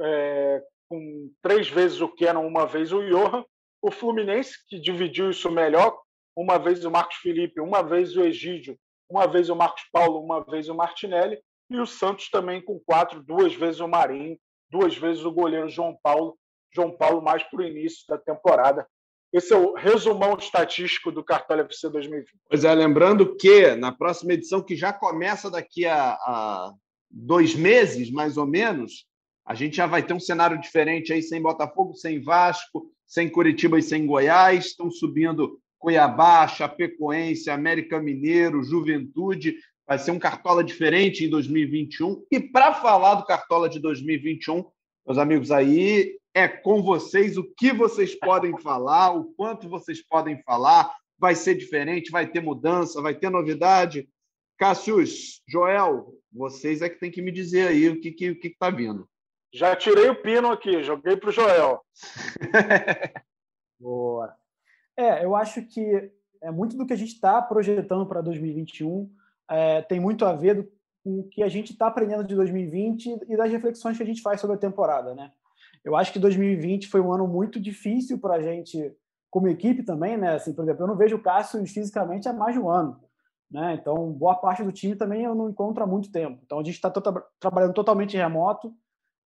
é, 0.00 0.62
com 0.88 1.30
três 1.42 1.68
vezes 1.68 2.00
o 2.00 2.08
Kenan, 2.08 2.40
uma 2.40 2.66
vez 2.66 2.92
o 2.92 3.02
Johan, 3.06 3.44
o 3.82 3.90
Fluminense, 3.90 4.58
que 4.68 4.80
dividiu 4.80 5.30
isso 5.30 5.50
melhor, 5.50 5.96
uma 6.34 6.58
vez 6.58 6.84
o 6.84 6.90
Marcos 6.90 7.16
Felipe, 7.16 7.60
uma 7.60 7.82
vez 7.82 8.16
o 8.16 8.22
Egídio, 8.22 8.78
uma 9.08 9.26
vez 9.26 9.48
o 9.48 9.56
Marcos 9.56 9.84
Paulo, 9.92 10.20
uma 10.20 10.44
vez 10.44 10.68
o 10.68 10.74
Martinelli, 10.74 11.40
e 11.70 11.78
o 11.78 11.86
Santos 11.86 12.28
também 12.28 12.60
com 12.60 12.80
quatro, 12.80 13.22
duas 13.22 13.54
vezes 13.54 13.80
o 13.80 13.88
Marinho, 13.88 14.36
duas 14.70 14.96
vezes 14.96 15.24
o 15.24 15.32
goleiro 15.32 15.68
João 15.68 15.96
Paulo, 16.02 16.36
João 16.74 16.96
Paulo 16.96 17.22
mais 17.22 17.42
para 17.44 17.60
o 17.60 17.64
início 17.64 18.04
da 18.08 18.18
temporada. 18.18 18.86
Esse 19.32 19.52
é 19.52 19.56
o 19.56 19.74
resumão 19.74 20.36
estatístico 20.36 21.12
do 21.12 21.22
Cartola 21.22 21.62
FC 21.62 21.88
2020. 21.88 22.32
Pois 22.48 22.64
é, 22.64 22.74
lembrando 22.74 23.36
que 23.36 23.76
na 23.76 23.92
próxima 23.92 24.32
edição, 24.32 24.60
que 24.60 24.74
já 24.74 24.92
começa 24.92 25.48
daqui 25.48 25.86
a, 25.86 26.14
a 26.14 26.72
dois 27.08 27.54
meses, 27.54 28.10
mais 28.10 28.36
ou 28.36 28.46
menos, 28.46 29.06
a 29.46 29.54
gente 29.54 29.76
já 29.76 29.86
vai 29.86 30.02
ter 30.02 30.12
um 30.12 30.20
cenário 30.20 30.60
diferente 30.60 31.12
aí, 31.12 31.22
sem 31.22 31.40
Botafogo, 31.40 31.94
sem 31.94 32.20
Vasco, 32.20 32.90
sem 33.06 33.28
Curitiba 33.28 33.78
e 33.78 33.82
sem 33.82 34.04
Goiás. 34.04 34.66
Estão 34.66 34.90
subindo 34.90 35.60
Cuiabá, 35.78 36.46
Chapecoense, 36.48 37.50
América 37.50 38.00
Mineiro, 38.00 38.62
Juventude. 38.64 39.56
Vai 39.90 39.98
ser 39.98 40.12
um 40.12 40.20
Cartola 40.20 40.62
diferente 40.62 41.24
em 41.24 41.28
2021. 41.28 42.24
E 42.30 42.38
para 42.38 42.72
falar 42.74 43.16
do 43.16 43.24
Cartola 43.24 43.68
de 43.68 43.80
2021, 43.80 44.64
meus 45.04 45.18
amigos, 45.18 45.50
aí 45.50 46.16
é 46.32 46.46
com 46.46 46.80
vocês 46.80 47.36
o 47.36 47.42
que 47.42 47.72
vocês 47.72 48.14
podem 48.14 48.56
falar, 48.62 49.10
o 49.10 49.24
quanto 49.34 49.68
vocês 49.68 50.00
podem 50.00 50.40
falar. 50.44 50.94
Vai 51.18 51.34
ser 51.34 51.56
diferente, 51.56 52.12
vai 52.12 52.24
ter 52.30 52.40
mudança, 52.40 53.02
vai 53.02 53.16
ter 53.16 53.30
novidade. 53.30 54.08
Cassius, 54.56 55.42
Joel, 55.48 56.14
vocês 56.32 56.82
é 56.82 56.88
que 56.88 57.00
tem 57.00 57.10
que 57.10 57.20
me 57.20 57.32
dizer 57.32 57.66
aí 57.66 57.88
o 57.88 58.00
que 58.00 58.10
está 58.10 58.16
que, 58.16 58.34
que 58.36 58.56
tá 58.56 58.70
vindo. 58.70 59.08
Já 59.52 59.74
tirei 59.74 60.08
o 60.08 60.22
pino 60.22 60.52
aqui, 60.52 60.84
joguei 60.84 61.16
para 61.16 61.30
o 61.30 61.32
Joel. 61.32 61.84
Boa. 63.80 64.36
É, 64.96 65.24
eu 65.24 65.34
acho 65.34 65.66
que 65.66 66.12
é 66.40 66.50
muito 66.52 66.76
do 66.76 66.86
que 66.86 66.92
a 66.92 66.96
gente 66.96 67.14
está 67.14 67.42
projetando 67.42 68.06
para 68.06 68.20
2021 68.20 69.18
é, 69.50 69.82
tem 69.82 69.98
muito 69.98 70.24
a 70.24 70.32
ver 70.32 70.68
com 71.02 71.20
o 71.20 71.28
que 71.28 71.42
a 71.42 71.48
gente 71.48 71.72
está 71.72 71.86
aprendendo 71.86 72.24
de 72.24 72.34
2020 72.34 73.20
e 73.28 73.36
das 73.36 73.50
reflexões 73.50 73.96
que 73.96 74.02
a 74.02 74.06
gente 74.06 74.22
faz 74.22 74.40
sobre 74.40 74.56
a 74.56 74.58
temporada, 74.58 75.14
né? 75.14 75.32
Eu 75.84 75.96
acho 75.96 76.12
que 76.12 76.18
2020 76.18 76.88
foi 76.88 77.00
um 77.00 77.12
ano 77.12 77.26
muito 77.26 77.58
difícil 77.58 78.18
para 78.18 78.34
a 78.34 78.42
gente, 78.42 78.94
como 79.30 79.48
equipe 79.48 79.82
também, 79.82 80.16
né? 80.16 80.34
Assim, 80.34 80.52
por 80.52 80.62
exemplo, 80.62 80.82
eu 80.82 80.88
não 80.88 80.96
vejo 80.96 81.16
o 81.16 81.22
Cássio 81.22 81.64
fisicamente 81.66 82.28
há 82.28 82.32
mais 82.32 82.54
de 82.54 82.60
um 82.60 82.68
ano, 82.68 83.00
né? 83.50 83.74
Então, 83.80 84.12
boa 84.12 84.36
parte 84.36 84.62
do 84.62 84.72
time 84.72 84.94
também 84.94 85.24
eu 85.24 85.34
não 85.34 85.48
encontro 85.48 85.82
há 85.82 85.86
muito 85.86 86.12
tempo. 86.12 86.40
Então, 86.44 86.58
a 86.58 86.62
gente 86.62 86.74
está 86.74 86.92
trabalhando 87.40 87.72
totalmente 87.72 88.16
remoto. 88.16 88.74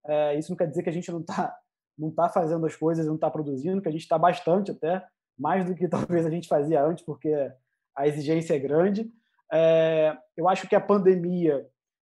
É, 0.06 0.38
isso 0.38 0.50
não 0.50 0.56
quer 0.56 0.68
dizer 0.68 0.82
que 0.82 0.90
a 0.90 0.92
gente 0.92 1.10
não 1.10 1.20
está 1.20 1.56
não 1.96 2.10
tá 2.10 2.28
fazendo 2.28 2.66
as 2.66 2.74
coisas, 2.74 3.06
não 3.06 3.14
está 3.14 3.30
produzindo, 3.30 3.80
que 3.80 3.88
a 3.88 3.92
gente 3.92 4.02
está 4.02 4.18
bastante 4.18 4.72
até, 4.72 5.06
mais 5.38 5.64
do 5.64 5.74
que 5.74 5.86
talvez 5.88 6.26
a 6.26 6.30
gente 6.30 6.48
fazia 6.48 6.84
antes, 6.84 7.04
porque 7.04 7.32
a 7.96 8.06
exigência 8.06 8.54
é 8.54 8.58
grande. 8.58 9.10
É, 9.52 10.16
eu 10.36 10.48
acho 10.48 10.68
que 10.68 10.74
a 10.74 10.80
pandemia 10.80 11.66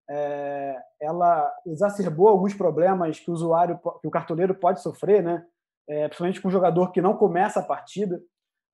é, 0.09 0.77
ela 1.01 1.51
exacerbou 1.65 2.27
alguns 2.27 2.53
problemas 2.53 3.19
que 3.19 3.29
o 3.29 3.33
usuário, 3.33 3.79
que 4.01 4.07
o 4.07 4.11
cartoleiro 4.11 4.53
pode 4.53 4.81
sofrer, 4.81 5.23
né? 5.23 5.45
É, 5.87 6.07
principalmente 6.07 6.41
com 6.41 6.47
um 6.47 6.51
jogador 6.51 6.91
que 6.91 7.01
não 7.01 7.17
começa 7.17 7.59
a 7.59 7.63
partida, 7.63 8.21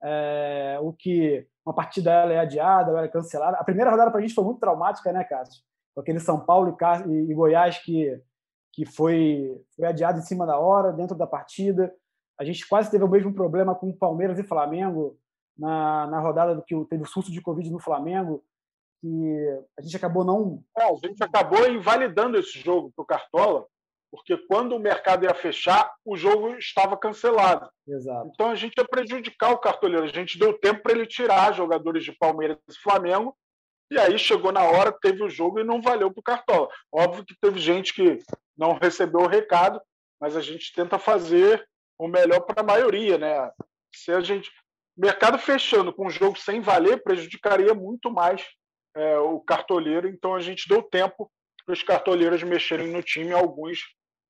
é, 0.04 0.78
o 0.82 0.94
que 0.94 1.48
uma 1.66 1.74
partida 1.74 2.12
ela 2.12 2.34
é 2.34 2.40
adiada, 2.40 2.92
ela 2.92 3.04
é 3.04 3.08
cancelada. 3.08 3.58
A 3.58 3.64
primeira 3.64 3.92
rodada 3.92 4.10
para 4.10 4.20
a 4.20 4.22
gente 4.22 4.34
foi 4.34 4.44
muito 4.44 4.60
traumática, 4.60 5.12
né, 5.12 5.24
Cássio? 5.24 5.62
Com 5.94 6.02
aquele 6.02 6.20
São 6.20 6.40
Paulo 6.40 6.78
e, 7.08 7.34
Goiás 7.34 7.78
que, 7.80 8.22
que 8.74 8.86
foi, 8.86 9.62
foi 9.76 9.86
adiado 9.86 10.20
em 10.20 10.24
cima 10.24 10.46
da 10.46 10.58
hora, 10.58 10.94
dentro 10.94 11.18
da 11.18 11.28
partida. 11.28 11.94
A 12.40 12.44
gente 12.44 12.68
quase 12.68 12.90
teve 12.90 13.04
o 13.04 13.10
mesmo 13.10 13.34
problema 13.34 13.76
com 13.76 13.92
Palmeiras 13.92 14.38
e 14.40 14.44
Flamengo 14.44 15.18
na, 15.58 16.08
na 16.08 16.20
rodada 16.20 16.56
do 16.56 16.64
que 16.64 16.76
teve 16.86 17.04
o 17.04 17.08
surto 17.08 17.32
de 17.32 17.42
Covid 17.42 17.70
no 17.70 17.80
Flamengo 17.80 18.44
que 19.02 19.64
a 19.78 19.82
gente 19.82 19.96
acabou 19.96 20.24
não. 20.24 20.64
É, 20.78 20.84
a 20.84 21.08
gente 21.08 21.24
acabou 21.24 21.68
invalidando 21.70 22.38
esse 22.38 22.60
jogo 22.60 22.92
para 22.96 23.04
o 23.04 23.06
Cartola, 23.06 23.66
porque 24.12 24.38
quando 24.38 24.76
o 24.76 24.80
mercado 24.80 25.26
ia 25.26 25.34
fechar, 25.34 25.94
o 26.04 26.16
jogo 26.16 26.56
estava 26.56 26.98
cancelado. 26.98 27.70
Exato. 27.88 28.30
Então 28.34 28.50
a 28.50 28.56
gente 28.56 28.76
ia 28.78 28.86
prejudicar 28.86 29.52
o 29.52 29.58
cartoleiro. 29.58 30.06
A 30.06 30.08
gente 30.08 30.40
deu 30.40 30.58
tempo 30.58 30.82
para 30.82 30.94
ele 30.94 31.06
tirar 31.06 31.54
jogadores 31.54 32.04
de 32.04 32.12
Palmeiras 32.12 32.58
e 32.70 32.82
Flamengo. 32.82 33.36
E 33.92 33.98
aí 33.98 34.18
chegou 34.20 34.52
na 34.52 34.64
hora, 34.64 34.92
teve 34.92 35.24
o 35.24 35.30
jogo 35.30 35.60
e 35.60 35.64
não 35.64 35.82
valeu 35.82 36.12
para 36.12 36.20
o 36.20 36.24
Cartola. 36.24 36.68
Óbvio 36.92 37.26
que 37.26 37.36
teve 37.40 37.60
gente 37.60 37.94
que 37.94 38.20
não 38.58 38.74
recebeu 38.74 39.22
o 39.22 39.28
recado, 39.28 39.82
mas 40.20 40.36
a 40.36 40.42
gente 40.42 40.74
tenta 40.74 41.00
fazer 41.00 41.66
o 41.98 42.08
melhor 42.08 42.42
para 42.42 42.62
a 42.62 42.66
maioria, 42.66 43.18
né? 43.18 43.52
Se 43.96 44.12
a 44.12 44.20
gente 44.20 44.52
mercado 44.98 45.38
fechando 45.38 45.94
com 45.94 46.08
o 46.08 46.10
jogo 46.10 46.38
sem 46.38 46.62
valer 46.62 47.04
prejudicaria 47.04 47.74
muito 47.74 48.12
mais 48.12 48.46
é, 48.96 49.18
o 49.20 49.40
cartoleiro, 49.40 50.08
então 50.08 50.34
a 50.34 50.40
gente 50.40 50.68
deu 50.68 50.82
tempo 50.82 51.32
para 51.66 51.74
os 51.74 51.84
cartoleiros 51.84 52.42
mexerem 52.44 52.88
no 52.88 53.04
time. 53.04 53.32
Alguns 53.32 53.80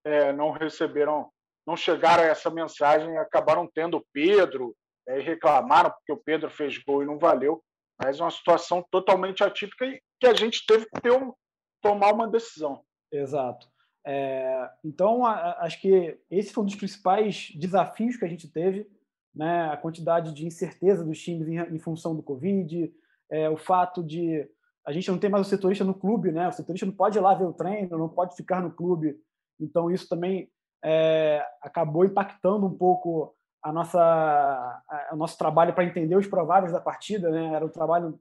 é, 0.03 0.33
não 0.33 0.51
receberam, 0.51 1.31
não 1.65 1.77
chegaram 1.77 2.23
a 2.23 2.27
essa 2.27 2.49
mensagem, 2.49 3.17
acabaram 3.17 3.69
tendo 3.73 3.97
o 3.97 4.05
Pedro 4.11 4.75
é, 5.07 5.19
e 5.19 5.23
reclamaram 5.23 5.91
porque 5.91 6.11
o 6.11 6.17
Pedro 6.17 6.49
fez 6.49 6.77
gol 6.79 7.03
e 7.03 7.05
não 7.05 7.17
valeu. 7.17 7.63
Mas 8.01 8.19
é 8.19 8.23
uma 8.23 8.31
situação 8.31 8.85
totalmente 8.91 9.43
atípica 9.43 9.85
e 9.85 10.01
que 10.19 10.27
a 10.27 10.33
gente 10.33 10.65
teve 10.67 10.85
que 10.85 11.01
ter 11.01 11.11
um, 11.11 11.33
tomar 11.81 12.13
uma 12.13 12.27
decisão. 12.27 12.83
Exato. 13.11 13.67
É, 14.05 14.69
então, 14.83 15.25
a, 15.25 15.63
acho 15.63 15.81
que 15.81 16.17
esse 16.29 16.53
foi 16.53 16.63
um 16.63 16.67
dos 16.67 16.75
principais 16.75 17.51
desafios 17.55 18.17
que 18.17 18.25
a 18.25 18.27
gente 18.27 18.51
teve, 18.51 18.87
né? 19.37 19.69
a 19.69 19.77
quantidade 19.77 20.33
de 20.33 20.45
incerteza 20.45 21.05
dos 21.05 21.21
times 21.21 21.47
em, 21.47 21.57
em 21.75 21.79
função 21.79 22.15
do 22.15 22.23
Covid, 22.23 22.91
é, 23.29 23.49
o 23.49 23.57
fato 23.57 24.03
de 24.03 24.49
a 24.85 24.91
gente 24.91 25.11
não 25.11 25.19
tem 25.19 25.29
mais 25.29 25.45
o 25.45 25.49
setorista 25.49 25.83
no 25.83 25.93
clube, 25.93 26.31
né? 26.31 26.47
O 26.47 26.51
setorista 26.53 26.85
não 26.85 26.93
pode 26.93 27.17
ir 27.17 27.21
lá 27.21 27.35
ver 27.35 27.43
o 27.43 27.51
treino, 27.51 27.97
não 27.97 28.07
pode 28.07 28.37
ficar 28.37 28.61
no 28.61 28.71
clube. 28.71 29.19
Então 29.59 29.91
isso 29.91 30.07
também 30.07 30.49
é, 30.83 31.45
acabou 31.61 32.05
impactando 32.05 32.65
um 32.65 32.73
pouco 32.73 33.35
a 33.61 33.73
nossa 33.73 33.99
a, 33.99 35.09
o 35.11 35.17
nosso 35.17 35.37
trabalho 35.37 35.73
para 35.73 35.83
entender 35.83 36.15
os 36.15 36.25
prováveis 36.25 36.71
da 36.71 36.79
partida, 36.79 37.29
né? 37.29 37.53
Era 37.53 37.65
um 37.65 37.69
trabalho 37.69 38.17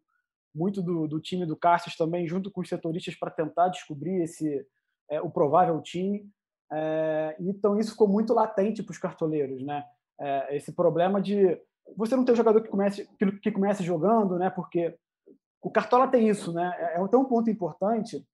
muito 0.52 0.82
do, 0.82 1.06
do 1.06 1.20
time 1.20 1.46
do 1.46 1.56
Cassius 1.56 1.96
também, 1.96 2.26
junto 2.26 2.50
com 2.50 2.60
os 2.60 2.68
setoristas 2.68 3.14
para 3.14 3.30
tentar 3.30 3.68
descobrir 3.68 4.22
esse 4.22 4.66
é, 5.08 5.20
o 5.20 5.30
provável 5.30 5.80
time. 5.80 6.28
É, 6.72 7.36
então 7.38 7.78
isso 7.78 7.92
ficou 7.92 8.08
muito 8.08 8.34
latente 8.34 8.82
para 8.82 8.90
os 8.90 8.98
cartoleiros, 8.98 9.62
né? 9.62 9.84
É, 10.18 10.56
esse 10.56 10.72
problema 10.72 11.20
de 11.20 11.58
você 11.96 12.16
não 12.16 12.24
ter 12.24 12.32
um 12.32 12.36
jogador 12.36 12.60
que 12.62 12.68
comece 12.68 13.08
que, 13.42 13.52
comece 13.52 13.84
jogando, 13.84 14.38
né? 14.38 14.50
Porque 14.50 14.96
o 15.62 15.70
Cartola 15.70 16.08
tem 16.08 16.28
isso, 16.28 16.52
né? 16.52 16.74
É, 16.78 16.96
é 16.96 17.00
um 17.00 17.24
ponto 17.24 17.50
importante. 17.50 18.24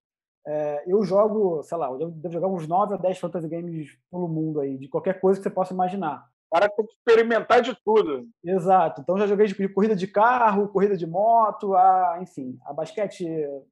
É, 0.46 0.84
eu 0.86 1.02
jogo, 1.04 1.62
sei 1.62 1.76
lá, 1.76 1.88
eu 1.90 2.10
devo 2.10 2.32
jogar 2.32 2.48
uns 2.48 2.66
9 2.66 2.94
a 2.94 2.96
10 2.96 3.18
fantasy 3.18 3.48
games 3.48 3.96
pelo 4.10 4.28
mundo 4.28 4.60
aí, 4.60 4.76
de 4.76 4.88
qualquer 4.88 5.20
coisa 5.20 5.38
que 5.38 5.44
você 5.44 5.50
possa 5.50 5.72
imaginar. 5.72 6.26
Para 6.50 6.70
experimentar 6.90 7.62
de 7.62 7.74
tudo. 7.82 8.28
Exato. 8.44 9.00
Então 9.00 9.16
já 9.16 9.26
joguei 9.26 9.46
de 9.46 9.68
corrida 9.68 9.96
de 9.96 10.06
carro, 10.06 10.68
corrida 10.68 10.96
de 10.96 11.06
moto, 11.06 11.74
a, 11.74 12.18
enfim, 12.20 12.58
a 12.66 12.72
basquete, 12.72 13.26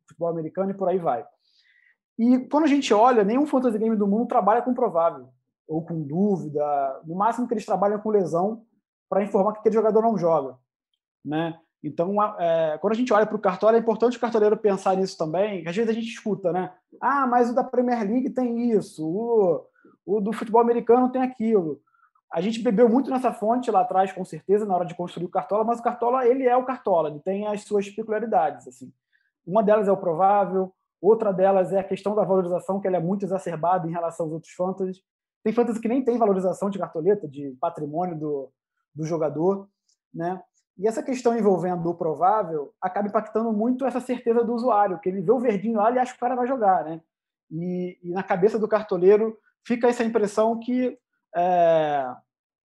futebol 0.08 0.28
americano 0.28 0.70
e 0.70 0.74
por 0.74 0.88
aí 0.88 0.98
vai. 0.98 1.26
E 2.18 2.38
quando 2.50 2.64
a 2.64 2.68
gente 2.68 2.92
olha, 2.94 3.24
nenhum 3.24 3.46
fantasy 3.46 3.78
game 3.78 3.96
do 3.96 4.06
mundo 4.06 4.28
trabalha 4.28 4.62
com 4.62 4.72
provável 4.72 5.28
ou 5.70 5.82
com 5.82 6.02
dúvida. 6.02 7.00
No 7.06 7.14
máximo 7.14 7.46
que 7.46 7.54
eles 7.54 7.64
trabalham 7.64 8.00
com 8.00 8.10
lesão 8.10 8.64
para 9.08 9.22
informar 9.22 9.52
que 9.52 9.60
aquele 9.60 9.76
jogador 9.76 10.02
não 10.02 10.18
joga, 10.18 10.58
né? 11.24 11.58
Então, 11.82 12.14
é, 12.38 12.76
quando 12.78 12.92
a 12.92 12.96
gente 12.96 13.12
olha 13.12 13.24
para 13.24 13.36
o 13.36 13.40
cartola, 13.40 13.76
é 13.76 13.80
importante 13.80 14.18
o 14.18 14.20
cartoleiro 14.20 14.56
pensar 14.56 14.96
nisso 14.96 15.16
também. 15.16 15.66
Às 15.66 15.74
vezes 15.74 15.88
a 15.88 15.94
gente 15.94 16.08
escuta, 16.08 16.52
né? 16.52 16.74
Ah, 17.00 17.26
mas 17.26 17.50
o 17.50 17.54
da 17.54 17.64
Premier 17.64 18.02
League 18.02 18.30
tem 18.30 18.72
isso, 18.72 19.06
o, 19.06 19.64
o 20.04 20.20
do 20.20 20.32
futebol 20.32 20.60
americano 20.60 21.10
tem 21.10 21.22
aquilo. 21.22 21.80
A 22.30 22.40
gente 22.40 22.62
bebeu 22.62 22.88
muito 22.88 23.10
nessa 23.10 23.32
fonte 23.32 23.70
lá 23.70 23.80
atrás, 23.80 24.12
com 24.12 24.24
certeza, 24.24 24.66
na 24.66 24.74
hora 24.74 24.84
de 24.84 24.94
construir 24.94 25.26
o 25.26 25.30
Cartola, 25.30 25.64
mas 25.64 25.80
o 25.80 25.82
Cartola, 25.82 26.26
ele 26.26 26.46
é 26.46 26.56
o 26.56 26.64
Cartola, 26.64 27.08
ele 27.08 27.20
tem 27.20 27.46
as 27.46 27.62
suas 27.62 27.88
peculiaridades. 27.88 28.68
Assim. 28.68 28.92
Uma 29.46 29.62
delas 29.62 29.88
é 29.88 29.92
o 29.92 29.96
provável, 29.96 30.72
outra 31.00 31.32
delas 31.32 31.72
é 31.72 31.80
a 31.80 31.84
questão 31.84 32.14
da 32.14 32.24
valorização, 32.24 32.80
que 32.80 32.86
ela 32.86 32.98
é 32.98 33.00
muito 33.00 33.24
exacerbada 33.24 33.88
em 33.88 33.90
relação 33.90 34.26
aos 34.26 34.34
outros 34.34 34.52
fantasies. 34.52 35.02
Tem 35.42 35.52
fantasy 35.52 35.80
que 35.80 35.88
nem 35.88 36.04
tem 36.04 36.18
valorização 36.18 36.68
de 36.70 36.78
cartoleta, 36.78 37.26
de 37.26 37.56
patrimônio 37.60 38.18
do, 38.18 38.52
do 38.94 39.04
jogador, 39.04 39.68
né? 40.12 40.42
E 40.76 40.86
essa 40.86 41.02
questão 41.02 41.36
envolvendo 41.36 41.88
o 41.90 41.94
provável 41.94 42.72
acaba 42.80 43.08
impactando 43.08 43.52
muito 43.52 43.84
essa 43.84 44.00
certeza 44.00 44.42
do 44.42 44.54
usuário, 44.54 44.98
que 44.98 45.08
ele 45.08 45.20
vê 45.20 45.30
o 45.30 45.40
verdinho 45.40 45.76
lá 45.76 45.90
e 45.90 45.98
acha 45.98 46.12
que 46.12 46.16
o 46.16 46.20
cara 46.20 46.34
vai 46.34 46.46
jogar, 46.46 46.84
né? 46.84 47.00
E, 47.50 47.98
e 48.02 48.10
na 48.12 48.22
cabeça 48.22 48.58
do 48.58 48.68
cartoleiro 48.68 49.36
fica 49.62 49.88
essa 49.88 50.04
impressão 50.04 50.58
que 50.58 50.98
é, 51.34 52.06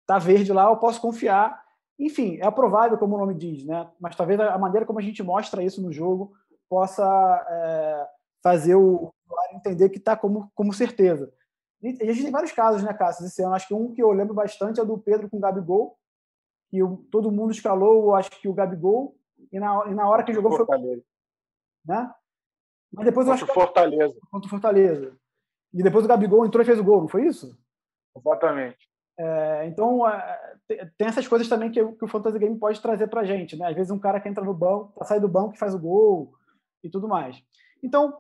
tá 0.07 0.19
verde 0.19 0.53
lá, 0.53 0.65
eu 0.65 0.77
posso 0.77 1.01
confiar. 1.01 1.62
Enfim, 1.99 2.39
é 2.43 2.51
provável, 2.51 2.99
como 2.99 3.15
o 3.15 3.19
nome 3.19 3.35
diz, 3.35 3.65
né? 3.65 3.89
Mas 4.01 4.17
talvez 4.17 4.39
a 4.41 4.59
maneira 4.59 4.85
como 4.85 4.99
a 4.99 5.03
gente 5.03 5.23
mostra 5.23 5.62
isso 5.62 5.81
no 5.81 5.93
jogo 5.93 6.33
possa 6.69 7.05
é, 7.49 8.07
fazer 8.43 8.75
o 8.75 9.12
usuário 9.27 9.57
entender 9.57 9.89
que 9.89 9.99
está 9.99 10.17
como, 10.17 10.51
como 10.55 10.73
certeza. 10.73 11.33
A 11.85 12.12
gente 12.12 12.22
tem 12.22 12.30
vários 12.30 12.53
casos, 12.53 12.82
né, 12.82 12.95
Cássio, 12.95 13.26
esse 13.26 13.43
ano. 13.43 13.55
Acho 13.55 13.68
que 13.68 13.74
um 13.74 13.93
que 13.93 14.03
eu 14.03 14.11
lembro 14.12 14.35
bastante 14.35 14.80
é 14.80 14.85
do 14.85 14.97
Pedro 14.97 15.28
com 15.28 15.37
o 15.37 15.41
Gabigol, 15.41 15.99
que 16.70 16.82
o, 16.82 16.97
todo 17.11 17.30
mundo 17.30 17.53
escalou, 17.53 18.14
acho 18.14 18.30
que 18.30 18.49
o 18.49 18.55
Gabigol, 18.55 19.16
e 19.53 19.61
na, 19.61 19.87
e 19.87 19.95
na 19.95 20.09
hora 20.09 20.22
que 20.24 20.32
jogou 20.32 20.57
Fortaleza. 20.57 21.03
foi. 21.87 21.95
Né? 21.95 22.14
Mas 22.93 23.05
depois 23.05 23.26
contra 23.26 23.30
eu 23.30 23.35
acho 23.35 23.47
que. 23.47 23.53
Fortaleza. 23.53 24.18
Contra 24.30 24.47
o 24.47 24.51
Fortaleza. 24.51 25.16
E 25.72 25.82
depois 25.82 26.05
o 26.05 26.09
Gabigol 26.09 26.47
entrou 26.47 26.62
e 26.62 26.66
fez 26.66 26.78
o 26.78 26.85
gol, 26.85 27.03
não 27.03 27.09
foi 27.09 27.26
isso? 27.26 27.59
Exatamente. 28.16 28.89
É, 29.18 29.66
então, 29.66 30.09
é, 30.09 30.57
tem 30.97 31.07
essas 31.07 31.26
coisas 31.26 31.49
também 31.49 31.70
que, 31.70 31.85
que, 31.85 32.05
o 32.05 32.09
Fantasy 32.09 32.39
Game 32.39 32.59
pode 32.59 32.80
trazer 32.80 33.09
para 33.09 33.24
gente. 33.24 33.57
Né? 33.57 33.66
Às 33.66 33.74
vezes, 33.74 33.91
um 33.91 33.99
cara 33.99 34.20
que 34.20 34.28
entra 34.28 34.45
no 34.45 34.55
banco, 34.55 34.93
tá 34.99 35.05
sai 35.05 35.20
do 35.20 35.28
banco 35.28 35.55
e 35.55 35.59
faz 35.59 35.74
o 35.74 35.78
gol 35.78 36.35
e 36.82 36.89
tudo 36.89 37.09
mais. 37.09 37.43
Então, 37.82 38.16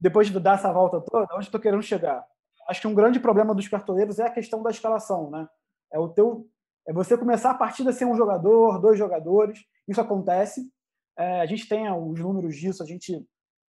depois 0.00 0.28
de 0.28 0.38
dar 0.38 0.54
essa 0.54 0.72
volta 0.72 1.00
toda, 1.00 1.34
onde 1.34 1.44
estou 1.44 1.60
querendo 1.60 1.82
chegar? 1.82 2.26
Acho 2.68 2.82
que 2.82 2.86
um 2.86 2.94
grande 2.94 3.18
problema 3.18 3.54
dos 3.54 3.66
cartoleiros 3.66 4.18
é 4.18 4.26
a 4.26 4.30
questão 4.30 4.62
da 4.62 4.70
escalação. 4.70 5.30
Né? 5.30 5.48
É, 5.92 5.98
o 5.98 6.08
teu, 6.08 6.46
é 6.86 6.92
você 6.92 7.16
começar 7.16 7.50
a 7.50 7.54
partida 7.54 7.92
sem 7.92 8.06
um 8.06 8.14
jogador, 8.14 8.78
dois 8.78 8.98
jogadores. 8.98 9.58
Isso 9.88 10.00
acontece. 10.00 10.70
É, 11.16 11.40
a 11.40 11.46
gente 11.46 11.68
tem 11.68 11.90
os 11.90 12.20
números 12.20 12.56
disso. 12.56 12.82
A 12.82 12.86
gente, 12.86 13.26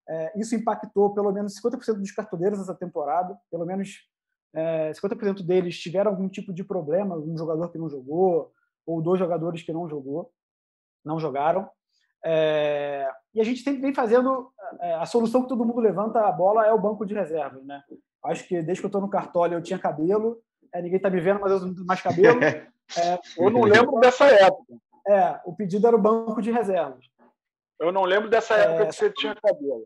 é, 0.09 0.41
isso 0.41 0.55
impactou 0.55 1.15
pelo 1.15 1.33
menos 1.33 1.55
50% 1.61 1.99
dos 1.99 2.11
cartoleiros 2.11 2.59
essa 2.61 2.75
temporada. 2.75 3.39
Pelo 3.51 3.65
menos 3.65 4.09
é, 4.55 4.91
50% 4.91 5.45
deles 5.45 5.79
tiveram 5.79 6.11
algum 6.11 6.29
tipo 6.29 6.53
de 6.53 6.65
problema, 6.65 7.17
um 7.17 7.37
jogador 7.37 7.71
que 7.71 7.79
não 7.79 7.89
jogou, 7.89 8.53
ou 8.85 9.03
dois 9.03 9.19
jogadores 9.19 9.63
que 9.63 9.73
não 9.73 9.89
jogou, 9.89 10.33
não 11.05 11.21
jogaram. 11.21 11.71
É, 12.25 13.09
e 13.35 13.41
a 13.41 13.45
gente 13.45 13.63
sempre 13.63 13.81
vem 13.81 13.95
fazendo 13.95 14.51
é, 14.81 14.95
a 14.95 15.07
solução 15.07 15.43
que 15.43 15.49
todo 15.49 15.65
mundo 15.65 15.81
levanta 15.81 16.27
a 16.27 16.33
bola 16.33 16.67
é 16.67 16.73
o 16.73 16.81
banco 16.81 17.07
de 17.07 17.15
reservas, 17.15 17.65
né? 17.65 17.83
Acho 18.29 18.47
que 18.47 18.63
desde 18.63 18.81
que 18.81 18.87
eu 18.87 18.89
estou 18.89 19.01
no 19.01 19.09
cartola 19.09 19.55
eu 19.55 19.63
tinha 19.63 19.79
cabelo, 19.79 20.41
é, 20.73 20.83
ninguém 20.83 20.97
está 20.97 21.11
me 21.11 21.21
vendo, 21.21 21.41
mas 21.41 21.53
eu 21.53 21.61
não 21.61 21.75
tenho 21.75 21.87
mais 21.87 22.01
cabelo. 22.01 22.39
É, 22.97 23.19
eu 23.37 23.51
não 23.51 23.65
lembro 23.65 24.01
dessa 24.01 24.25
época. 24.25 24.75
É, 25.07 25.39
o 25.45 25.55
pedido 25.55 25.87
era 25.87 25.95
o 25.95 26.01
banco 26.01 26.41
de 26.41 26.51
reservas. 26.51 27.05
Eu 27.79 27.93
não 27.93 28.05
lembro 28.05 28.31
dessa 28.31 28.55
época 28.55 28.87
que 28.87 28.95
você 28.95 29.11
tinha 29.11 29.35
cabelo. 29.35 29.85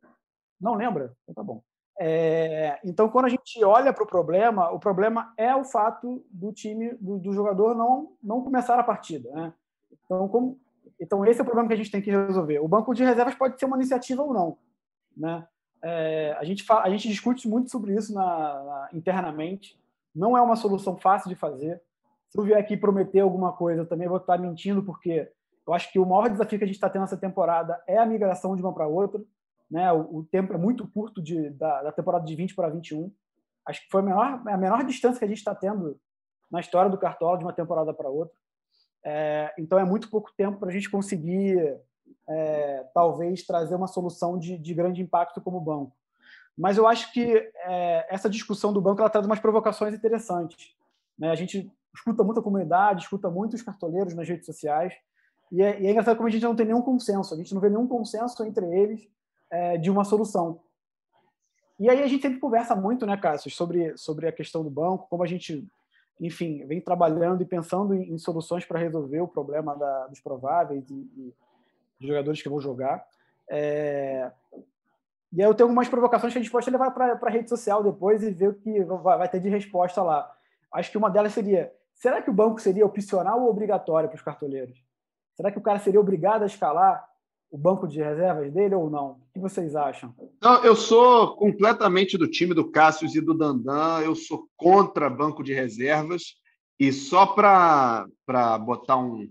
Não 0.60 0.74
lembra? 0.74 1.12
Então 1.24 1.34
tá 1.34 1.42
bom. 1.42 1.60
É, 1.98 2.78
então, 2.84 3.08
quando 3.08 3.24
a 3.24 3.28
gente 3.28 3.62
olha 3.64 3.92
para 3.92 4.04
o 4.04 4.06
problema, 4.06 4.70
o 4.70 4.78
problema 4.78 5.32
é 5.36 5.54
o 5.54 5.64
fato 5.64 6.24
do 6.30 6.52
time, 6.52 6.94
do, 6.94 7.18
do, 7.18 7.32
jogador 7.32 7.74
não, 7.74 8.12
não 8.22 8.42
começar 8.42 8.78
a 8.78 8.84
partida. 8.84 9.30
Né? 9.30 9.52
Então, 10.04 10.28
como, 10.28 10.58
então, 10.98 11.24
esse 11.26 11.40
é 11.40 11.42
o 11.42 11.44
problema 11.44 11.68
que 11.68 11.74
a 11.74 11.76
gente 11.76 11.90
tem 11.90 12.00
que 12.00 12.10
resolver. 12.10 12.60
O 12.60 12.68
banco 12.68 12.94
de 12.94 13.04
reservas 13.04 13.34
pode 13.34 13.58
ser 13.58 13.66
uma 13.66 13.76
iniciativa 13.76 14.22
ou 14.22 14.32
não. 14.32 14.58
Né? 15.16 15.46
É, 15.82 16.36
a, 16.38 16.44
gente 16.44 16.64
a 16.70 16.88
gente 16.90 17.08
discute 17.08 17.48
muito 17.48 17.70
sobre 17.70 17.94
isso 17.94 18.14
na, 18.14 18.22
na, 18.22 18.88
internamente. 18.92 19.78
Não 20.14 20.36
é 20.36 20.42
uma 20.42 20.56
solução 20.56 20.96
fácil 20.96 21.28
de 21.28 21.34
fazer. 21.34 21.82
Se 22.28 22.38
eu 22.38 22.44
vier 22.44 22.58
aqui 22.58 22.76
prometer 22.76 23.20
alguma 23.20 23.52
coisa, 23.52 23.82
eu 23.82 23.86
também 23.86 24.08
vou 24.08 24.18
estar 24.18 24.38
mentindo, 24.38 24.82
porque 24.82 25.30
eu 25.66 25.74
acho 25.74 25.92
que 25.92 25.98
o 25.98 26.06
maior 26.06 26.28
desafio 26.28 26.58
que 26.58 26.64
a 26.64 26.66
gente 26.66 26.76
está 26.76 26.88
tendo 26.88 27.02
nessa 27.02 27.16
temporada 27.16 27.82
é 27.86 27.98
a 27.98 28.06
migração 28.06 28.56
de 28.56 28.62
uma 28.62 28.72
para 28.72 28.86
outra. 28.86 29.20
Né? 29.70 29.92
O, 29.92 30.18
o, 30.18 30.24
tempo 30.24 30.52
é 30.52 30.58
muito 30.58 30.86
curto 30.86 31.22
de, 31.22 31.50
da, 31.50 31.82
da, 31.82 31.92
temporada 31.92 32.24
de 32.24 32.34
20 32.34 32.54
para 32.54 32.68
21. 32.68 33.12
Acho 33.66 33.80
que 33.82 33.90
foi 33.90 34.00
a 34.00 34.04
menor, 34.04 34.42
a 34.46 34.56
menor 34.56 34.84
distância 34.84 35.18
que 35.18 35.24
a 35.24 35.28
gente 35.28 35.38
está 35.38 35.54
tendo 35.54 35.98
na 36.50 36.60
história 36.60 36.90
do 36.90 36.98
Cartola 36.98 37.38
de 37.38 37.44
uma 37.44 37.52
temporada 37.52 37.94
para 37.94 38.10
outra. 38.10 38.36
É, 39.04 39.52
então 39.58 39.78
é 39.78 39.84
muito 39.84 40.10
pouco 40.10 40.30
tempo 40.36 40.58
para 40.58 40.68
a 40.68 40.72
gente 40.72 40.90
conseguir, 40.90 41.58
é, 42.28 42.86
talvez, 42.94 43.44
trazer 43.44 43.74
uma 43.74 43.86
solução 43.86 44.38
de, 44.38 44.56
de, 44.58 44.74
grande 44.74 45.02
impacto 45.02 45.40
como 45.40 45.60
banco. 45.60 45.92
Mas 46.56 46.76
eu 46.76 46.86
acho 46.86 47.12
que 47.12 47.50
é, 47.64 48.06
essa 48.08 48.28
discussão 48.28 48.72
do 48.72 48.80
banco 48.80 49.00
ela 49.00 49.10
traz 49.10 49.26
umas 49.26 49.40
provocações 49.40 49.94
interessantes. 49.94 50.74
Né? 51.18 51.30
A 51.30 51.34
gente 51.34 51.70
escuta 51.94 52.22
muita 52.24 52.42
comunidade, 52.42 53.02
escuta 53.02 53.30
muitos 53.30 53.62
cartoleiros 53.62 54.14
nas 54.14 54.28
redes 54.28 54.46
sociais, 54.46 54.94
e 55.50 55.62
é, 55.62 55.80
e 55.80 55.86
é 55.86 55.90
engraçado 55.90 56.16
como 56.16 56.28
a 56.28 56.30
gente 56.30 56.42
não 56.42 56.56
tem 56.56 56.66
nenhum 56.66 56.80
consenso, 56.80 57.34
a 57.34 57.36
gente 57.36 57.52
não 57.54 57.60
vê 57.60 57.68
nenhum 57.68 57.86
consenso 57.86 58.42
entre 58.44 58.66
eles 58.66 59.06
é, 59.50 59.76
de 59.76 59.90
uma 59.90 60.04
solução. 60.04 60.60
E 61.78 61.90
aí 61.90 62.02
a 62.02 62.06
gente 62.06 62.22
sempre 62.22 62.38
conversa 62.38 62.74
muito, 62.74 63.04
né, 63.04 63.16
Cássio, 63.16 63.50
sobre, 63.50 63.96
sobre 63.98 64.28
a 64.28 64.32
questão 64.32 64.62
do 64.62 64.70
banco, 64.70 65.06
como 65.10 65.22
a 65.22 65.26
gente, 65.26 65.66
enfim, 66.20 66.64
vem 66.64 66.80
trabalhando 66.80 67.42
e 67.42 67.46
pensando 67.46 67.92
em, 67.94 68.12
em 68.12 68.18
soluções 68.18 68.64
para 68.64 68.78
resolver 68.78 69.20
o 69.20 69.28
problema 69.28 69.76
da, 69.76 70.06
dos 70.06 70.20
prováveis 70.20 70.88
e, 70.88 70.94
e, 70.94 71.34
dos 72.02 72.08
jogadores 72.08 72.42
que 72.42 72.48
vão 72.48 72.60
jogar. 72.60 73.04
É... 73.48 74.30
E 75.32 75.40
aí 75.40 75.48
eu 75.48 75.54
tenho 75.54 75.68
algumas 75.68 75.88
provocações 75.88 76.32
que 76.32 76.38
a 76.38 76.42
gente 76.42 76.50
pode 76.50 76.68
levar 76.68 76.90
para 76.90 77.18
a 77.20 77.30
rede 77.30 77.48
social 77.48 77.82
depois 77.82 78.22
e 78.22 78.30
ver 78.30 78.48
o 78.48 78.54
que 78.54 78.84
vai, 78.84 79.16
vai 79.16 79.28
ter 79.28 79.40
de 79.40 79.48
resposta 79.48 80.02
lá. 80.02 80.30
Acho 80.70 80.90
que 80.90 80.98
uma 80.98 81.08
delas 81.08 81.32
seria: 81.32 81.72
será 81.94 82.20
que 82.20 82.28
o 82.28 82.34
banco 82.34 82.60
seria 82.60 82.84
opcional 82.84 83.40
ou 83.40 83.48
obrigatório 83.48 84.08
para 84.08 84.16
os 84.16 84.22
cartoleiros? 84.22 84.78
Será 85.34 85.50
que 85.50 85.58
o 85.58 85.62
cara 85.62 85.78
seria 85.78 86.00
obrigado 86.00 86.42
a 86.42 86.46
escalar 86.46 87.08
o 87.50 87.56
banco 87.56 87.88
de 87.88 88.02
reservas 88.02 88.52
dele 88.52 88.74
ou 88.74 88.90
não? 88.90 89.12
O 89.12 89.32
que 89.32 89.38
vocês 89.38 89.74
acham? 89.74 90.14
Não, 90.42 90.62
eu 90.62 90.76
sou 90.76 91.34
completamente 91.36 92.18
do 92.18 92.28
time 92.28 92.52
do 92.52 92.70
Cássio 92.70 93.08
e 93.08 93.20
do 93.20 93.32
Dandan. 93.32 94.00
Eu 94.00 94.14
sou 94.14 94.48
contra 94.56 95.08
banco 95.08 95.42
de 95.42 95.54
reservas. 95.54 96.34
E 96.78 96.92
só 96.92 97.26
para 97.26 98.06
botar 98.58 98.96
um, 98.96 99.28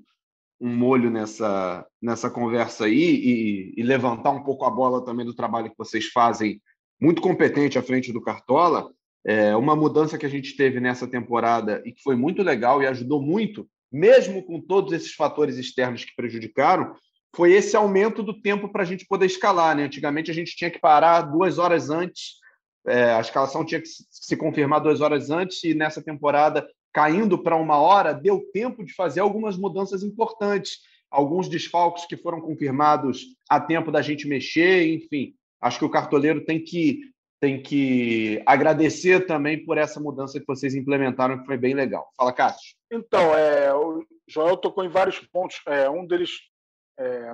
um 0.62 0.74
molho 0.76 1.10
nessa, 1.10 1.84
nessa 2.00 2.30
conversa 2.30 2.86
aí 2.86 2.94
e, 2.94 3.74
e, 3.76 3.82
levantar 3.82 4.30
um 4.30 4.44
pouco 4.44 4.64
a 4.64 4.70
bola 4.70 5.04
também 5.04 5.26
do 5.26 5.34
trabalho 5.34 5.72
que 5.72 5.78
vocês 5.78 6.06
fazem, 6.10 6.62
muito 7.02 7.20
competente 7.20 7.80
à 7.80 7.82
frente 7.82 8.14
do 8.14 8.22
Cartola, 8.22 8.92
é 9.26 9.56
uma 9.56 9.76
mudança 9.76 10.20
que 10.20 10.26
a 10.26 10.30
gente 10.30 10.56
teve 10.56 10.80
nessa 10.80 11.08
temporada 11.08 11.82
e 11.84 11.92
que 11.92 12.04
foi 12.04 12.16
muito 12.16 12.44
legal 12.44 12.82
e 12.82 12.86
ajudou 12.86 13.20
muito, 13.20 13.68
mesmo 13.92 14.44
com 14.44 14.62
todos 14.62 14.94
esses 14.94 15.14
fatores 15.14 15.58
externos 15.58 16.06
que 16.06 16.16
prejudicaram, 16.16 16.96
foi 17.36 17.54
esse 17.54 17.76
aumento 17.76 18.22
do 18.22 18.40
tempo 18.40 18.70
para 18.70 18.84
a 18.84 18.86
gente 18.86 19.06
poder 19.08 19.26
escalar. 19.26 19.76
Né? 19.76 19.84
Antigamente 19.84 20.30
a 20.30 20.34
gente 20.34 20.56
tinha 20.56 20.70
que 20.70 20.80
parar 20.80 21.22
duas 21.22 21.58
horas 21.58 21.90
antes, 21.90 22.40
é, 22.86 23.14
a 23.14 23.20
escalação 23.20 23.66
tinha 23.66 23.82
que 23.82 23.88
se 23.88 24.38
confirmar 24.38 24.82
duas 24.82 25.02
horas 25.02 25.30
antes, 25.32 25.64
e 25.64 25.74
nessa 25.74 26.04
temporada, 26.04 26.68
caindo 26.94 27.38
para 27.38 27.56
uma 27.56 27.78
hora, 27.78 28.14
deu 28.14 28.40
tempo 28.52 28.84
de 28.84 28.94
fazer 28.94 29.20
algumas 29.20 29.58
mudanças 29.58 30.04
importantes. 30.04 30.80
Alguns 31.10 31.50
desfalques 31.50 32.06
que 32.06 32.16
foram 32.16 32.40
confirmados 32.40 33.36
a 33.50 33.60
tempo 33.60 33.92
da 33.92 34.02
gente 34.02 34.28
mexer, 34.28 34.88
enfim. 34.94 35.34
Acho 35.60 35.80
que 35.80 35.86
o 35.86 35.90
cartoleiro 35.90 36.46
tem 36.46 36.64
que, 36.64 37.02
tem 37.40 37.62
que 37.62 38.42
agradecer 38.46 39.26
também 39.26 39.64
por 39.66 39.78
essa 39.78 40.00
mudança 40.00 40.40
que 40.40 40.48
vocês 40.48 40.74
implementaram, 40.74 41.40
que 41.40 41.46
foi 41.46 41.58
bem 41.58 41.74
legal. 41.74 42.10
Fala, 42.16 42.32
Cássio. 42.32 42.76
Então, 42.90 43.36
é, 43.36 43.74
o 43.74 44.06
Joel 44.28 44.58
tocou 44.58 44.86
em 44.86 44.90
vários 44.90 45.20
pontos. 45.20 45.62
É, 45.68 45.90
um 45.90 46.06
deles 46.06 46.32
é, 46.98 47.34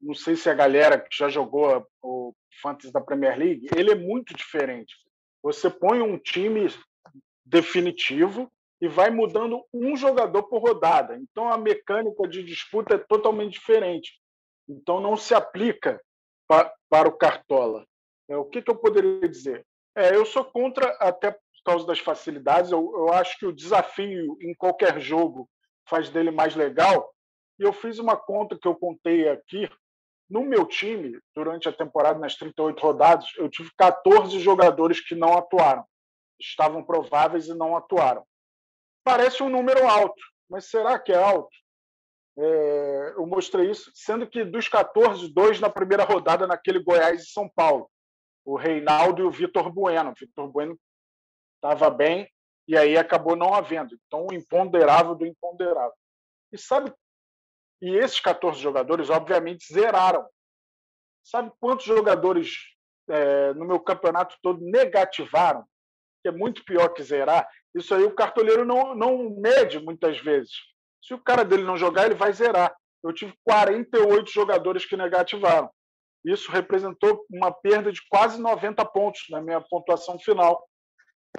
não 0.00 0.14
sei 0.14 0.36
se 0.36 0.48
a 0.48 0.54
galera 0.54 0.98
que 0.98 1.16
já 1.16 1.28
jogou 1.28 1.86
o 2.02 2.34
Fantasy 2.62 2.92
da 2.92 3.00
Premier 3.00 3.38
League, 3.38 3.68
ele 3.76 3.90
é 3.90 3.94
muito 3.94 4.34
diferente. 4.34 4.94
Você 5.42 5.70
põe 5.70 6.00
um 6.00 6.18
time 6.18 6.68
definitivo 7.44 8.50
e 8.80 8.88
vai 8.88 9.10
mudando 9.10 9.64
um 9.72 9.96
jogador 9.96 10.42
por 10.44 10.60
rodada. 10.60 11.16
Então 11.16 11.50
a 11.50 11.56
mecânica 11.56 12.28
de 12.28 12.42
disputa 12.42 12.94
é 12.94 12.98
totalmente 12.98 13.54
diferente. 13.54 14.20
Então 14.68 15.00
não 15.00 15.16
se 15.16 15.34
aplica 15.34 16.00
pa 16.46 16.72
para 16.88 17.08
o 17.08 17.16
Cartola. 17.16 17.86
É, 18.28 18.36
o 18.36 18.44
que, 18.44 18.62
que 18.62 18.70
eu 18.70 18.76
poderia 18.76 19.28
dizer? 19.28 19.66
É, 19.96 20.14
eu 20.14 20.24
sou 20.24 20.44
contra, 20.44 20.88
até 21.00 21.32
por 21.32 21.40
causa 21.64 21.86
das 21.86 21.98
facilidades. 21.98 22.70
Eu, 22.70 22.92
eu 22.96 23.12
acho 23.12 23.38
que 23.38 23.46
o 23.46 23.52
desafio 23.52 24.36
em 24.40 24.54
qualquer 24.54 25.00
jogo 25.00 25.48
faz 25.88 26.10
dele 26.10 26.30
mais 26.30 26.54
legal. 26.54 27.12
E 27.58 27.62
eu 27.62 27.72
fiz 27.72 27.98
uma 27.98 28.16
conta 28.16 28.58
que 28.58 28.68
eu 28.68 28.74
contei 28.74 29.28
aqui. 29.28 29.68
No 30.28 30.42
meu 30.42 30.66
time, 30.66 31.18
durante 31.34 31.68
a 31.68 31.72
temporada, 31.72 32.18
nas 32.18 32.34
38 32.34 32.80
rodadas, 32.80 33.26
eu 33.36 33.48
tive 33.48 33.70
14 33.76 34.38
jogadores 34.40 35.00
que 35.00 35.14
não 35.14 35.36
atuaram. 35.36 35.84
Estavam 36.38 36.84
prováveis 36.84 37.46
e 37.46 37.54
não 37.54 37.76
atuaram. 37.76 38.24
Parece 39.06 39.40
um 39.40 39.48
número 39.48 39.86
alto, 39.86 40.20
mas 40.50 40.64
será 40.64 40.98
que 40.98 41.12
é 41.12 41.16
alto? 41.16 41.56
É, 42.36 43.14
eu 43.16 43.24
mostrei 43.24 43.70
isso, 43.70 43.88
sendo 43.94 44.26
que 44.26 44.44
dos 44.44 44.68
14, 44.68 45.32
dois 45.32 45.60
na 45.60 45.70
primeira 45.70 46.02
rodada 46.02 46.44
naquele 46.44 46.82
Goiás 46.82 47.22
e 47.22 47.30
São 47.30 47.48
Paulo. 47.48 47.88
O 48.44 48.56
Reinaldo 48.56 49.22
e 49.22 49.24
o 49.24 49.30
Vitor 49.30 49.72
Bueno. 49.72 50.10
O 50.10 50.14
Vitor 50.18 50.48
Bueno 50.48 50.76
estava 51.54 51.88
bem 51.88 52.28
e 52.66 52.76
aí 52.76 52.98
acabou 52.98 53.36
não 53.36 53.54
havendo. 53.54 53.96
Então, 54.08 54.26
o 54.26 54.34
imponderável 54.34 55.14
do 55.14 55.24
imponderável. 55.24 55.94
E 56.52 56.58
sabe, 56.58 56.92
e 57.80 57.94
esses 57.94 58.18
14 58.18 58.58
jogadores, 58.58 59.08
obviamente, 59.08 59.72
zeraram. 59.72 60.28
Sabe 61.22 61.52
quantos 61.60 61.86
jogadores 61.86 62.56
é, 63.08 63.54
no 63.54 63.66
meu 63.66 63.78
campeonato 63.78 64.36
todo 64.42 64.60
negativaram? 64.64 65.64
Que 66.26 66.30
é 66.30 66.32
muito 66.32 66.64
pior 66.64 66.88
que 66.88 67.02
zerar. 67.04 67.48
Isso 67.72 67.94
aí 67.94 68.02
o 68.02 68.14
cartoleiro 68.14 68.64
não, 68.64 68.94
não 68.94 69.30
mede 69.38 69.78
muitas 69.78 70.18
vezes 70.18 70.50
se 71.06 71.14
o 71.14 71.18
cara 71.18 71.44
dele 71.44 71.62
não 71.62 71.76
jogar, 71.76 72.06
ele 72.06 72.16
vai 72.16 72.32
zerar. 72.32 72.74
Eu 73.02 73.12
tive 73.12 73.32
48 73.44 74.28
jogadores 74.28 74.84
que 74.84 74.96
negativaram. 74.96 75.70
Isso 76.24 76.50
representou 76.50 77.24
uma 77.30 77.52
perda 77.52 77.92
de 77.92 78.00
quase 78.08 78.42
90 78.42 78.84
pontos 78.86 79.22
na 79.30 79.40
minha 79.40 79.60
pontuação 79.60 80.18
final. 80.18 80.68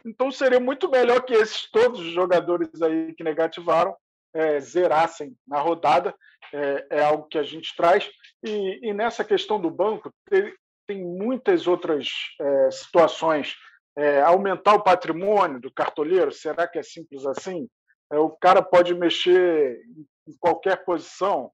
Então 0.05 0.31
seria 0.31 0.59
muito 0.59 0.89
melhor 0.89 1.21
que 1.25 1.33
esses 1.33 1.69
todos 1.69 1.99
os 1.99 2.13
jogadores 2.13 2.81
aí 2.81 3.13
que 3.13 3.23
negativaram 3.23 3.93
é, 4.33 4.57
zerassem 4.61 5.35
na 5.45 5.59
rodada. 5.59 6.15
É, 6.53 6.87
é, 6.91 7.03
algo 7.03 7.27
que 7.27 7.37
a 7.37 7.43
gente 7.43 7.75
traz. 7.75 8.09
E, 8.41 8.79
e 8.89 8.93
nessa 8.93 9.21
questão 9.25 9.59
do 9.59 9.69
banco, 9.69 10.09
tem, 10.29 10.53
tem 10.87 11.03
muitas 11.03 11.67
outras 11.67 12.07
é, 12.39 12.71
situações. 12.71 13.53
É, 13.97 14.21
aumentar 14.21 14.75
o 14.75 14.83
patrimônio 14.83 15.59
do 15.59 15.71
cartoleiro, 15.71 16.31
será 16.31 16.67
que 16.67 16.77
é 16.77 16.83
simples 16.83 17.25
assim? 17.25 17.67
É, 18.11 18.17
o 18.17 18.29
cara 18.29 18.61
pode 18.61 18.93
mexer 18.93 19.81
em 20.27 20.37
qualquer 20.39 20.85
posição. 20.85 21.51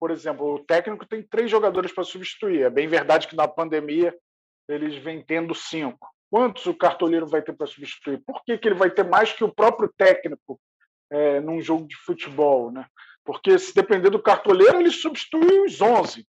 Por 0.00 0.10
exemplo, 0.10 0.54
o 0.54 0.64
técnico 0.64 1.06
tem 1.06 1.22
três 1.22 1.50
jogadores 1.50 1.92
para 1.92 2.02
substituir. 2.02 2.62
É 2.62 2.70
bem 2.70 2.88
verdade 2.88 3.28
que 3.28 3.36
na 3.36 3.46
pandemia 3.46 4.14
eles 4.68 4.96
vêm 4.96 5.22
tendo 5.22 5.54
cinco. 5.54 6.08
Quantos 6.30 6.66
o 6.66 6.74
cartoleiro 6.74 7.26
vai 7.26 7.40
ter 7.40 7.52
para 7.52 7.66
substituir? 7.66 8.20
Por 8.26 8.42
que, 8.44 8.58
que 8.58 8.68
ele 8.68 8.74
vai 8.74 8.90
ter 8.90 9.04
mais 9.04 9.32
que 9.32 9.44
o 9.44 9.54
próprio 9.54 9.92
técnico 9.96 10.60
é, 11.10 11.40
num 11.40 11.60
jogo 11.60 11.86
de 11.86 11.96
futebol? 11.96 12.72
Né? 12.72 12.84
Porque 13.24 13.58
se 13.58 13.74
depender 13.74 14.10
do 14.10 14.22
cartoleiro, 14.22 14.80
ele 14.80 14.90
substitui 14.90 15.60
os 15.60 15.80
11. 15.80 16.26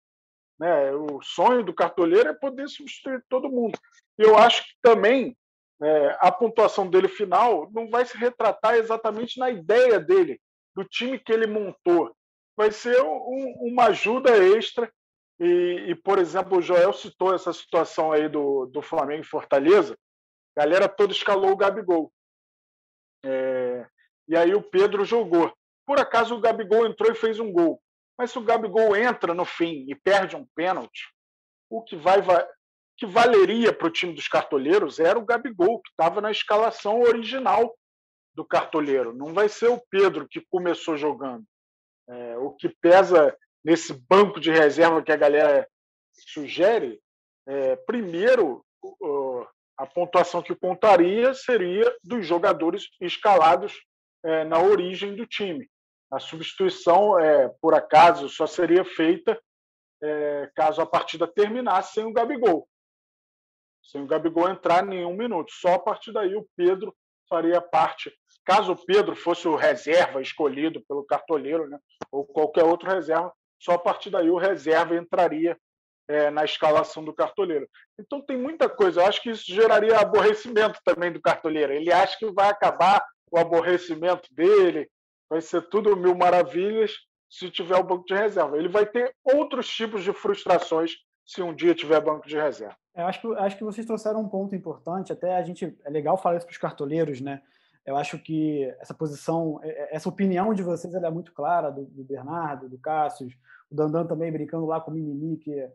Né? 0.59 0.93
O 0.93 1.21
sonho 1.23 1.65
do 1.65 1.75
cartoleiro 1.75 2.29
é 2.29 2.35
poder 2.35 2.69
substituir 2.69 3.25
todo 3.29 3.51
mundo. 3.51 3.79
Eu 4.19 4.37
acho 4.37 4.63
que 4.63 4.75
também 4.81 5.37
é, 5.83 6.17
a 6.21 6.31
pontuação 6.31 6.89
dele 6.89 7.09
final 7.09 7.69
não 7.73 7.91
vai 7.91 8.05
se 8.05 8.17
retratar 8.17 8.75
exatamente 8.75 9.39
na 9.39 9.51
ideia 9.51 9.99
dele, 9.99 10.41
do 10.77 10.85
time 10.85 11.19
que 11.19 11.33
ele 11.33 11.47
montou. 11.47 12.15
Vai 12.57 12.71
ser 12.71 13.03
um, 13.03 13.55
uma 13.61 13.87
ajuda 13.87 14.37
extra. 14.37 14.93
E, 15.41 15.87
e, 15.89 15.95
por 15.95 16.19
exemplo, 16.19 16.59
o 16.59 16.63
Joel 16.63 16.93
citou 16.93 17.35
essa 17.35 17.53
situação 17.53 18.13
aí 18.13 18.29
do, 18.29 18.67
do 18.67 18.81
Flamengo 18.81 19.23
e 19.23 19.27
Fortaleza. 19.27 19.99
A 20.57 20.61
galera 20.61 20.89
toda 20.89 21.13
escalou 21.13 21.51
o 21.51 21.57
Gabigol. 21.57 22.13
É, 23.25 23.87
e 24.29 24.37
aí 24.37 24.55
o 24.55 24.63
Pedro 24.63 25.05
jogou. 25.05 25.53
Por 25.85 25.99
acaso 25.99 26.37
o 26.37 26.41
Gabigol 26.41 26.87
entrou 26.87 27.11
e 27.11 27.17
fez 27.17 27.41
um 27.41 27.51
gol. 27.51 27.83
Mas 28.23 28.31
se 28.31 28.39
o 28.39 28.43
Gabigol 28.43 28.95
entra 28.95 29.35
no 29.35 29.45
fim 29.45 29.85
e 29.89 29.97
perde 29.97 30.37
um 30.37 30.47
pênalti, 30.55 31.13
o 31.69 31.83
que 31.83 31.97
vai, 31.97 32.23
que 32.97 33.05
valeria 33.05 33.73
para 33.73 33.89
o 33.89 33.91
time 33.91 34.15
dos 34.15 34.29
cartoleiros 34.29 35.01
era 35.01 35.19
o 35.19 35.25
Gabigol, 35.25 35.83
que 35.83 35.91
estava 35.91 36.21
na 36.21 36.31
escalação 36.31 37.01
original 37.01 37.77
do 38.33 38.45
cartoleiro. 38.45 39.13
Não 39.13 39.35
vai 39.35 39.49
ser 39.49 39.71
o 39.71 39.83
Pedro 39.91 40.29
que 40.29 40.41
começou 40.49 40.97
jogando. 40.97 41.45
É, 42.09 42.39
o 42.39 42.53
que 42.53 42.69
pesa 42.69 43.37
nesse 43.65 43.93
banco 43.93 44.39
de 44.39 44.53
reserva 44.53 45.03
que 45.03 45.11
a 45.11 45.17
galera 45.17 45.69
sugere, 46.13 47.01
é, 47.45 47.75
primeiro, 47.75 48.65
a 49.77 49.85
pontuação 49.85 50.41
que 50.41 50.55
contaria 50.55 51.35
seria 51.35 51.93
dos 52.05 52.25
jogadores 52.25 52.85
escalados 53.01 53.83
é, 54.25 54.45
na 54.45 54.61
origem 54.63 55.17
do 55.17 55.27
time. 55.27 55.69
A 56.13 56.21
substituição, 56.21 57.19
é, 57.19 57.49
por 57.61 57.75
acaso, 57.75 58.29
só 58.29 58.47
seria 58.47 58.85
feita 58.85 59.41
é, 60.03 60.51
caso 60.55 60.81
a 60.81 60.87
partida 60.87 61.27
terminasse 61.27 61.95
sem 61.95 62.05
o 62.05 62.13
Gabigol 62.13 62.69
sem 63.83 64.03
o 64.03 64.07
Gabigol 64.07 64.49
entrar 64.49 64.85
nenhum 64.85 65.15
minuto. 65.15 65.53
Só 65.53 65.75
a 65.75 65.79
partir 65.79 66.13
daí 66.13 66.35
o 66.35 66.47
Pedro 66.57 66.95
faria 67.29 67.61
parte. 67.61 68.13
Caso 68.45 68.73
o 68.73 68.87
Pedro 68.87 69.17
fosse 69.17 69.49
o 69.49 69.57
reserva 69.57 70.21
escolhido 70.21 70.83
pelo 70.89 71.05
cartoleiro, 71.05 71.69
né, 71.69 71.79
ou 72.11 72.25
qualquer 72.25 72.65
outro 72.65 72.91
reserva, 72.91 73.33
só 73.59 73.73
a 73.73 73.79
partir 73.79 74.11
daí 74.11 74.31
o 74.31 74.39
reserva 74.39 74.97
entraria 74.97 75.57
é, 76.09 76.31
na 76.31 76.45
escalação 76.45 77.05
do 77.05 77.15
cartoleiro. 77.15 77.69
Então 77.99 78.21
tem 78.21 78.37
muita 78.37 78.69
coisa. 78.69 79.01
Eu 79.01 79.07
acho 79.07 79.23
que 79.23 79.31
isso 79.31 79.45
geraria 79.47 79.99
aborrecimento 79.99 80.81
também 80.85 81.13
do 81.13 81.21
cartoleiro. 81.21 81.73
Ele 81.73 81.93
acha 81.93 82.19
que 82.19 82.31
vai 82.33 82.49
acabar 82.49 83.05
o 83.31 83.39
aborrecimento 83.39 84.29
dele, 84.33 84.91
vai 85.33 85.41
ser 85.41 85.63
tudo 85.63 85.97
mil 85.97 86.15
maravilhas 86.15 86.93
se 87.27 87.51
tiver 87.51 87.77
o 87.77 87.83
banco 87.83 88.05
de 88.05 88.13
reserva. 88.13 88.59
Ele 88.59 88.69
vai 88.69 88.85
ter 88.85 89.15
outros 89.25 89.67
tipos 89.67 90.05
de 90.05 90.13
frustrações 90.13 90.97
se 91.25 91.41
um 91.41 91.55
dia 91.55 91.75
tiver 91.75 91.99
banco 92.03 92.29
de 92.29 92.37
reserva. 92.37 92.77
Eu 92.95 93.07
acho 93.07 93.23
que, 93.23 93.27
acho 93.39 93.57
que 93.57 93.65
vocês 93.65 93.87
trouxeram 93.87 94.21
um 94.21 94.29
ponto 94.29 94.55
importante, 94.55 95.11
até 95.11 95.35
a 95.35 95.43
gente 95.43 95.75
é 95.83 95.89
legal 95.89 96.19
falar 96.19 96.37
isso 96.37 96.45
para 96.45 96.53
os 96.53 96.59
cartoleiros, 96.59 97.23
né? 97.23 97.41
Eu 97.87 97.97
acho 97.97 98.19
que 98.19 98.65
essa 98.79 98.93
posição, 98.93 99.59
é, 99.63 99.69
é, 99.69 99.97
essa 99.97 100.07
opinião 100.07 100.53
de 100.53 100.63
vocês 100.63 100.93
é 100.95 101.11
muito 101.11 101.33
clara, 101.33 101.71
do, 101.71 101.87
do 101.87 102.05
Bernardo, 102.05 102.69
do 102.69 102.79
Cássio, 102.79 103.27
o 103.71 103.75
Dandan 103.75 104.07
também 104.07 104.31
brincando 104.31 104.67
lá 104.67 104.83
com 104.83 104.91
o 104.91 104.95
Mimimi, 104.95 105.39
que 105.39 105.67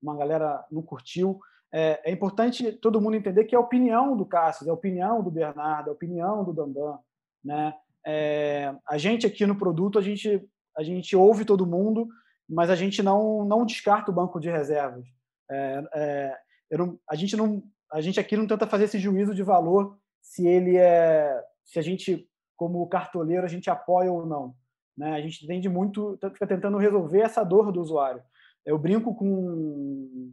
uma 0.00 0.16
galera 0.16 0.64
não 0.70 0.82
curtiu. 0.82 1.40
É, 1.72 2.00
é, 2.08 2.12
importante 2.12 2.70
todo 2.74 3.00
mundo 3.00 3.16
entender 3.16 3.44
que 3.44 3.56
é 3.56 3.58
a 3.58 3.60
opinião 3.60 4.16
do 4.16 4.24
Cássio, 4.24 4.68
é 4.68 4.70
a 4.70 4.74
opinião 4.74 5.20
do 5.20 5.32
Bernardo, 5.32 5.88
é 5.88 5.90
a 5.90 5.94
opinião 5.94 6.44
do 6.44 6.52
Dandan. 6.52 6.96
Né? 7.44 7.74
É, 8.06 8.74
a 8.88 8.98
gente 8.98 9.26
aqui 9.26 9.46
no 9.46 9.56
produto, 9.56 9.98
a 9.98 10.02
gente, 10.02 10.42
a 10.76 10.82
gente 10.82 11.14
ouve 11.14 11.44
todo 11.44 11.66
mundo, 11.66 12.08
mas 12.48 12.70
a 12.70 12.74
gente 12.74 13.02
não, 13.02 13.44
não 13.44 13.64
descarta 13.64 14.10
o 14.10 14.14
banco 14.14 14.40
de 14.40 14.50
reservas. 14.50 15.04
É, 15.50 15.84
é 15.94 16.76
não, 16.78 16.98
a 17.08 17.14
gente 17.14 17.36
não, 17.36 17.62
a 17.92 18.00
gente 18.00 18.20
aqui 18.20 18.36
não 18.36 18.46
tenta 18.46 18.66
fazer 18.66 18.84
esse 18.84 18.98
juízo 18.98 19.34
de 19.34 19.42
valor 19.42 19.98
se 20.22 20.46
ele 20.46 20.76
é, 20.76 21.42
se 21.64 21.78
a 21.78 21.82
gente 21.82 22.28
como 22.56 22.86
cartoleiro 22.88 23.44
a 23.44 23.48
gente 23.48 23.70
apoia 23.70 24.12
ou 24.12 24.26
não, 24.26 24.54
né? 24.96 25.14
A 25.14 25.20
gente 25.20 25.44
entende 25.44 25.68
muito, 25.68 26.18
fica 26.32 26.46
tentando 26.46 26.76
resolver 26.76 27.20
essa 27.20 27.42
dor 27.42 27.72
do 27.72 27.80
usuário. 27.80 28.22
Eu 28.66 28.78
brinco 28.78 29.14
com 29.14 30.32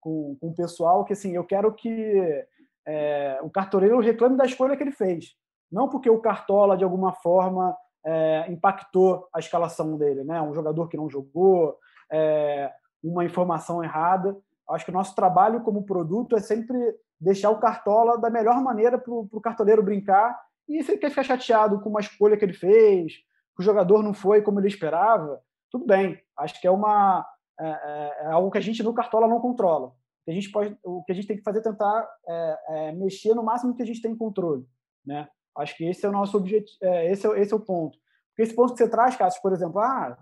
com, 0.00 0.36
com 0.40 0.48
o 0.48 0.54
pessoal 0.54 1.04
que 1.04 1.12
assim, 1.12 1.34
eu 1.34 1.44
quero 1.44 1.72
que 1.74 2.46
é, 2.86 3.38
o 3.42 3.50
cartoleiro 3.50 4.00
reclame 4.00 4.36
da 4.36 4.46
escolha 4.46 4.76
que 4.76 4.82
ele 4.82 4.92
fez, 4.92 5.34
não 5.70 5.88
porque 5.88 6.08
o 6.08 6.20
cartola 6.20 6.76
de 6.76 6.84
alguma 6.84 7.12
forma 7.12 7.76
é, 8.04 8.46
impactou 8.50 9.28
a 9.34 9.38
escalação 9.38 9.96
dele, 9.96 10.24
né? 10.24 10.40
Um 10.40 10.54
jogador 10.54 10.88
que 10.88 10.96
não 10.96 11.10
jogou, 11.10 11.76
é, 12.10 12.72
uma 13.02 13.24
informação 13.24 13.82
errada. 13.82 14.36
Acho 14.70 14.84
que 14.84 14.90
o 14.90 14.94
nosso 14.94 15.14
trabalho 15.14 15.62
como 15.62 15.84
produto 15.84 16.36
é 16.36 16.40
sempre 16.40 16.76
deixar 17.20 17.50
o 17.50 17.58
cartola 17.58 18.18
da 18.18 18.30
melhor 18.30 18.62
maneira 18.62 18.98
para 18.98 19.12
o 19.12 19.40
cartoleiro 19.40 19.82
brincar. 19.82 20.38
E 20.68 20.82
se 20.82 20.92
ele 20.92 20.98
quer 20.98 21.10
ficar 21.10 21.22
chateado 21.22 21.80
com 21.80 21.88
uma 21.88 22.00
escolha 22.00 22.36
que 22.36 22.44
ele 22.44 22.52
fez, 22.52 23.14
que 23.56 23.60
o 23.60 23.62
jogador 23.62 24.02
não 24.02 24.14
foi 24.14 24.42
como 24.42 24.60
ele 24.60 24.68
esperava, 24.68 25.40
tudo 25.70 25.86
bem. 25.86 26.18
Acho 26.36 26.60
que 26.60 26.66
é 26.66 26.70
uma 26.70 27.26
é, 27.58 27.68
é, 27.68 28.18
é 28.24 28.26
algo 28.26 28.50
que 28.50 28.58
a 28.58 28.60
gente 28.60 28.82
no 28.82 28.94
cartola 28.94 29.26
não 29.26 29.40
controla. 29.40 29.92
A 30.26 30.32
gente 30.32 30.50
pode, 30.50 30.76
o 30.84 31.02
que 31.04 31.12
a 31.12 31.14
gente 31.14 31.26
tem 31.26 31.36
que 31.38 31.42
fazer 31.42 31.60
é 31.60 31.62
tentar 31.62 32.06
é, 32.28 32.58
é, 32.68 32.92
mexer 32.92 33.34
no 33.34 33.42
máximo 33.42 33.74
que 33.74 33.82
a 33.82 33.86
gente 33.86 34.02
tem 34.02 34.14
controle, 34.14 34.66
né? 35.04 35.26
Acho 35.56 35.76
que 35.76 35.88
esse 35.88 36.04
é 36.04 36.08
o 36.08 36.12
nosso 36.12 36.36
objetivo, 36.36 36.78
é, 36.82 37.10
esse, 37.10 37.26
é, 37.26 37.40
esse 37.40 37.52
é 37.52 37.56
o 37.56 37.60
ponto. 37.60 37.98
Porque 38.30 38.42
esse 38.42 38.54
ponto 38.54 38.72
que 38.72 38.78
você 38.78 38.88
traz, 38.88 39.16
Cássio, 39.16 39.42
por 39.42 39.52
exemplo, 39.52 39.80
ah, 39.80 40.16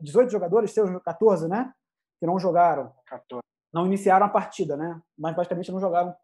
18 0.00 0.30
jogadores, 0.30 0.70
seus 0.70 0.90
14, 1.02 1.48
né? 1.48 1.72
Que 2.20 2.26
não 2.26 2.38
jogaram. 2.38 2.92
14 3.06 3.42
não 3.72 3.86
iniciaram 3.86 4.26
a 4.26 4.30
partida, 4.30 4.76
né? 4.76 5.00
Mas 5.16 5.34
basicamente 5.34 5.70
não 5.72 5.80
jogaram 5.80 6.14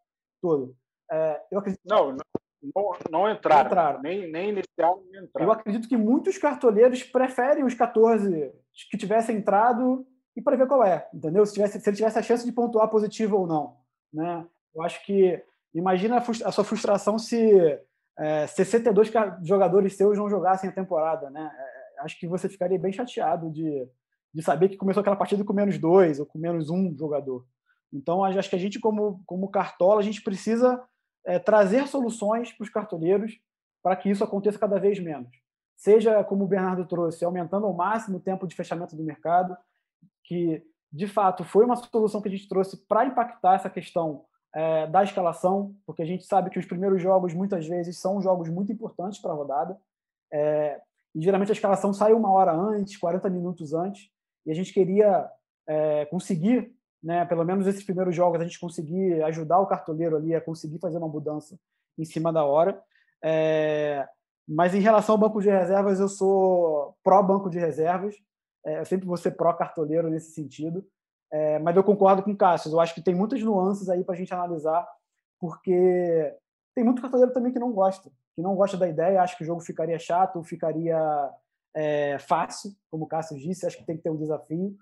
todo. 0.41 0.77
É, 1.11 1.43
eu 1.51 1.59
acredito... 1.59 1.81
Não, 1.85 2.13
não, 2.13 2.97
não 3.11 3.31
entraram. 3.31 3.63
Não 3.63 3.67
entraram. 3.67 4.03
Nem, 4.03 4.31
nem 4.31 4.49
iniciaram, 4.51 5.05
nem 5.11 5.25
entraram. 5.25 5.49
Eu 5.49 5.53
acredito 5.53 5.89
que 5.89 5.97
muitos 5.97 6.39
cartoleiros 6.39 7.03
preferem 7.03 7.65
os 7.65 7.75
14 7.75 8.53
que 8.91 8.97
tivessem 8.97 9.37
entrado 9.37 10.07
e 10.37 10.43
para 10.43 10.57
ver 10.57 10.67
qual 10.67 10.83
é, 10.83 11.09
entendeu? 11.13 11.45
Se, 11.47 11.53
tivesse, 11.53 11.81
se 11.81 11.89
ele 11.89 11.97
tivesse 11.97 12.19
a 12.19 12.23
chance 12.23 12.45
de 12.45 12.53
pontuar 12.53 12.89
positivo 12.89 13.39
ou 13.39 13.47
não. 13.47 13.77
Né? 14.13 14.47
Eu 14.75 14.83
acho 14.83 15.05
que 15.05 15.43
imagina 15.75 16.17
a, 16.17 16.53
sua 16.53 16.65
frustração 16.65 17.19
se 17.19 17.81
é, 18.19 18.47
62 18.47 19.11
jogadores 19.43 19.97
seus 19.97 20.17
não 20.19 20.29
jogassem 20.31 20.71
a 20.71 20.73
temporada. 20.73 21.31
Né? 21.31 21.51
É, 21.57 22.03
acho 22.03 22.19
que 22.19 22.27
você 22.27 22.49
ficaria 22.49 22.79
bem 22.79 22.93
chateado 22.93 23.51
de, 23.51 23.89
de 24.33 24.43
saber 24.43 24.69
que 24.69 24.77
começou 24.77 25.01
aquela 25.01 25.17
partida 25.17 25.45
com 25.45 25.53
menos 25.53 25.79
dois 25.79 26.21
ou 26.21 26.27
com 26.27 26.39
menos 26.39 26.71
um 26.71 26.97
jogador. 26.97 27.45
Então, 27.93 28.25
acho 28.25 28.51
que 28.51 28.57
a 28.57 28.59
gente, 28.59 28.81
como, 28.81 29.23
como 29.25 29.51
cartola, 29.51 30.01
a 30.01 30.05
gente 30.05 30.23
precisa 30.23 30.83
é, 31.25 31.39
trazer 31.39 31.87
soluções 31.87 32.53
para 32.53 32.65
os 32.65 32.71
cartoleiros 32.71 33.39
para 33.83 33.97
que 33.97 34.11
isso 34.11 34.25
aconteça 34.25 34.59
cada 34.59 34.81
vez 34.81 34.99
menos. 34.99 35.31
Seja, 35.77 36.25
como 36.25 36.45
o 36.45 36.49
Bernardo 36.49 36.87
trouxe, 36.87 37.25
aumentando 37.25 37.67
ao 37.67 37.75
máximo 37.75 38.17
o 38.17 38.21
tempo 38.21 38.47
de 38.47 38.55
fechamento 38.55 38.97
do 38.97 39.05
mercado, 39.05 39.57
que, 40.25 40.65
de 40.91 41.07
fato, 41.07 41.45
foi 41.45 41.65
uma 41.65 41.77
solução 41.77 42.23
que 42.23 42.29
a 42.29 42.31
gente 42.31 42.49
trouxe 42.49 42.77
para 42.89 43.05
impactar 43.05 43.55
essa 43.55 43.69
questão 43.69 44.25
é, 44.55 44.87
da 44.87 45.03
escalação, 45.03 45.75
porque 45.85 46.03
a 46.03 46.07
gente 46.07 46.25
sabe 46.25 46.51
que 46.51 46.59
os 46.59 46.67
primeiros 46.67 47.03
jogos, 47.03 47.35
muitas 47.35 47.67
vezes, 47.67 47.99
são 47.99 48.23
jogos 48.23 48.49
muito 48.49 48.73
importantes 48.73 49.19
para 49.21 49.33
a 49.33 49.35
rodada. 49.35 49.79
É, 50.33 50.81
e 51.15 51.23
geralmente 51.23 51.51
a 51.51 51.55
escalação 51.55 51.93
sai 51.93 52.13
uma 52.13 52.33
hora 52.33 52.53
antes, 52.53 52.97
40 52.97 53.29
minutos 53.31 53.75
antes, 53.75 54.09
e 54.47 54.51
a 54.51 54.55
gente 54.55 54.73
queria 54.73 55.29
é, 55.67 56.05
conseguir 56.07 56.75
né, 57.05 57.23
pelo 57.27 57.45
menos 57.45 57.67
esses 57.67 57.85
primeiros 57.85 58.17
jogos, 58.17 58.41
a 58.41 58.45
gente 58.45 58.59
conseguir 58.59 59.23
ajudar 59.25 59.61
o 59.61 59.67
cartoleiro 59.67 60.17
ali 60.17 60.35
a 60.35 60.41
conseguir 60.41 60.79
fazer 60.79 60.97
uma 60.97 61.07
mudança 61.07 61.59
em 61.99 62.05
cima 62.05 62.33
da 62.33 62.45
hora. 62.45 62.83
É, 63.23 64.09
mas 64.49 64.75
em 64.75 64.81
relação 64.81 65.15
ao 65.15 65.21
banco 65.21 65.43
de 65.43 65.51
reservas, 65.51 66.01
eu 66.01 66.09
sou 66.09 66.97
pró-banco 67.05 67.51
de 67.51 67.59
reservas. 67.59 68.17
É, 68.65 68.81
eu 68.81 68.87
sempre 68.87 69.07
vou 69.07 69.19
ser 69.19 69.33
pró-cartoleiro 69.33 70.09
nesse 70.09 70.33
sentido. 70.33 70.83
É, 71.35 71.59
mas 71.59 71.75
eu 71.75 71.83
concordo 71.83 72.23
com 72.23 72.31
o 72.31 72.37
Cássio. 72.37 72.71
Eu 72.71 72.79
acho 72.79 72.95
que 72.95 73.03
tem 73.03 73.13
muitas 73.13 73.43
nuances 73.43 73.89
aí 73.89 74.05
para 74.05 74.15
a 74.15 74.17
gente 74.17 74.33
analisar, 74.33 74.87
porque 75.41 76.33
tem 76.77 76.85
muito 76.85 77.03
cartoleiro 77.03 77.33
também 77.33 77.53
que 77.53 77.59
não 77.59 77.73
gosta, 77.73 78.09
que 78.37 78.41
não 78.41 78.55
gosta 78.55 78.77
da 78.77 78.89
ideia, 78.89 79.21
acha 79.21 79.37
que 79.37 79.43
o 79.43 79.47
jogo 79.47 79.61
ficaria 79.61 79.99
chato, 79.99 80.45
ficaria 80.45 80.97
é, 81.75 82.21
fácil, 82.21 82.71
como 82.89 83.05
o 83.05 83.09
Cássio 83.09 83.37
disse, 83.37 83.67
acho 83.67 83.77
que 83.77 83.85
tem 83.85 83.97
que 83.97 84.05
ter 84.05 84.11
um 84.11 84.17
desafio. 84.17 84.77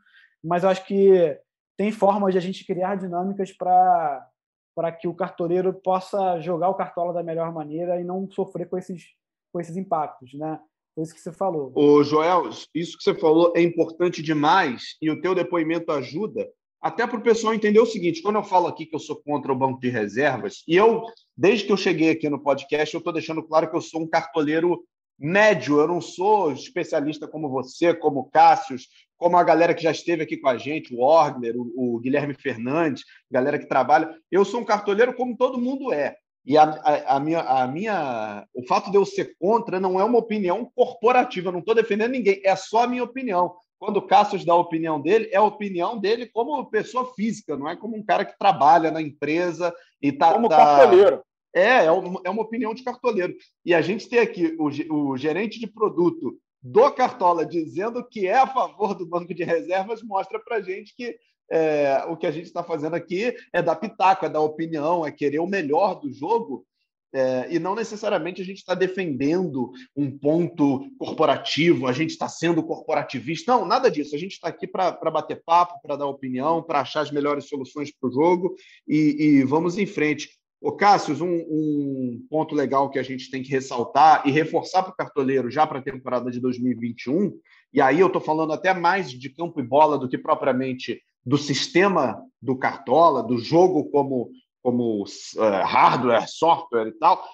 Mas 0.44 0.62
eu 0.62 0.68
acho 0.68 0.84
que 0.84 1.40
tem 1.74 1.90
formas 1.90 2.34
de 2.34 2.38
a 2.38 2.42
gente 2.42 2.66
criar 2.66 2.96
dinâmicas 2.96 3.50
para 3.50 4.28
para 4.74 4.90
que 4.90 5.06
o 5.06 5.14
cartoleiro 5.14 5.72
possa 5.74 6.40
jogar 6.40 6.70
o 6.70 6.74
cartola 6.74 7.12
da 7.12 7.22
melhor 7.22 7.52
maneira 7.52 8.00
e 8.00 8.04
não 8.04 8.30
sofrer 8.30 8.68
com 8.68 8.76
esses 8.76 9.04
com 9.50 9.60
esses 9.60 9.76
impactos, 9.76 10.34
né? 10.34 10.60
Foi 10.94 11.04
isso 11.04 11.14
que 11.14 11.20
você 11.20 11.32
falou. 11.32 11.72
O 11.74 12.02
Joel, 12.04 12.50
isso 12.74 12.96
que 12.98 13.04
você 13.04 13.14
falou 13.14 13.52
é 13.56 13.62
importante 13.62 14.22
demais 14.22 14.96
e 15.00 15.10
o 15.10 15.20
teu 15.20 15.34
depoimento 15.34 15.90
ajuda 15.90 16.46
até 16.82 17.06
para 17.06 17.16
o 17.16 17.22
pessoal 17.22 17.54
entender 17.54 17.78
o 17.78 17.86
seguinte: 17.86 18.20
quando 18.20 18.36
eu 18.36 18.44
falo 18.44 18.66
aqui 18.66 18.84
que 18.84 18.94
eu 18.94 19.00
sou 19.00 19.16
contra 19.22 19.52
o 19.52 19.56
banco 19.56 19.80
de 19.80 19.88
reservas, 19.88 20.64
e 20.66 20.76
eu, 20.76 21.02
desde 21.36 21.64
que 21.64 21.72
eu 21.72 21.76
cheguei 21.76 22.10
aqui 22.10 22.28
no 22.28 22.42
podcast, 22.42 22.92
eu 22.92 22.98
estou 22.98 23.12
deixando 23.12 23.42
claro 23.42 23.70
que 23.70 23.76
eu 23.76 23.80
sou 23.80 24.02
um 24.02 24.08
cartoleiro 24.08 24.84
médio, 25.18 25.78
eu 25.78 25.86
não 25.86 26.00
sou 26.00 26.52
especialista 26.52 27.28
como 27.28 27.48
você, 27.48 27.94
como 27.94 28.20
o 28.20 28.30
Cássio, 28.30 28.76
como 29.16 29.36
a 29.36 29.44
galera 29.44 29.72
que 29.72 29.82
já 29.82 29.92
esteve 29.92 30.24
aqui 30.24 30.36
com 30.36 30.48
a 30.48 30.58
gente, 30.58 30.92
o 30.92 31.00
Orgler, 31.00 31.54
o, 31.56 31.94
o 31.94 32.00
Guilherme 32.00 32.34
Fernandes, 32.34 33.04
galera 33.30 33.58
que 33.58 33.68
trabalha. 33.68 34.12
Eu 34.30 34.44
sou 34.44 34.60
um 34.60 34.64
cartoleiro 34.64 35.14
como 35.14 35.36
todo 35.36 35.60
mundo 35.60 35.92
é. 35.92 36.16
E 36.44 36.56
a, 36.56 36.64
a, 36.64 37.16
a, 37.16 37.20
minha, 37.20 37.40
a 37.40 37.66
minha, 37.68 38.46
o 38.52 38.66
fato 38.66 38.90
de 38.90 38.96
eu 38.96 39.04
ser 39.04 39.36
contra 39.38 39.78
não 39.78 40.00
é 40.00 40.04
uma 40.04 40.18
opinião 40.18 40.70
corporativa, 40.74 41.48
eu 41.48 41.52
não 41.52 41.60
estou 41.60 41.74
defendendo 41.74 42.10
ninguém, 42.10 42.40
é 42.44 42.56
só 42.56 42.84
a 42.84 42.86
minha 42.86 43.04
opinião. 43.04 43.54
Quando 43.78 43.96
o 43.96 44.06
Cassius 44.06 44.44
dá 44.44 44.52
a 44.52 44.56
opinião 44.56 45.00
dele, 45.00 45.28
é 45.32 45.36
a 45.36 45.42
opinião 45.42 45.98
dele 45.98 46.26
como 46.26 46.64
pessoa 46.70 47.12
física, 47.14 47.56
não 47.56 47.68
é 47.68 47.76
como 47.76 47.96
um 47.96 48.04
cara 48.04 48.24
que 48.24 48.38
trabalha 48.38 48.90
na 48.90 49.02
empresa 49.02 49.74
e 50.00 50.08
está. 50.08 50.32
Como 50.32 50.48
tá... 50.48 50.56
cartoleiro. 50.56 51.22
É, 51.54 51.84
é 51.84 51.90
uma, 51.90 52.20
é 52.24 52.30
uma 52.30 52.42
opinião 52.42 52.72
de 52.72 52.82
cartoleiro. 52.82 53.34
E 53.64 53.74
a 53.74 53.82
gente 53.82 54.08
tem 54.08 54.20
aqui 54.20 54.56
o, 54.58 54.68
o 54.94 55.16
gerente 55.18 55.60
de 55.60 55.66
produto 55.66 56.38
do 56.62 56.90
Cartola 56.92 57.44
dizendo 57.44 58.06
que 58.08 58.26
é 58.26 58.38
a 58.38 58.46
favor 58.46 58.94
do 58.94 59.04
banco 59.04 59.34
de 59.34 59.42
reservas 59.42 60.02
mostra 60.02 60.38
para 60.38 60.56
a 60.56 60.60
gente 60.62 60.94
que 60.94 61.18
é, 61.52 62.04
o 62.08 62.16
que 62.16 62.26
a 62.26 62.30
gente 62.30 62.46
está 62.46 62.64
fazendo 62.64 62.94
aqui 62.94 63.34
é 63.52 63.60
dar 63.60 63.76
pitaco, 63.76 64.24
é 64.24 64.28
dar 64.28 64.40
opinião, 64.40 65.06
é 65.06 65.12
querer 65.12 65.38
o 65.38 65.46
melhor 65.46 66.00
do 66.00 66.10
jogo 66.12 66.66
é, 67.14 67.46
e 67.50 67.58
não 67.58 67.74
necessariamente 67.74 68.40
a 68.40 68.44
gente 68.44 68.58
está 68.58 68.74
defendendo 68.74 69.70
um 69.94 70.10
ponto 70.10 70.88
corporativo, 70.98 71.86
a 71.86 71.92
gente 71.92 72.10
está 72.10 72.26
sendo 72.26 72.62
corporativista. 72.62 73.52
Não, 73.52 73.66
nada 73.66 73.90
disso. 73.90 74.16
A 74.16 74.18
gente 74.18 74.32
está 74.32 74.48
aqui 74.48 74.66
para 74.66 75.10
bater 75.10 75.42
papo, 75.44 75.80
para 75.82 75.96
dar 75.96 76.06
opinião, 76.06 76.62
para 76.62 76.80
achar 76.80 77.02
as 77.02 77.10
melhores 77.10 77.48
soluções 77.48 77.92
para 77.92 78.08
o 78.08 78.12
jogo 78.12 78.54
e, 78.88 79.16
e 79.18 79.44
vamos 79.44 79.76
em 79.76 79.84
frente. 79.84 80.30
Ô, 80.58 80.72
Cássio, 80.72 81.22
um, 81.22 81.34
um, 81.34 82.26
ponto 82.30 82.54
legal 82.54 82.88
que 82.88 82.98
a 82.98 83.02
gente 83.02 83.30
tem 83.30 83.42
que 83.42 83.50
ressaltar 83.50 84.22
e 84.24 84.30
reforçar 84.30 84.82
para 84.82 84.92
o 84.92 84.96
cartoleiro 84.96 85.50
já 85.50 85.66
para 85.66 85.80
a 85.80 85.82
temporada 85.82 86.30
de 86.30 86.40
2021, 86.40 87.32
e 87.74 87.80
aí 87.80 87.98
eu 87.98 88.06
estou 88.06 88.22
falando 88.22 88.52
até 88.52 88.72
mais 88.72 89.10
de 89.10 89.28
campo 89.28 89.58
e 89.58 89.66
bola 89.66 89.98
do 89.98 90.08
que 90.08 90.16
propriamente 90.16 91.02
do 91.24 91.38
sistema 91.38 92.22
do 92.40 92.56
cartola, 92.56 93.22
do 93.22 93.38
jogo 93.38 93.90
como, 93.90 94.30
como 94.62 95.04
uh, 95.04 95.64
hardware, 95.64 96.28
software 96.28 96.88
e 96.88 96.92
tal, 96.92 97.24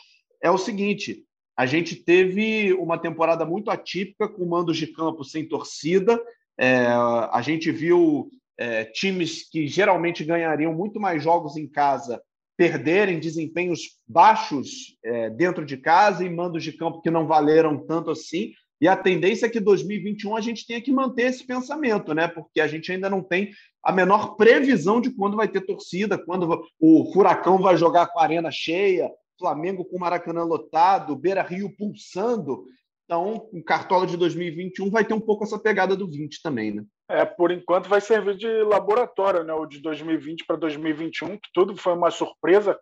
é 0.43 0.51
o 0.51 0.59
seguinte: 0.59 1.25
a 1.57 1.67
gente 1.67 1.97
teve 1.97 2.73
uma 2.75 2.99
temporada 2.99 3.45
muito 3.45 3.71
atípica 3.71 4.29
com 4.29 4.45
mandos 4.45 4.77
de 4.77 4.87
campo 4.87 5.25
sem 5.25 5.49
torcida, 5.49 6.21
é, 6.59 6.87
a 6.87 7.41
gente 7.43 7.71
viu 7.71 8.31
é, 8.59 8.85
times 8.85 9.49
que 9.49 9.69
geralmente 9.69 10.25
ganhariam 10.25 10.75
muito 10.75 10.99
mais 10.99 11.23
jogos 11.23 11.57
em 11.57 11.69
casa 11.69 12.21
perderem 12.57 13.21
desempenhos 13.21 14.01
baixos 14.05 14.97
é, 15.05 15.31
dentro 15.31 15.65
de 15.65 15.77
casa 15.77 16.25
e 16.25 16.29
mandos 16.29 16.65
de 16.65 16.73
campo 16.73 17.01
que 17.01 17.11
não 17.11 17.25
valeram 17.25 17.87
tanto 17.87 18.11
assim. 18.11 18.53
E 18.81 18.87
a 18.87 18.97
tendência 18.97 19.47
é 19.47 19.49
que 19.49 19.59
2021 19.59 20.37
a 20.37 20.41
gente 20.41 20.67
tenha 20.67 20.81
que 20.81 20.93
manter 20.93 21.23
esse 21.23 21.45
pensamento, 21.45 22.15
né? 22.15 22.29
Porque 22.29 22.61
a 22.61 22.69
gente 22.69 22.93
ainda 22.93 23.11
não 23.11 23.23
tem 23.23 23.51
a 23.83 23.93
menor 23.93 24.37
previsão 24.37 25.01
de 25.01 25.11
quando 25.11 25.37
vai 25.37 25.49
ter 25.49 25.63
torcida, 25.63 26.17
quando 26.17 26.65
o 26.81 27.13
Furacão 27.13 27.59
vai 27.59 27.77
jogar 27.77 28.07
com 28.07 28.21
a 28.21 28.23
arena 28.23 28.51
cheia, 28.51 29.11
Flamengo 29.39 29.85
com 29.85 29.97
o 29.97 30.01
Maracanã 30.01 30.45
lotado, 30.45 31.17
Beira 31.17 31.43
Rio 31.43 31.75
pulsando. 31.77 32.67
Então, 33.05 33.49
o 33.53 33.63
Cartola 33.63 34.07
de 34.07 34.17
2021 34.17 34.91
vai 34.91 35.05
ter 35.05 35.15
um 35.15 35.21
pouco 35.21 35.43
essa 35.43 35.59
pegada 35.59 35.97
do 35.97 36.07
20 36.07 36.43
também, 36.43 36.75
né? 36.75 36.85
É, 37.09 37.25
por 37.25 37.51
enquanto 37.51 37.89
vai 37.89 38.03
servir 38.03 38.37
de 38.37 38.47
laboratório, 38.65 39.43
né? 39.43 39.55
O 39.55 39.65
de 39.65 39.81
2020 39.81 40.45
para 40.45 40.57
2021, 40.57 41.39
que 41.39 41.49
tudo 41.55 41.75
foi 41.77 41.95
uma 41.95 42.11
surpresa 42.11 42.79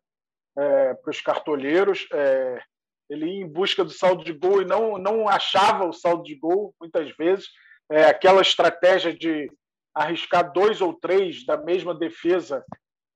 é, 0.58 0.94
para 0.94 1.10
os 1.10 1.20
cartoleiros. 1.20 2.08
É, 2.12 2.60
ele 3.08 3.26
ia 3.26 3.44
em 3.44 3.48
busca 3.48 3.84
do 3.84 3.90
saldo 3.90 4.24
de 4.24 4.32
gol 4.32 4.62
e 4.62 4.64
não, 4.64 4.98
não 4.98 5.28
achava 5.28 5.86
o 5.86 5.92
saldo 5.92 6.24
de 6.24 6.34
gol, 6.34 6.74
muitas 6.80 7.10
vezes. 7.16 7.48
É, 7.90 8.04
aquela 8.04 8.42
estratégia 8.42 9.14
de 9.14 9.50
arriscar 9.94 10.52
dois 10.52 10.80
ou 10.80 10.92
três 10.92 11.44
da 11.46 11.56
mesma 11.56 11.94
defesa, 11.94 12.64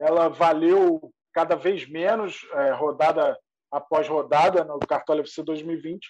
ela 0.01 0.28
valeu 0.28 1.12
cada 1.32 1.57
vez 1.57 1.88
menos, 1.88 2.47
é, 2.53 2.70
rodada 2.72 3.38
após 3.70 4.09
rodada, 4.09 4.64
no 4.64 4.78
Cartola 4.80 5.20
FC 5.20 5.43
2020. 5.43 6.07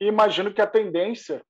E 0.00 0.06
imagino 0.06 0.52
que 0.52 0.60
a 0.60 0.66
tendência 0.66 1.42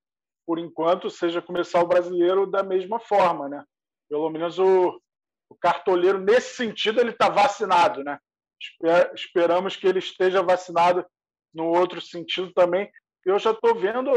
por 0.50 0.58
enquanto, 0.58 1.08
seja 1.08 1.40
começar 1.40 1.80
o 1.80 1.86
brasileiro 1.86 2.44
da 2.44 2.60
mesma 2.60 2.98
forma, 2.98 3.48
né? 3.48 3.64
Pelo 4.08 4.28
menos 4.30 4.58
o, 4.58 5.00
o 5.48 5.54
cartoleiro, 5.54 6.18
nesse 6.18 6.56
sentido, 6.56 7.00
ele 7.00 7.10
está 7.10 7.28
vacinado, 7.28 8.02
né? 8.02 8.18
Esper, 8.60 9.12
esperamos 9.14 9.76
que 9.76 9.86
ele 9.86 10.00
esteja 10.00 10.42
vacinado 10.42 11.06
no 11.54 11.66
outro 11.66 12.00
sentido 12.00 12.52
também. 12.52 12.90
Eu 13.24 13.38
já 13.38 13.50
estou 13.50 13.74
vendo, 13.74 14.12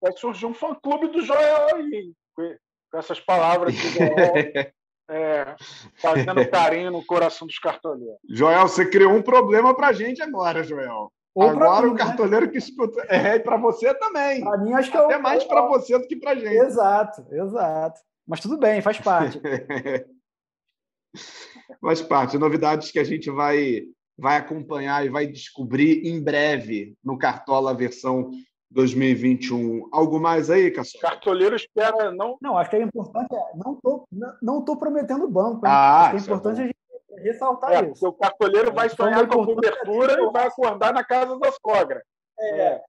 vai 0.00 0.12
surgir 0.16 0.46
um 0.46 0.54
fã-clube 0.54 1.08
do 1.08 1.22
Joel 1.22 1.76
aí, 1.76 2.12
com 2.34 2.98
essas 2.98 3.20
palavras 3.20 3.74
que 3.74 3.88
Joel, 3.88 4.06
é, 5.10 5.56
fazendo 6.00 6.48
carinho 6.48 6.90
no 6.90 7.04
coração 7.04 7.46
dos 7.46 7.58
cartoleiros. 7.58 8.18
Joel, 8.28 8.68
você 8.68 8.88
criou 8.88 9.12
um 9.12 9.22
problema 9.22 9.74
para 9.74 9.88
a 9.88 9.92
gente 9.92 10.22
agora, 10.22 10.62
Joel. 10.62 11.10
Ou 11.36 11.50
Agora 11.50 11.82
mim, 11.82 11.90
o 11.90 11.92
né? 11.92 11.98
cartoleiro 11.98 12.46
né? 12.46 12.52
que 12.52 12.56
escuta. 12.56 13.02
É, 13.10 13.38
para 13.38 13.58
você 13.58 13.92
também. 13.92 14.40
Para 14.40 14.56
mim, 14.56 14.72
acho 14.72 14.90
que 14.90 14.96
é 14.96 15.00
Até 15.00 15.14
é 15.14 15.18
mais 15.18 15.44
para 15.44 15.66
você 15.66 15.98
do 15.98 16.06
que 16.06 16.16
para 16.16 16.34
gente. 16.34 16.46
Exato, 16.46 17.26
exato. 17.30 18.00
Mas 18.26 18.40
tudo 18.40 18.56
bem, 18.56 18.80
faz 18.80 18.98
parte. 18.98 19.38
faz 21.78 22.00
parte. 22.00 22.38
Novidades 22.38 22.90
que 22.90 22.98
a 22.98 23.04
gente 23.04 23.30
vai, 23.30 23.82
vai 24.18 24.36
acompanhar 24.36 25.04
e 25.04 25.08
vai 25.08 25.26
descobrir 25.26 26.06
em 26.06 26.22
breve 26.22 26.96
no 27.04 27.18
Cartola 27.18 27.74
versão 27.74 28.30
2021. 28.70 29.88
Algo 29.92 30.18
mais 30.18 30.50
aí, 30.50 30.70
Cassol? 30.70 31.00
Cartoleiro 31.00 31.56
espera 31.56 32.10
não. 32.10 32.36
Não, 32.40 32.58
acho 32.58 32.70
que 32.70 32.76
é 32.76 32.82
importante. 32.82 33.34
É, 33.34 33.56
não 33.56 33.74
estou 33.74 34.08
não, 34.42 34.64
tô 34.64 34.76
prometendo 34.76 35.28
banco. 35.28 35.60
Ah, 35.64 36.02
acho 36.02 36.10
que 36.10 36.16
é, 36.16 36.18
é 36.18 36.22
importante 36.22 36.60
é 36.60 36.62
a 36.62 36.66
gente 36.66 36.76
ressaltar 37.22 37.72
é, 37.72 37.90
isso. 37.90 38.06
o 38.06 38.12
cartoleiro 38.12 38.72
vai 38.72 38.86
então, 38.86 39.06
sonhar 39.06 39.26
com 39.26 39.42
a 39.42 39.46
cobertura 39.46 40.20
e 40.20 40.30
vai 40.30 40.46
acordar 40.46 40.92
na 40.92 41.04
casa 41.04 41.38
das 41.38 41.58
cogras. 41.58 42.02
É. 42.38 42.60
é. 42.60 42.82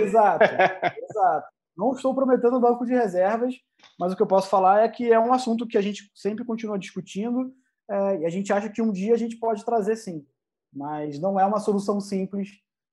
Exato, 0.00 0.44
exato. 1.10 1.46
Não 1.76 1.92
estou 1.92 2.14
prometendo 2.14 2.60
banco 2.60 2.84
de 2.84 2.92
reservas, 2.92 3.54
mas 3.98 4.12
o 4.12 4.16
que 4.16 4.22
eu 4.22 4.26
posso 4.26 4.48
falar 4.48 4.84
é 4.84 4.88
que 4.88 5.10
é 5.10 5.18
um 5.18 5.32
assunto 5.32 5.66
que 5.66 5.78
a 5.78 5.80
gente 5.80 6.10
sempre 6.14 6.44
continua 6.44 6.78
discutindo. 6.78 7.52
É, 7.90 8.18
e 8.20 8.26
a 8.26 8.28
gente 8.28 8.52
acha 8.52 8.68
que 8.68 8.82
um 8.82 8.92
dia 8.92 9.14
a 9.14 9.18
gente 9.18 9.36
pode 9.36 9.64
trazer 9.64 9.96
sim, 9.96 10.26
mas 10.72 11.18
não 11.18 11.38
é 11.38 11.44
uma 11.44 11.60
solução 11.60 12.00
simples, 12.00 12.50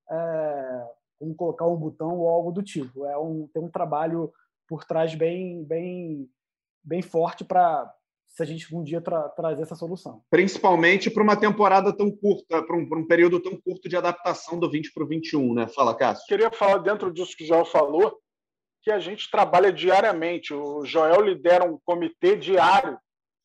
é, 0.10 0.88
como 1.20 1.36
colocar 1.36 1.68
um 1.68 1.76
botão 1.76 2.18
ou 2.18 2.30
algo 2.30 2.52
do 2.52 2.64
tipo. 2.64 3.06
É 3.06 3.18
um, 3.18 3.48
tem 3.54 3.64
um 3.64 3.70
trabalho 3.70 4.32
por 4.68 4.86
trás 4.86 5.16
bem, 5.16 5.64
bem, 5.64 6.30
bem 6.84 7.02
forte 7.02 7.44
para 7.44 7.94
se 8.28 8.44
a 8.44 8.46
gente 8.46 8.74
um 8.74 8.84
dia 8.84 9.02
tra 9.02 9.28
trazer 9.30 9.64
essa 9.64 9.76
solução. 9.76 10.22
Principalmente 10.30 11.10
para 11.10 11.24
uma 11.24 11.36
temporada 11.36 11.92
tão 11.92 12.12
curta, 12.12 12.62
para 12.62 12.78
um, 12.78 12.88
um, 12.92 13.08
período 13.08 13.40
tão 13.40 13.60
curto 13.60 13.90
de 13.90 13.98
adaptação 13.98 14.60
do 14.60 14.70
20 14.70 14.94
para 14.94 15.04
o 15.04 15.08
21, 15.08 15.54
né? 15.54 15.68
Fala, 15.68 15.96
Cássio. 15.96 16.26
Queria 16.28 16.52
falar 16.52 16.78
dentro 16.78 17.12
disso 17.12 17.36
que 17.36 17.44
o 17.44 17.48
Joel 17.48 17.66
falou, 17.66 18.18
que 18.84 18.92
a 18.92 19.00
gente 19.00 19.30
trabalha 19.32 19.74
diariamente. 19.74 20.54
O 20.54 20.86
Joel 20.86 21.22
lidera 21.22 21.66
um 21.66 21.80
comitê 21.84 22.36
diário 22.36 22.98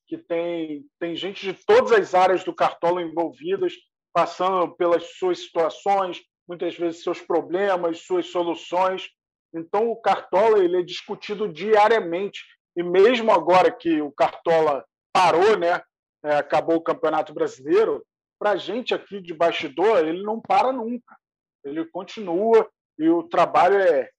que 0.07 0.19
tem, 0.19 0.85
tem 0.99 1.17
gente 1.17 1.53
de 1.53 1.65
todas 1.65 1.93
as 1.93 2.15
áreas 2.15 2.45
do 2.45 2.55
Cartola 2.55 3.03
envolvidas, 3.03 3.75
passando 4.13 4.75
pelas 4.77 5.17
suas 5.17 5.39
situações, 5.41 6.23
muitas 6.47 6.77
vezes 6.77 7.03
seus 7.03 7.21
problemas, 7.21 8.01
suas 8.01 8.27
soluções. 8.27 9.09
Então, 9.53 9.91
o 9.91 9.97
Cartola 9.97 10.63
ele 10.63 10.79
é 10.79 10.83
discutido 10.83 11.49
diariamente. 11.49 12.45
E 12.77 12.83
mesmo 12.83 13.31
agora 13.33 13.71
que 13.71 14.01
o 14.01 14.13
Cartola 14.13 14.85
parou, 15.13 15.57
né, 15.57 15.81
é, 16.25 16.37
acabou 16.37 16.77
o 16.77 16.83
Campeonato 16.83 17.33
Brasileiro, 17.33 18.05
para 18.39 18.51
a 18.51 18.57
gente 18.57 18.93
aqui 18.93 19.21
de 19.21 19.33
bastidor, 19.33 20.07
ele 20.07 20.23
não 20.23 20.41
para 20.41 20.73
nunca. 20.73 21.17
Ele 21.65 21.85
continua 21.87 22.69
e 22.99 23.09
o 23.09 23.23
trabalho 23.23 23.79
é, 23.79 24.11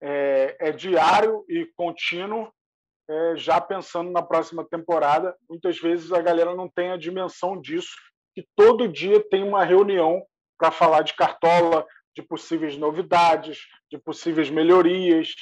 é, 0.00 0.56
é 0.60 0.72
diário 0.72 1.44
e 1.48 1.66
contínuo, 1.76 2.52
é, 3.08 3.36
já 3.36 3.60
pensando 3.60 4.10
na 4.10 4.22
próxima 4.22 4.64
temporada. 4.64 5.34
Muitas 5.48 5.78
vezes 5.78 6.12
a 6.12 6.20
galera 6.20 6.54
não 6.54 6.68
tem 6.68 6.90
a 6.90 6.96
dimensão 6.96 7.60
disso, 7.60 7.96
que 8.34 8.46
todo 8.54 8.88
dia 8.88 9.24
tem 9.30 9.42
uma 9.42 9.64
reunião 9.64 10.22
para 10.58 10.70
falar 10.70 11.02
de 11.02 11.14
cartola, 11.14 11.86
de 12.14 12.22
possíveis 12.22 12.76
novidades, 12.76 13.60
de 13.90 13.98
possíveis 13.98 14.50
melhorias, 14.50 15.34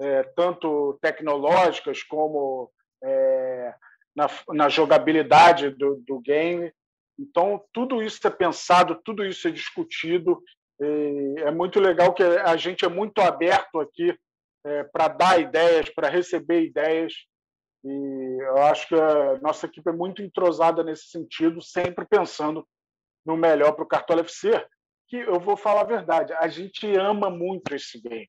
é, 0.00 0.22
tanto 0.34 0.98
tecnológicas 1.00 2.02
como 2.02 2.70
é, 3.04 3.74
na, 4.16 4.28
na, 4.48 4.68
jogabilidade 4.68 5.70
do, 5.70 6.02
do, 6.06 6.18
game. 6.20 6.72
Então, 7.18 7.62
tudo 7.72 8.02
isso 8.02 8.26
é 8.26 8.30
pensado, 8.30 9.00
tudo 9.04 9.24
isso 9.24 9.46
é 9.46 9.50
discutido. 9.50 10.42
é 10.80 11.50
muito 11.50 11.78
legal 11.78 12.12
que 12.12 12.22
a 12.22 12.56
gente 12.56 12.84
é 12.84 12.88
muito 12.88 13.20
aberto 13.20 13.78
aqui 13.78 14.16
é, 14.64 14.84
para 14.84 15.08
dar 15.08 15.40
ideias, 15.40 15.88
para 15.90 16.08
receber 16.08 16.62
ideias. 16.62 17.12
E 17.84 18.38
eu 18.42 18.58
acho 18.58 18.88
que 18.88 18.94
a 18.94 19.38
nossa 19.40 19.66
equipe 19.66 19.88
é 19.88 19.92
muito 19.92 20.22
entrosada 20.22 20.84
nesse 20.84 21.08
sentido, 21.08 21.60
sempre 21.60 22.06
pensando 22.06 22.66
no 23.26 23.36
melhor 23.36 23.72
para 23.72 23.84
o 23.84 23.88
Cartola 23.88 24.20
FC. 24.20 24.64
Que 25.08 25.16
eu 25.16 25.38
vou 25.40 25.56
falar 25.56 25.82
a 25.82 25.84
verdade, 25.84 26.32
a 26.34 26.48
gente 26.48 26.86
ama 26.96 27.28
muito 27.28 27.74
esse 27.74 28.00
game. 28.00 28.28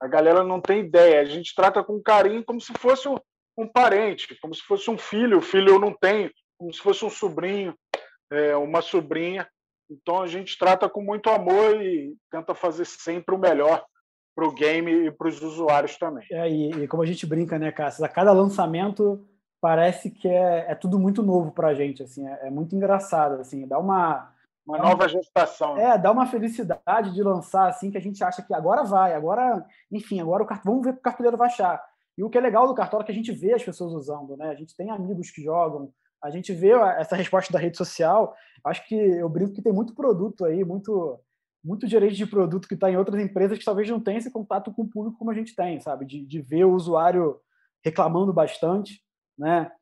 A 0.00 0.08
galera 0.08 0.42
não 0.42 0.60
tem 0.60 0.80
ideia. 0.80 1.20
A 1.20 1.24
gente 1.24 1.54
trata 1.54 1.82
com 1.82 2.02
carinho 2.02 2.44
como 2.44 2.60
se 2.60 2.72
fosse 2.74 3.08
um, 3.56 3.68
parente, 3.68 4.38
como 4.40 4.54
se 4.54 4.62
fosse 4.62 4.90
um 4.90 4.98
filho. 4.98 5.38
O 5.38 5.42
filho 5.42 5.70
eu 5.70 5.78
não 5.78 5.94
tenho, 5.94 6.30
como 6.58 6.72
se 6.72 6.80
fosse 6.80 7.04
um 7.04 7.10
sobrinho, 7.10 7.74
é, 8.30 8.56
uma 8.56 8.82
sobrinha. 8.82 9.48
Então 9.88 10.22
a 10.22 10.26
gente 10.26 10.58
trata 10.58 10.88
com 10.88 11.02
muito 11.02 11.30
amor 11.30 11.80
e 11.80 12.16
tenta 12.30 12.54
fazer 12.54 12.84
sempre 12.84 13.34
o 13.34 13.38
melhor 13.38 13.84
para 14.34 14.46
o 14.46 14.52
game 14.52 14.90
e 15.06 15.10
para 15.10 15.28
os 15.28 15.40
usuários 15.40 15.96
também. 15.96 16.26
É, 16.30 16.50
e, 16.50 16.70
e, 16.70 16.88
como 16.88 17.02
a 17.02 17.06
gente 17.06 17.26
brinca, 17.26 17.58
né, 17.58 17.70
Cássio? 17.70 18.04
A 18.04 18.08
cada 18.08 18.32
lançamento 18.32 19.24
parece 19.60 20.10
que 20.10 20.28
é, 20.28 20.66
é 20.68 20.74
tudo 20.74 20.98
muito 20.98 21.22
novo 21.22 21.52
para 21.52 21.68
a 21.68 21.74
gente, 21.74 22.02
assim, 22.02 22.26
é, 22.26 22.48
é, 22.48 22.50
muito 22.50 22.74
engraçado, 22.74 23.40
assim, 23.40 23.66
dá 23.66 23.78
uma 23.78 24.30
uma 24.66 24.78
dá 24.78 24.84
nova 24.84 25.02
uma, 25.02 25.08
gestação. 25.08 25.76
É, 25.76 25.98
dá 25.98 26.10
uma 26.10 26.26
felicidade 26.26 27.12
de 27.12 27.22
lançar 27.22 27.68
assim 27.68 27.90
que 27.90 27.98
a 27.98 28.00
gente 28.00 28.24
acha 28.24 28.42
que 28.42 28.54
agora 28.54 28.82
vai, 28.82 29.12
agora, 29.14 29.64
enfim, 29.92 30.20
agora 30.20 30.42
o 30.42 30.46
vamos 30.64 30.82
ver 30.82 30.90
o 30.90 30.92
que 30.94 31.00
o 31.00 31.02
cartoleiro 31.02 31.36
vai 31.36 31.48
achar. 31.48 31.82
E 32.16 32.24
o 32.24 32.30
que 32.30 32.38
é 32.38 32.40
legal 32.40 32.66
do 32.66 32.74
cartola 32.74 33.02
é 33.02 33.06
que 33.06 33.12
a 33.12 33.14
gente 33.14 33.32
vê 33.32 33.52
as 33.52 33.62
pessoas 33.62 33.92
usando, 33.92 34.36
né? 34.36 34.48
A 34.48 34.54
gente 34.54 34.74
tem 34.74 34.90
amigos 34.90 35.30
que 35.30 35.42
jogam, 35.42 35.92
a 36.22 36.30
gente 36.30 36.52
vê 36.54 36.70
essa 36.70 37.16
resposta 37.16 37.52
da 37.52 37.58
rede 37.58 37.76
social. 37.76 38.34
Acho 38.64 38.86
que 38.86 38.94
eu 38.94 39.28
brinco 39.28 39.52
que 39.52 39.62
tem 39.62 39.72
muito 39.72 39.94
produto 39.94 40.44
aí, 40.44 40.64
muito 40.64 41.20
muito 41.64 41.86
direito 41.86 42.14
de 42.14 42.26
produto 42.26 42.68
que 42.68 42.74
está 42.74 42.90
em 42.90 42.96
outras 42.96 43.20
empresas 43.20 43.58
que 43.58 43.64
talvez 43.64 43.88
não 43.88 43.98
tenha 43.98 44.18
esse 44.18 44.30
contato 44.30 44.70
com 44.72 44.82
o 44.82 44.88
público 44.88 45.18
como 45.18 45.30
a 45.30 45.34
gente 45.34 45.56
tem, 45.56 45.80
sabe? 45.80 46.04
De, 46.04 46.24
de 46.24 46.42
ver 46.42 46.64
o 46.64 46.74
usuário 46.74 47.40
reclamando 47.82 48.32
bastante, 48.32 49.02
né? 49.36 49.72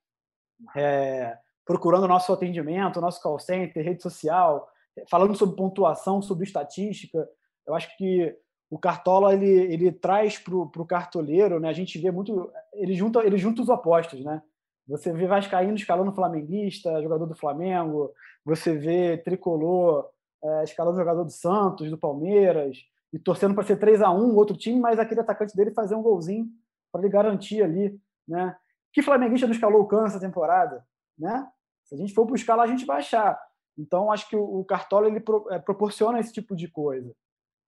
É, 0.77 1.37
procurando 1.67 2.05
o 2.05 2.09
nosso 2.09 2.33
atendimento, 2.33 3.01
nosso 3.01 3.21
call 3.21 3.39
center, 3.41 3.85
rede 3.85 4.03
social, 4.03 4.69
falando 5.11 5.35
sobre 5.35 5.57
pontuação, 5.57 6.23
sobre 6.23 6.45
estatística. 6.45 7.29
Eu 7.67 7.75
acho 7.75 7.97
que 7.97 8.33
o 8.71 8.79
Cartola 8.79 9.35
ele, 9.35 9.51
ele 9.73 9.93
traz 9.93 10.39
para 10.39 10.55
o 10.55 10.87
cartoleiro, 10.87 11.59
né? 11.59 11.69
A 11.69 11.75
gente 11.75 11.99
vê 11.99 12.11
muito, 12.11 12.51
ele 12.73 12.95
junta, 12.95 13.25
ele 13.25 13.37
junta 13.37 13.61
os 13.61 13.69
opostos, 13.69 14.25
né? 14.25 14.41
Você 14.87 15.13
vê 15.13 15.27
Vascaíno 15.27 15.75
escalando 15.75 16.13
flamenguista, 16.13 17.03
jogador 17.03 17.27
do 17.27 17.35
Flamengo, 17.35 18.13
você 18.45 18.77
vê 18.77 19.19
tricolor 19.19 20.09
é, 20.45 20.65
escalando 20.65 20.99
jogador 20.99 21.25
do 21.25 21.31
Santos, 21.31 21.91
do 21.91 21.99
Palmeiras, 21.99 22.79
e 23.13 23.19
torcendo 23.19 23.55
para 23.55 23.65
ser 23.65 23.79
3 23.79 24.03
a 24.03 24.11
1 24.11 24.35
outro 24.35 24.57
time, 24.57 24.81
mas 24.81 24.99
aquele 24.99 25.21
atacante 25.21 25.55
dele 25.55 25.71
fazer 25.73 25.95
um 25.95 26.03
golzinho 26.03 26.47
para 26.91 27.03
ele 27.03 27.11
garantir 27.11 27.63
ali, 27.63 28.01
né? 28.27 28.57
Que 28.93 29.03
flamenguista 29.03 29.47
não 29.47 29.55
escalou 29.55 29.83
o 29.83 29.87
Cano 29.87 30.07
essa 30.07 30.21
temporada, 30.21 30.85
né? 31.19 31.47
Se 31.85 31.95
a 31.95 31.99
gente 31.99 32.15
for 32.15 32.25
buscar 32.25 32.55
lá, 32.55 32.65
a 32.65 32.67
gente 32.67 32.85
vai 32.85 32.99
achar. 32.99 33.39
Então, 33.77 34.11
acho 34.11 34.29
que 34.29 34.37
o, 34.37 34.61
o 34.61 34.65
Cartola 34.65 35.09
ele 35.09 35.21
pro, 35.21 35.47
é, 35.51 35.59
proporciona 35.59 36.21
esse 36.21 36.33
tipo 36.33 36.55
de 36.55 36.69
coisa. 36.69 37.15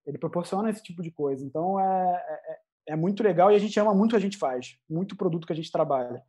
Ele 0.07 0.19
proporciona 0.19 0.71
esse 0.71 0.83
tipo 0.83 1.03
de 1.03 1.11
coisa. 1.11 1.45
Então, 1.45 1.81
é, 1.81 2.25
é, 2.29 2.59
é, 2.89 2.97
muito 2.97 3.23
legal 3.23 3.51
e 3.51 3.55
a 3.55 3.59
gente 3.59 3.79
ama 3.81 3.95
muito 3.95 4.11
o 4.11 4.15
que 4.15 4.19
a 4.19 4.21
gente 4.21 4.37
faz, 4.37 4.79
muito 4.89 5.17
produto 5.17 5.47
que 5.47 5.53
a 5.53 5.57
gente 5.57 5.73
trabalha. 5.73 6.23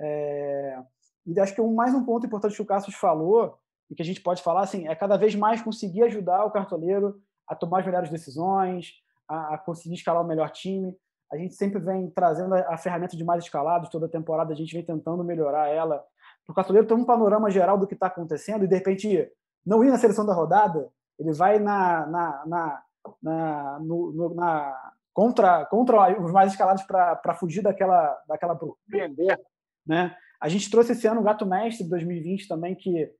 É, 0.00 0.82
e 1.26 1.38
acho 1.38 1.54
que 1.54 1.62
mais 1.62 1.94
um 1.94 2.04
ponto 2.04 2.26
importante 2.26 2.56
que 2.56 2.62
o 2.62 2.66
Cassius 2.66 2.96
falou 2.96 3.58
e 3.92 3.94
que 3.94 4.00
a 4.00 4.04
gente 4.06 4.22
pode 4.22 4.42
falar 4.42 4.62
assim, 4.62 4.88
é 4.88 4.94
cada 4.94 5.18
vez 5.18 5.34
mais 5.34 5.60
conseguir 5.60 6.02
ajudar 6.04 6.46
o 6.46 6.50
cartoleiro 6.50 7.20
a 7.46 7.54
tomar 7.54 7.80
as 7.80 7.84
melhores 7.84 8.08
decisões, 8.08 8.94
a, 9.28 9.54
a 9.54 9.58
conseguir 9.58 9.96
escalar 9.96 10.24
o 10.24 10.26
melhor 10.26 10.48
time. 10.48 10.96
A 11.30 11.36
gente 11.36 11.52
sempre 11.52 11.78
vem 11.78 12.08
trazendo 12.08 12.54
a, 12.54 12.72
a 12.72 12.78
ferramenta 12.78 13.18
de 13.18 13.22
mais 13.22 13.44
escalados, 13.44 13.90
toda 13.90 14.08
temporada 14.08 14.50
a 14.50 14.56
gente 14.56 14.72
vem 14.72 14.82
tentando 14.82 15.22
melhorar 15.22 15.68
ela. 15.68 16.02
Para 16.42 16.52
o 16.52 16.54
cartoleiro 16.54 16.88
ter 16.88 16.94
um 16.94 17.04
panorama 17.04 17.50
geral 17.50 17.76
do 17.76 17.86
que 17.86 17.92
está 17.92 18.06
acontecendo 18.06 18.64
e, 18.64 18.66
de 18.66 18.74
repente, 18.74 19.30
não 19.64 19.84
ir 19.84 19.90
na 19.90 19.98
seleção 19.98 20.24
da 20.24 20.32
rodada, 20.32 20.88
ele 21.18 21.34
vai 21.34 21.58
na, 21.58 22.06
na, 22.06 22.46
na, 22.46 22.82
na, 23.22 23.78
no, 23.80 24.10
no, 24.10 24.34
na 24.34 24.92
contra, 25.12 25.66
contra 25.66 26.18
os 26.18 26.32
mais 26.32 26.52
escalados 26.52 26.82
para 26.84 27.34
fugir 27.34 27.60
daquela, 27.60 28.18
daquela 28.26 28.58
Vender. 28.88 29.38
Né? 29.86 30.16
A 30.40 30.48
gente 30.48 30.70
trouxe 30.70 30.92
esse 30.92 31.06
ano 31.06 31.20
o 31.20 31.24
Gato 31.24 31.44
Mestre 31.44 31.84
de 31.84 31.90
2020 31.90 32.48
também, 32.48 32.74
que 32.74 33.12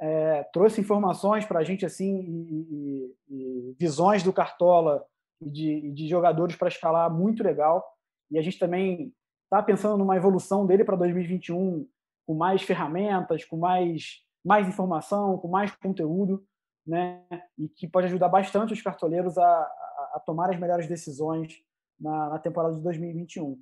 é, 0.00 0.42
trouxe 0.52 0.80
informações 0.80 1.44
para 1.44 1.60
a 1.60 1.64
gente 1.64 1.86
assim 1.86 2.20
e, 2.20 2.66
e, 2.70 3.16
e, 3.28 3.76
visões 3.78 4.22
do 4.22 4.32
Cartola 4.32 5.04
e 5.40 5.50
de, 5.50 5.92
de 5.92 6.08
jogadores 6.08 6.56
para 6.56 6.68
escalar 6.68 7.12
muito 7.12 7.42
legal. 7.42 7.84
E 8.30 8.38
a 8.38 8.42
gente 8.42 8.58
também 8.58 9.14
está 9.44 9.62
pensando 9.62 9.98
numa 9.98 10.16
evolução 10.16 10.66
dele 10.66 10.84
para 10.84 10.96
2021 10.96 11.86
com 12.26 12.34
mais 12.34 12.62
ferramentas, 12.62 13.44
com 13.44 13.56
mais, 13.56 14.22
mais 14.44 14.66
informação, 14.66 15.38
com 15.38 15.48
mais 15.48 15.74
conteúdo, 15.76 16.44
né? 16.86 17.22
E 17.58 17.68
que 17.68 17.86
pode 17.86 18.06
ajudar 18.06 18.28
bastante 18.28 18.72
os 18.72 18.82
cartoleiros 18.82 19.36
a, 19.38 19.44
a, 19.44 20.12
a 20.14 20.20
tomar 20.20 20.50
as 20.50 20.58
melhores 20.58 20.88
decisões 20.88 21.62
na, 22.00 22.30
na 22.30 22.38
temporada 22.38 22.74
de 22.74 22.82
2021. 22.82 23.60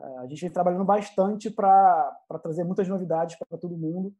É, 0.00 0.18
a 0.18 0.26
gente 0.26 0.40
vem 0.40 0.50
trabalhando 0.50 0.84
bastante 0.84 1.50
para 1.50 2.18
trazer 2.42 2.64
muitas 2.64 2.88
novidades 2.88 3.36
para 3.36 3.58
todo 3.58 3.76
mundo 3.76 4.14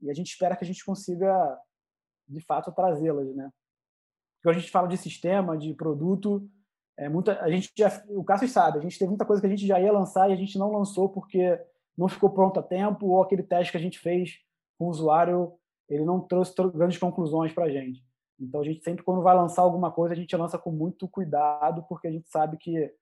e 0.00 0.10
a 0.10 0.14
gente 0.14 0.28
espera 0.28 0.56
que 0.56 0.64
a 0.64 0.66
gente 0.66 0.84
consiga, 0.84 1.58
de 2.28 2.40
fato, 2.40 2.72
trazê-las, 2.72 3.34
né? 3.34 3.50
Quando 4.42 4.56
a 4.56 4.58
gente 4.58 4.70
fala 4.70 4.88
de 4.88 4.96
sistema, 4.96 5.56
de 5.56 5.74
produto, 5.74 6.48
é 6.96 7.08
muita, 7.08 7.40
a 7.42 7.50
gente 7.50 7.72
já, 7.76 8.04
o 8.08 8.24
Cássio 8.24 8.48
sabe, 8.48 8.78
a 8.78 8.82
gente 8.82 8.98
teve 8.98 9.08
muita 9.08 9.24
coisa 9.24 9.40
que 9.40 9.46
a 9.46 9.50
gente 9.50 9.66
já 9.66 9.80
ia 9.80 9.92
lançar 9.92 10.30
e 10.30 10.32
a 10.32 10.36
gente 10.36 10.58
não 10.58 10.72
lançou 10.72 11.08
porque 11.08 11.60
não 11.96 12.08
ficou 12.08 12.30
pronto 12.30 12.60
a 12.60 12.62
tempo 12.62 13.06
ou 13.06 13.22
aquele 13.22 13.42
teste 13.42 13.72
que 13.72 13.78
a 13.78 13.80
gente 13.80 13.98
fez 13.98 14.38
com 14.78 14.86
o 14.86 14.90
usuário, 14.90 15.52
ele 15.88 16.04
não 16.04 16.20
trouxe 16.20 16.54
grandes 16.74 16.98
conclusões 16.98 17.52
para 17.52 17.64
a 17.64 17.70
gente. 17.70 18.04
Então 18.38 18.60
a 18.60 18.64
gente 18.64 18.82
sempre 18.82 19.02
quando 19.02 19.22
vai 19.22 19.34
lançar 19.34 19.62
alguma 19.62 19.90
coisa, 19.90 20.14
a 20.14 20.16
gente 20.16 20.36
lança 20.36 20.58
com 20.58 20.70
muito 20.70 21.08
cuidado, 21.08 21.84
porque 21.88 22.06
a 22.06 22.12
gente 22.12 22.28
sabe 22.28 22.56
que 22.56 22.92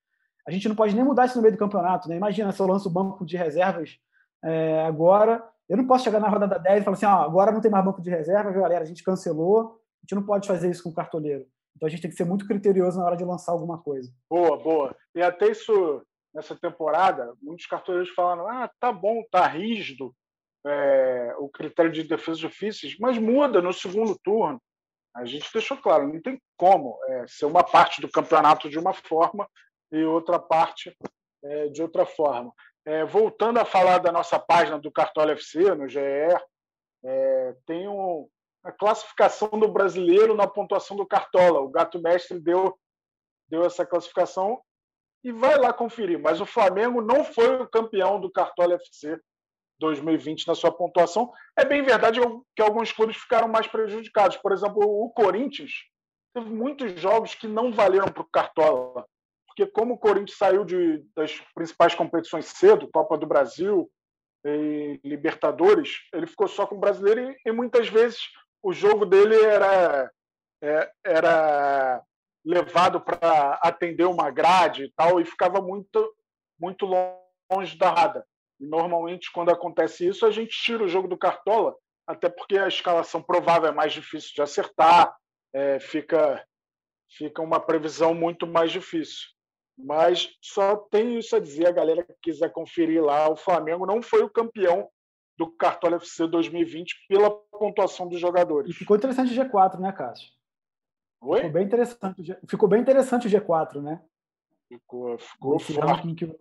a 0.47 0.51
gente 0.51 0.69
não 0.69 0.77
pode 0.77 0.95
nem 0.95 1.05
mudar 1.05 1.27
isso 1.27 1.37
no 1.37 1.43
meio 1.43 1.55
do 1.55 1.59
campeonato, 1.59 2.09
né? 2.09 2.17
Imagina 2.17 2.53
se 2.53 2.61
eu 2.61 2.67
lanço 2.67 2.89
o 2.89 2.93
banco 2.93 3.25
de 3.25 3.37
reservas 3.37 3.99
é, 4.45 4.85
agora 4.87 5.43
eu 5.69 5.77
não 5.77 5.87
posso 5.87 6.05
chegar 6.05 6.21
na 6.21 6.29
rodada 6.29 6.59
10 6.59 6.81
e 6.81 6.85
falar 6.85 6.97
assim, 6.97 7.07
ah, 7.07 7.23
agora 7.23 7.51
não 7.51 7.61
tem 7.61 7.71
mais 7.71 7.85
banco 7.85 8.03
de 8.03 8.11
reserva, 8.11 8.53
galera, 8.53 8.85
a 8.85 8.87
gente 8.87 9.03
cancelou, 9.03 9.81
a 9.99 10.01
gente 10.05 10.15
não 10.15 10.23
pode 10.23 10.47
fazer 10.47 10.71
isso 10.71 10.83
com 10.83 10.91
o 10.91 10.95
cartoleiro. 10.95 11.47
Então 11.75 11.87
a 11.87 11.91
gente 11.91 12.03
tem 12.03 12.11
que 12.11 12.17
ser 12.17 12.25
muito 12.25 12.47
criterioso 12.47 12.99
na 12.99 13.07
hora 13.07 13.17
de 13.17 13.25
lançar 13.25 13.53
alguma 13.53 13.79
coisa. 13.79 14.13
Boa, 14.31 14.57
boa. 14.59 14.97
E 15.15 15.23
até 15.23 15.51
isso, 15.51 16.03
nessa 16.33 16.55
temporada, 16.55 17.35
muitos 17.43 17.67
cartoleiros 17.67 18.11
falam, 18.11 18.47
ah, 18.47 18.71
tá 18.79 18.93
bom, 18.93 19.25
tá 19.31 19.47
rígido, 19.47 20.15
é, 20.67 21.35
o 21.39 21.49
critério 21.49 21.91
de 21.91 22.05
defesas 22.05 22.39
difíceis, 22.39 22.97
mas 22.99 23.19
muda 23.19 23.61
no 23.61 23.73
segundo 23.73 24.17
turno. 24.23 24.61
A 25.17 25.25
gente 25.25 25.51
deixou 25.53 25.77
claro, 25.77 26.13
não 26.13 26.21
tem 26.21 26.41
como 26.57 26.99
é, 27.09 27.25
ser 27.27 27.47
uma 27.47 27.63
parte 27.63 28.01
do 28.01 28.11
campeonato 28.11 28.69
de 28.69 28.79
uma 28.79 28.93
forma 28.93 29.49
e 29.93 30.03
outra 30.05 30.39
parte 30.39 30.97
é, 31.43 31.69
de 31.69 31.83
outra 31.83 32.05
forma. 32.05 32.53
É, 32.87 33.05
voltando 33.05 33.59
a 33.59 33.65
falar 33.65 33.99
da 33.99 34.13
nossa 34.13 34.39
página 34.39 34.79
do 34.79 34.91
Cartola 34.91 35.33
FC, 35.33 35.75
no 35.75 35.89
GE, 35.89 35.99
é, 37.05 37.57
tem 37.67 37.89
um, 37.89 38.29
a 38.65 38.73
classificação 38.73 39.49
do 39.51 39.69
brasileiro 39.69 40.35
na 40.35 40.47
pontuação 40.47 40.97
do 40.97 41.07
Cartola. 41.07 41.61
O 41.61 41.69
Gato 41.69 42.01
Mestre 42.01 42.41
deu, 42.41 42.79
deu 43.49 43.65
essa 43.65 43.85
classificação 43.85 44.61
e 45.23 45.31
vai 45.31 45.57
lá 45.59 45.73
conferir. 45.73 46.19
Mas 46.19 46.41
o 46.41 46.47
Flamengo 46.47 47.01
não 47.01 47.25
foi 47.25 47.63
o 47.63 47.69
campeão 47.69 48.21
do 48.21 48.31
Cartola 48.31 48.75
FC 48.75 49.21
2020 49.79 50.47
na 50.47 50.55
sua 50.55 50.73
pontuação. 50.73 51.31
É 51.57 51.65
bem 51.65 51.83
verdade 51.83 52.21
que 52.57 52.63
alguns 52.63 52.91
clubes 52.91 53.17
ficaram 53.17 53.49
mais 53.49 53.67
prejudicados. 53.67 54.39
Por 54.39 54.53
exemplo, 54.53 54.83
o 54.83 55.11
Corinthians 55.11 55.73
teve 56.35 56.49
muitos 56.49 57.01
jogos 57.01 57.35
que 57.35 57.47
não 57.47 57.73
valeram 57.73 58.09
para 58.09 58.23
o 58.23 58.31
Cartola. 58.31 59.07
Porque 59.55 59.71
como 59.71 59.95
o 59.95 59.99
Corinthians 59.99 60.37
saiu 60.37 60.65
de, 60.65 61.05
das 61.15 61.41
principais 61.55 61.95
competições 61.95 62.47
cedo, 62.47 62.91
Copa 62.93 63.17
do 63.17 63.27
Brasil 63.27 63.89
e 64.45 65.01
Libertadores, 65.05 65.91
ele 66.13 66.27
ficou 66.27 66.49
só 66.49 66.67
com 66.67 66.75
o 66.75 66.81
brasileiro 66.81 67.31
e, 67.31 67.37
e 67.47 67.53
muitas 67.53 67.89
vezes 67.89 68.19
o 68.61 68.73
jogo 68.73 69.07
dele 69.07 69.41
era, 69.41 70.11
é, 70.61 70.91
era 71.05 72.03
levado 72.45 73.01
para 73.01 73.61
atender 73.63 74.07
uma 74.07 74.29
grade 74.29 74.85
e 74.85 74.93
tal, 74.93 75.21
e 75.21 75.25
ficava 75.25 75.63
muito, 75.63 76.15
muito 76.59 76.85
longe 76.85 77.79
da 77.79 77.91
rada. 77.91 78.27
E 78.59 78.67
normalmente, 78.67 79.31
quando 79.33 79.51
acontece 79.51 80.07
isso, 80.07 80.27
a 80.27 80.31
gente 80.31 80.51
tira 80.51 80.83
o 80.83 80.89
jogo 80.89 81.07
do 81.07 81.17
Cartola, 81.17 81.77
até 82.07 82.29
porque 82.29 82.59
a 82.59 82.69
escalação 82.69 83.23
provável 83.23 83.69
é 83.69 83.73
mais 83.73 83.93
difícil 83.93 84.33
de 84.35 84.43
acertar, 84.43 85.15
é, 85.53 85.79
fica, 85.79 86.45
fica 87.17 87.41
uma 87.41 87.61
previsão 87.61 88.13
muito 88.15 88.47
mais 88.47 88.73
difícil. 88.73 89.35
Mas 89.77 90.31
só 90.41 90.77
tem 90.77 91.19
isso 91.19 91.35
a 91.35 91.41
dizer, 91.41 91.67
a 91.67 91.73
galera 91.73 92.05
que 92.05 92.15
quiser 92.23 92.51
conferir 92.53 93.03
lá, 93.03 93.29
o 93.29 93.37
Flamengo 93.37 93.85
não 93.85 94.01
foi 94.01 94.23
o 94.23 94.31
campeão 94.31 94.89
do 95.37 95.51
Cartola 95.51 95.97
FC 95.97 96.29
2020 96.29 97.07
pela 97.09 97.31
pontuação 97.31 98.09
dos 98.09 98.21
jogadores. 98.21 98.71
E 98.71 98.75
ficou 98.75 98.97
interessante 98.97 99.39
o 99.39 99.45
G4, 99.45 99.81
né, 99.81 99.93
Cássio? 99.93 100.29
Oi? 101.21 101.39
Ficou 101.39 101.53
bem 101.53 101.65
interessante, 101.65 102.37
ficou 102.49 102.69
bem 102.69 102.81
interessante 102.81 103.27
o 103.27 103.31
G4, 103.31 103.83
né? 103.83 104.01
Ficou, 104.69 105.19
ficou 105.19 105.59
forte. 105.59 106.15
Que... 106.15 106.37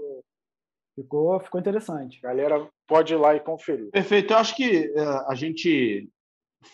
Ficou, 0.95 1.39
ficou 1.39 1.59
interessante. 1.59 2.21
Galera, 2.21 2.69
pode 2.87 3.13
ir 3.13 3.17
lá 3.17 3.35
e 3.35 3.39
conferir. 3.39 3.89
Perfeito. 3.89 4.31
Eu 4.31 4.37
acho 4.37 4.55
que 4.55 4.89
uh, 4.89 5.27
a 5.27 5.33
gente 5.33 6.07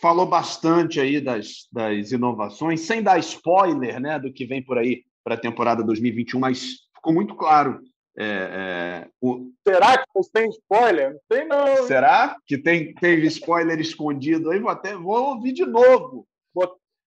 falou 0.01 0.25
bastante 0.25 0.99
aí 0.99 1.21
das, 1.21 1.67
das 1.71 2.11
inovações, 2.11 2.81
sem 2.81 3.01
dar 3.01 3.17
spoiler 3.19 3.99
né, 3.99 4.19
do 4.19 4.31
que 4.31 4.45
vem 4.45 4.61
por 4.61 4.77
aí 4.77 5.05
para 5.29 5.35
a 5.35 5.39
temporada 5.39 5.83
2021, 5.83 6.39
mas 6.39 6.77
ficou 6.95 7.13
muito 7.13 7.35
claro. 7.35 7.79
É, 8.17 8.25
é, 8.25 9.07
o... 9.21 9.51
Será 9.65 9.97
que 9.99 10.31
tem 10.33 10.49
spoiler? 10.49 11.13
Não 11.13 11.19
tem, 11.29 11.47
não. 11.47 11.85
Será 11.85 12.35
que 12.47 12.57
tem, 12.57 12.93
tem 12.95 13.19
spoiler 13.25 13.79
escondido 13.79 14.49
aí? 14.49 14.59
Vou 14.59 14.71
até 14.71 14.95
vou 14.95 15.35
ouvir 15.35 15.53
de 15.53 15.65
novo. 15.65 16.25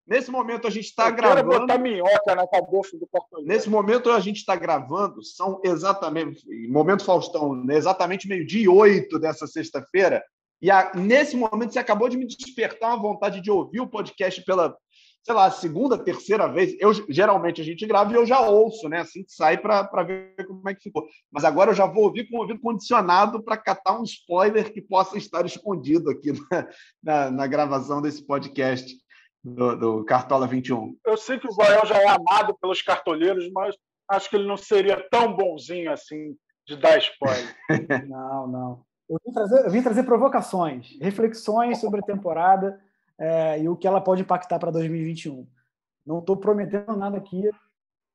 Nesse 0.05 0.29
momento 0.29 0.67
a 0.67 0.69
gente 0.69 0.85
está 0.85 1.09
gravando. 1.09 1.59
Botar 1.61 1.77
minhoca 1.77 2.35
na 2.35 2.47
cabeça 2.47 2.97
do 2.97 3.07
Nesse 3.43 3.69
momento 3.69 4.09
a 4.09 4.19
gente 4.19 4.37
está 4.37 4.55
gravando, 4.55 5.23
são 5.23 5.61
exatamente, 5.63 6.45
momento 6.67 7.05
Faustão, 7.05 7.65
exatamente 7.69 8.27
meio-dia 8.27 8.63
e 8.63 8.67
oito 8.67 9.17
dessa 9.19 9.47
sexta-feira. 9.47 10.23
E 10.61 10.69
a, 10.71 10.91
nesse 10.93 11.37
momento 11.37 11.71
você 11.71 11.79
acabou 11.79 12.09
de 12.09 12.17
me 12.17 12.25
despertar 12.25 12.89
uma 12.89 13.01
vontade 13.01 13.39
de 13.41 13.51
ouvir 13.51 13.79
o 13.79 13.87
podcast 13.87 14.41
pela, 14.43 14.75
sei 15.23 15.33
lá, 15.33 15.49
segunda, 15.49 15.97
terceira 15.97 16.47
vez. 16.47 16.75
Eu 16.79 16.91
geralmente 17.09 17.61
a 17.61 17.63
gente 17.63 17.85
grava 17.87 18.11
e 18.11 18.15
eu 18.15 18.25
já 18.25 18.41
ouço, 18.41 18.89
né? 18.89 18.99
Assim 18.99 19.23
que 19.23 19.31
sai 19.31 19.57
para 19.57 20.03
ver 20.03 20.35
como 20.45 20.67
é 20.67 20.75
que 20.75 20.83
ficou. 20.83 21.07
Mas 21.31 21.45
agora 21.45 21.71
eu 21.71 21.75
já 21.75 21.85
vou 21.85 22.03
ouvir 22.03 22.29
com 22.29 22.37
o 22.37 22.41
ouvido 22.41 22.59
condicionado 22.59 23.41
para 23.41 23.55
catar 23.55 23.97
um 23.97 24.03
spoiler 24.03 24.71
que 24.71 24.81
possa 24.81 25.17
estar 25.17 25.45
escondido 25.45 26.09
aqui 26.09 26.33
na, 26.51 26.67
na, 27.01 27.31
na 27.31 27.47
gravação 27.47 28.01
desse 28.01 28.25
podcast 28.25 28.93
do, 29.41 29.75
do 29.77 30.05
Cartola 30.05 30.45
21. 30.45 30.97
Eu 31.05 31.15
sei 31.17 31.39
que 31.39 31.47
o 31.47 31.51
Joel 31.53 31.85
já 31.85 32.01
é 32.01 32.07
amado 32.07 32.57
pelos 32.59 32.81
cartoleiros, 32.81 33.49
mas 33.53 33.75
acho 34.09 34.29
que 34.29 34.35
ele 34.35 34.47
não 34.47 34.57
seria 34.57 35.07
tão 35.09 35.33
bonzinho 35.33 35.91
assim 35.91 36.35
de 36.67 36.75
dar 36.75 36.97
spoiler. 36.97 37.55
não, 38.09 38.47
não. 38.47 38.85
Eu 39.09 39.19
vim, 39.25 39.31
trazer, 39.31 39.65
eu 39.65 39.71
vim 39.71 39.81
trazer 39.81 40.03
provocações, 40.03 40.97
reflexões 41.01 41.79
sobre 41.79 41.99
a 42.01 42.03
temporada 42.03 42.79
é, 43.23 43.61
e 43.61 43.69
o 43.69 43.77
que 43.77 43.87
ela 43.87 44.01
pode 44.01 44.21
impactar 44.21 44.59
para 44.59 44.69
2021. 44.69 45.47
Não 46.05 46.19
estou 46.19 46.35
prometendo 46.35 46.97
nada 46.97 47.17
aqui. 47.17 47.49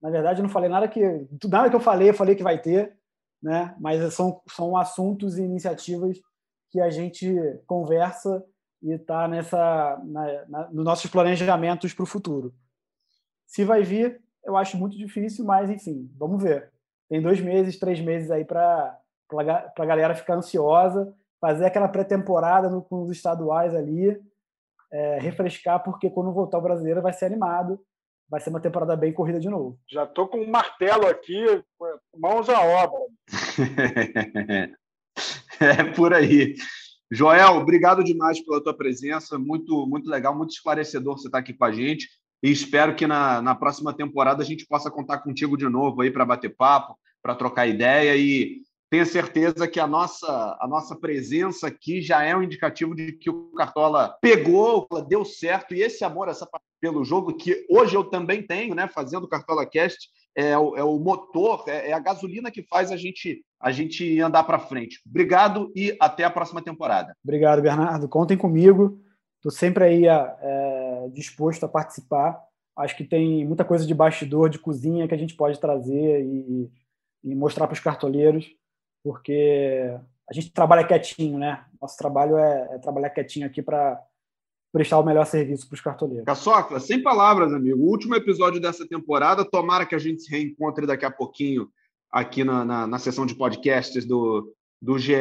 Na 0.02 0.10
verdade, 0.10 0.42
não 0.42 0.50
falei 0.50 0.68
nada 0.68 0.86
que 0.86 1.26
nada 1.48 1.70
que 1.70 1.76
eu 1.76 1.80
falei, 1.80 2.10
eu 2.10 2.14
falei 2.14 2.34
que 2.34 2.42
vai 2.42 2.60
ter, 2.60 2.94
né? 3.42 3.74
Mas 3.80 4.12
são, 4.12 4.42
são 4.48 4.76
assuntos 4.76 5.38
e 5.38 5.42
iniciativas 5.42 6.20
que 6.70 6.78
a 6.78 6.90
gente 6.90 7.34
conversa 7.66 8.44
e 8.82 8.92
está 8.92 9.26
nessa 9.26 9.98
na, 10.04 10.46
na, 10.46 10.70
nos 10.70 10.84
nossos 10.84 11.10
planejamentos 11.10 11.94
para 11.94 12.02
o 12.02 12.06
futuro. 12.06 12.54
Se 13.46 13.64
vai 13.64 13.82
vir, 13.82 14.20
eu 14.44 14.58
acho 14.58 14.76
muito 14.76 14.96
difícil, 14.96 15.42
mas 15.42 15.70
enfim, 15.70 16.10
vamos 16.18 16.42
ver. 16.42 16.70
Tem 17.08 17.22
dois 17.22 17.40
meses, 17.40 17.78
três 17.78 17.98
meses 17.98 18.30
aí 18.30 18.44
para 18.44 19.00
a 19.32 19.86
galera 19.86 20.14
ficar 20.14 20.34
ansiosa, 20.34 21.14
fazer 21.40 21.64
aquela 21.64 21.88
pré-temporada 21.88 22.68
com 22.82 23.02
os 23.02 23.10
estaduais 23.10 23.74
ali, 23.74 24.20
é, 24.92 25.18
refrescar, 25.18 25.82
porque 25.82 26.10
quando 26.10 26.32
voltar 26.32 26.58
o 26.58 26.62
brasileiro 26.62 27.02
vai 27.02 27.12
ser 27.12 27.26
animado, 27.26 27.80
vai 28.28 28.40
ser 28.40 28.50
uma 28.50 28.60
temporada 28.60 28.96
bem 28.96 29.12
corrida 29.12 29.40
de 29.40 29.48
novo. 29.48 29.78
Já 29.90 30.04
estou 30.04 30.28
com 30.28 30.38
um 30.38 30.50
martelo 30.50 31.06
aqui, 31.06 31.42
mãos 32.16 32.48
à 32.48 32.60
obra. 32.60 32.98
é 35.60 35.84
por 35.94 36.12
aí. 36.12 36.54
Joel, 37.10 37.56
obrigado 37.56 38.04
demais 38.04 38.38
pela 38.44 38.62
tua 38.62 38.76
presença, 38.76 39.38
muito, 39.38 39.86
muito 39.86 40.10
legal, 40.10 40.36
muito 40.36 40.50
esclarecedor 40.50 41.18
você 41.18 41.28
estar 41.28 41.38
aqui 41.38 41.54
com 41.54 41.64
a 41.64 41.72
gente. 41.72 42.06
E 42.42 42.50
espero 42.50 42.94
que 42.94 43.06
na, 43.06 43.40
na 43.40 43.54
próxima 43.54 43.94
temporada 43.94 44.42
a 44.42 44.46
gente 44.46 44.66
possa 44.66 44.90
contar 44.90 45.18
contigo 45.18 45.56
de 45.56 45.68
novo 45.68 46.02
aí 46.02 46.10
para 46.10 46.26
bater 46.26 46.54
papo, 46.54 46.96
para 47.22 47.34
trocar 47.34 47.66
ideia 47.66 48.14
e 48.16 48.62
tenha 48.90 49.04
certeza 49.04 49.68
que 49.68 49.78
a 49.78 49.86
nossa, 49.86 50.56
a 50.60 50.66
nossa 50.66 50.96
presença 50.96 51.66
aqui 51.66 52.00
já 52.00 52.22
é 52.22 52.34
um 52.34 52.42
indicativo 52.42 52.94
de 52.94 53.12
que 53.12 53.28
o 53.28 53.52
Cartola 53.52 54.16
pegou, 54.20 54.88
deu 55.06 55.24
certo 55.24 55.74
e 55.74 55.82
esse 55.82 56.04
amor 56.04 56.28
essa 56.28 56.48
pelo 56.80 57.04
jogo 57.04 57.34
que 57.34 57.66
hoje 57.68 57.96
eu 57.96 58.04
também 58.04 58.42
tenho, 58.42 58.74
né, 58.74 58.86
fazendo 58.86 59.24
o 59.24 59.28
Cartola 59.28 59.66
Cast, 59.66 60.08
é 60.34 60.56
o, 60.56 60.76
é 60.76 60.84
o 60.84 60.98
motor, 60.98 61.64
é, 61.66 61.90
é, 61.90 61.92
a 61.92 61.98
gasolina 61.98 62.50
que 62.50 62.62
faz 62.62 62.92
a 62.92 62.96
gente 62.96 63.44
a 63.60 63.72
gente 63.72 64.20
andar 64.20 64.44
para 64.44 64.60
frente. 64.60 65.00
Obrigado 65.04 65.72
e 65.74 65.96
até 65.98 66.22
a 66.22 66.30
próxima 66.30 66.62
temporada. 66.62 67.12
Obrigado, 67.24 67.60
Bernardo. 67.60 68.08
Contem 68.08 68.36
comigo. 68.36 69.00
Estou 69.34 69.50
sempre 69.50 69.82
aí 69.82 70.06
é, 70.06 71.08
disposto 71.12 71.64
a 71.64 71.68
participar. 71.68 72.40
Acho 72.76 72.96
que 72.96 73.02
tem 73.02 73.44
muita 73.44 73.64
coisa 73.64 73.84
de 73.84 73.92
bastidor, 73.92 74.48
de 74.48 74.60
cozinha 74.60 75.08
que 75.08 75.14
a 75.14 75.18
gente 75.18 75.34
pode 75.34 75.58
trazer 75.58 76.24
e, 76.24 76.70
e 77.24 77.34
mostrar 77.34 77.66
para 77.66 77.74
os 77.74 77.80
cartoleiros, 77.80 78.48
porque 79.08 79.98
a 80.28 80.34
gente 80.34 80.52
trabalha 80.52 80.86
quietinho, 80.86 81.38
né? 81.38 81.64
Nosso 81.80 81.96
trabalho 81.96 82.36
é, 82.36 82.74
é 82.74 82.78
trabalhar 82.78 83.08
quietinho 83.08 83.46
aqui 83.46 83.62
para 83.62 83.98
prestar 84.70 84.98
o 84.98 85.02
melhor 85.02 85.24
serviço 85.24 85.66
para 85.66 85.76
os 85.76 85.80
cartoleiros. 85.80 86.26
Caçocla, 86.26 86.78
sem 86.78 87.02
palavras, 87.02 87.54
amigo. 87.54 87.80
O 87.80 87.88
último 87.88 88.14
episódio 88.14 88.60
dessa 88.60 88.86
temporada, 88.86 89.48
tomara 89.48 89.86
que 89.86 89.94
a 89.94 89.98
gente 89.98 90.20
se 90.20 90.30
reencontre 90.30 90.86
daqui 90.86 91.06
a 91.06 91.10
pouquinho 91.10 91.70
aqui 92.12 92.44
na, 92.44 92.66
na, 92.66 92.86
na 92.86 92.98
sessão 92.98 93.24
de 93.24 93.34
podcasts 93.34 94.04
do, 94.04 94.54
do 94.78 94.98
GE. 94.98 95.14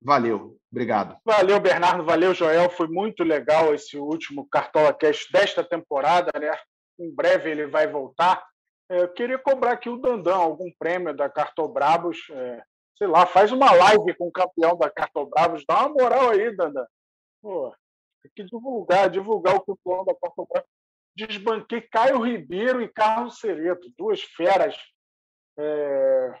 Valeu, 0.00 0.56
obrigado. 0.70 1.16
Valeu, 1.24 1.58
Bernardo, 1.58 2.04
valeu, 2.04 2.32
Joel. 2.32 2.70
Foi 2.70 2.86
muito 2.86 3.24
legal 3.24 3.74
esse 3.74 3.98
último 3.98 4.46
Cartola 4.48 4.94
Cast 4.94 5.32
desta 5.32 5.64
temporada, 5.64 6.30
né? 6.38 6.56
Em 7.00 7.12
breve 7.12 7.50
ele 7.50 7.66
vai 7.66 7.88
voltar. 7.88 8.40
É, 8.88 9.02
eu 9.02 9.08
queria 9.08 9.38
cobrar 9.38 9.72
aqui 9.72 9.88
o 9.88 9.96
Dandan, 9.96 10.36
algum 10.36 10.70
prêmio 10.78 11.12
da 11.12 11.28
Cartobrabos. 11.28 12.18
É, 12.30 12.62
sei 12.96 13.06
lá, 13.06 13.26
faz 13.26 13.52
uma 13.52 13.72
live 13.72 14.14
com 14.14 14.28
o 14.28 14.32
campeão 14.32 14.76
da 14.76 14.90
Cartobrabos. 14.90 15.64
Dá 15.66 15.86
uma 15.86 15.88
moral 15.90 16.30
aí, 16.30 16.54
Dandan. 16.54 16.86
Tem 17.42 18.32
que 18.34 18.44
divulgar, 18.44 19.10
divulgar 19.10 19.56
o 19.56 19.64
campeão 19.64 20.04
da 20.04 20.14
Cartobrabos. 20.14 20.68
Desbanquei 21.16 21.80
Caio 21.80 22.20
Ribeiro 22.20 22.82
e 22.82 22.88
Carlos 22.88 23.38
Cereto, 23.38 23.92
duas 23.96 24.20
feras 24.20 24.76
é, 25.56 26.34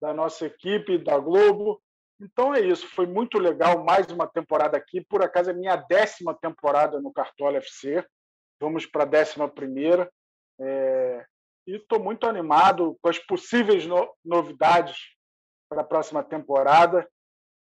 da 0.00 0.12
nossa 0.12 0.46
equipe, 0.46 0.98
da 0.98 1.18
Globo. 1.18 1.80
Então 2.20 2.54
é 2.54 2.60
isso, 2.60 2.86
foi 2.88 3.06
muito 3.06 3.38
legal. 3.38 3.82
Mais 3.84 4.06
uma 4.08 4.26
temporada 4.26 4.76
aqui. 4.76 5.00
Por 5.00 5.22
acaso 5.22 5.50
é 5.50 5.54
minha 5.54 5.76
décima 5.76 6.34
temporada 6.34 7.00
no 7.00 7.12
Cartola 7.12 7.56
FC. 7.58 8.04
Vamos 8.60 8.86
para 8.86 9.02
a 9.04 9.06
décima 9.06 9.48
primeira. 9.48 10.10
É, 10.60 11.24
e 11.66 11.76
estou 11.76 11.98
muito 11.98 12.26
animado 12.26 12.98
com 13.00 13.08
as 13.08 13.18
possíveis 13.18 13.86
no, 13.86 14.12
novidades 14.24 14.96
para 15.72 15.80
a 15.80 15.84
próxima 15.84 16.22
temporada. 16.22 17.08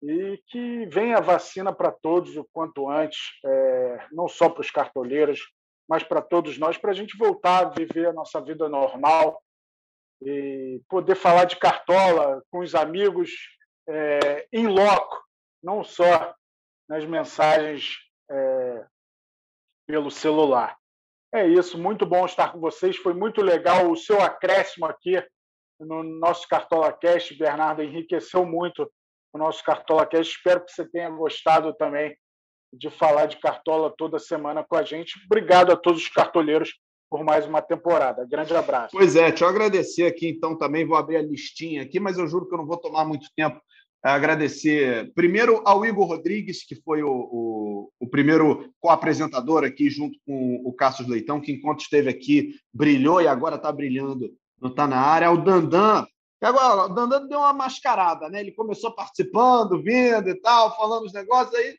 e 0.02 0.42
que 0.46 0.86
venha 0.86 1.18
a 1.18 1.20
vacina 1.20 1.74
para 1.74 1.92
todos 1.92 2.34
o 2.34 2.48
quanto 2.54 2.88
antes, 2.88 3.18
é, 3.44 4.06
não 4.10 4.26
só 4.28 4.48
para 4.48 4.62
os 4.62 4.70
cartoleiros, 4.70 5.40
mas 5.86 6.02
para 6.02 6.22
todos 6.22 6.56
nós, 6.56 6.78
para 6.78 6.92
a 6.92 6.94
gente 6.94 7.18
voltar 7.18 7.66
a 7.66 7.68
viver 7.68 8.06
a 8.06 8.12
nossa 8.12 8.40
vida 8.40 8.66
normal 8.66 9.42
e 10.22 10.80
poder 10.88 11.16
falar 11.16 11.44
de 11.44 11.56
cartola 11.56 12.42
com 12.50 12.60
os 12.60 12.74
amigos 12.74 13.30
é, 13.86 14.48
em 14.50 14.66
loco, 14.66 15.22
não 15.62 15.84
só 15.84 16.34
nas 16.88 17.04
mensagens 17.04 17.98
é, 18.30 18.86
pelo 19.86 20.10
celular. 20.10 20.78
É 21.34 21.46
isso, 21.46 21.76
muito 21.76 22.06
bom 22.06 22.24
estar 22.24 22.52
com 22.52 22.58
vocês. 22.58 22.96
Foi 22.96 23.12
muito 23.12 23.42
legal 23.42 23.90
o 23.90 23.96
seu 23.96 24.18
acréscimo 24.22 24.86
aqui 24.86 25.22
no 25.80 26.02
nosso 26.02 26.46
Cartola 26.48 26.92
Cast. 26.92 27.36
Bernardo 27.36 27.82
enriqueceu 27.82 28.44
muito 28.44 28.90
o 29.32 29.38
nosso 29.38 29.64
Cartola 29.64 30.06
Cast. 30.06 30.36
Espero 30.36 30.64
que 30.64 30.72
você 30.72 30.88
tenha 30.88 31.10
gostado 31.10 31.74
também 31.74 32.16
de 32.72 32.90
falar 32.90 33.26
de 33.26 33.38
Cartola 33.38 33.92
toda 33.96 34.18
semana 34.18 34.64
com 34.64 34.76
a 34.76 34.82
gente. 34.82 35.14
Obrigado 35.26 35.72
a 35.72 35.76
todos 35.76 36.02
os 36.02 36.08
cartoleiros 36.08 36.74
por 37.10 37.24
mais 37.24 37.44
uma 37.44 37.60
temporada. 37.60 38.24
Grande 38.24 38.54
abraço. 38.54 38.90
Pois 38.92 39.16
é, 39.16 39.34
eu 39.40 39.48
agradecer 39.48 40.06
aqui, 40.06 40.28
então, 40.28 40.56
também 40.56 40.86
vou 40.86 40.96
abrir 40.96 41.16
a 41.16 41.22
listinha 41.22 41.82
aqui, 41.82 41.98
mas 41.98 42.16
eu 42.16 42.28
juro 42.28 42.48
que 42.48 42.54
eu 42.54 42.58
não 42.58 42.66
vou 42.66 42.76
tomar 42.76 43.04
muito 43.04 43.26
tempo. 43.34 43.60
Agradecer 44.02 45.12
primeiro 45.14 45.60
ao 45.66 45.84
Igor 45.84 46.06
Rodrigues, 46.06 46.64
que 46.64 46.74
foi 46.76 47.02
o, 47.02 47.10
o, 47.10 47.92
o 48.00 48.08
primeiro 48.08 48.72
co-apresentador 48.80 49.62
aqui, 49.62 49.90
junto 49.90 50.18
com 50.24 50.62
o 50.64 50.72
Cassius 50.72 51.08
Leitão, 51.08 51.40
que 51.40 51.52
enquanto 51.52 51.80
esteve 51.80 52.08
aqui 52.08 52.54
brilhou 52.72 53.20
e 53.20 53.28
agora 53.28 53.56
está 53.56 53.70
brilhando, 53.70 54.30
não 54.60 54.70
está 54.70 54.86
na 54.86 54.98
área. 54.98 55.28
Ao 55.28 55.36
Dandan, 55.36 56.06
agora 56.40 56.86
o 56.86 56.94
Dandan 56.94 57.26
deu 57.26 57.38
uma 57.38 57.52
mascarada, 57.52 58.28
né? 58.28 58.40
Ele 58.40 58.52
começou 58.52 58.94
participando, 58.94 59.82
vindo 59.82 60.28
e 60.28 60.34
tal, 60.40 60.76
falando 60.76 61.04
os 61.04 61.12
negócios, 61.12 61.54
aí 61.54 61.76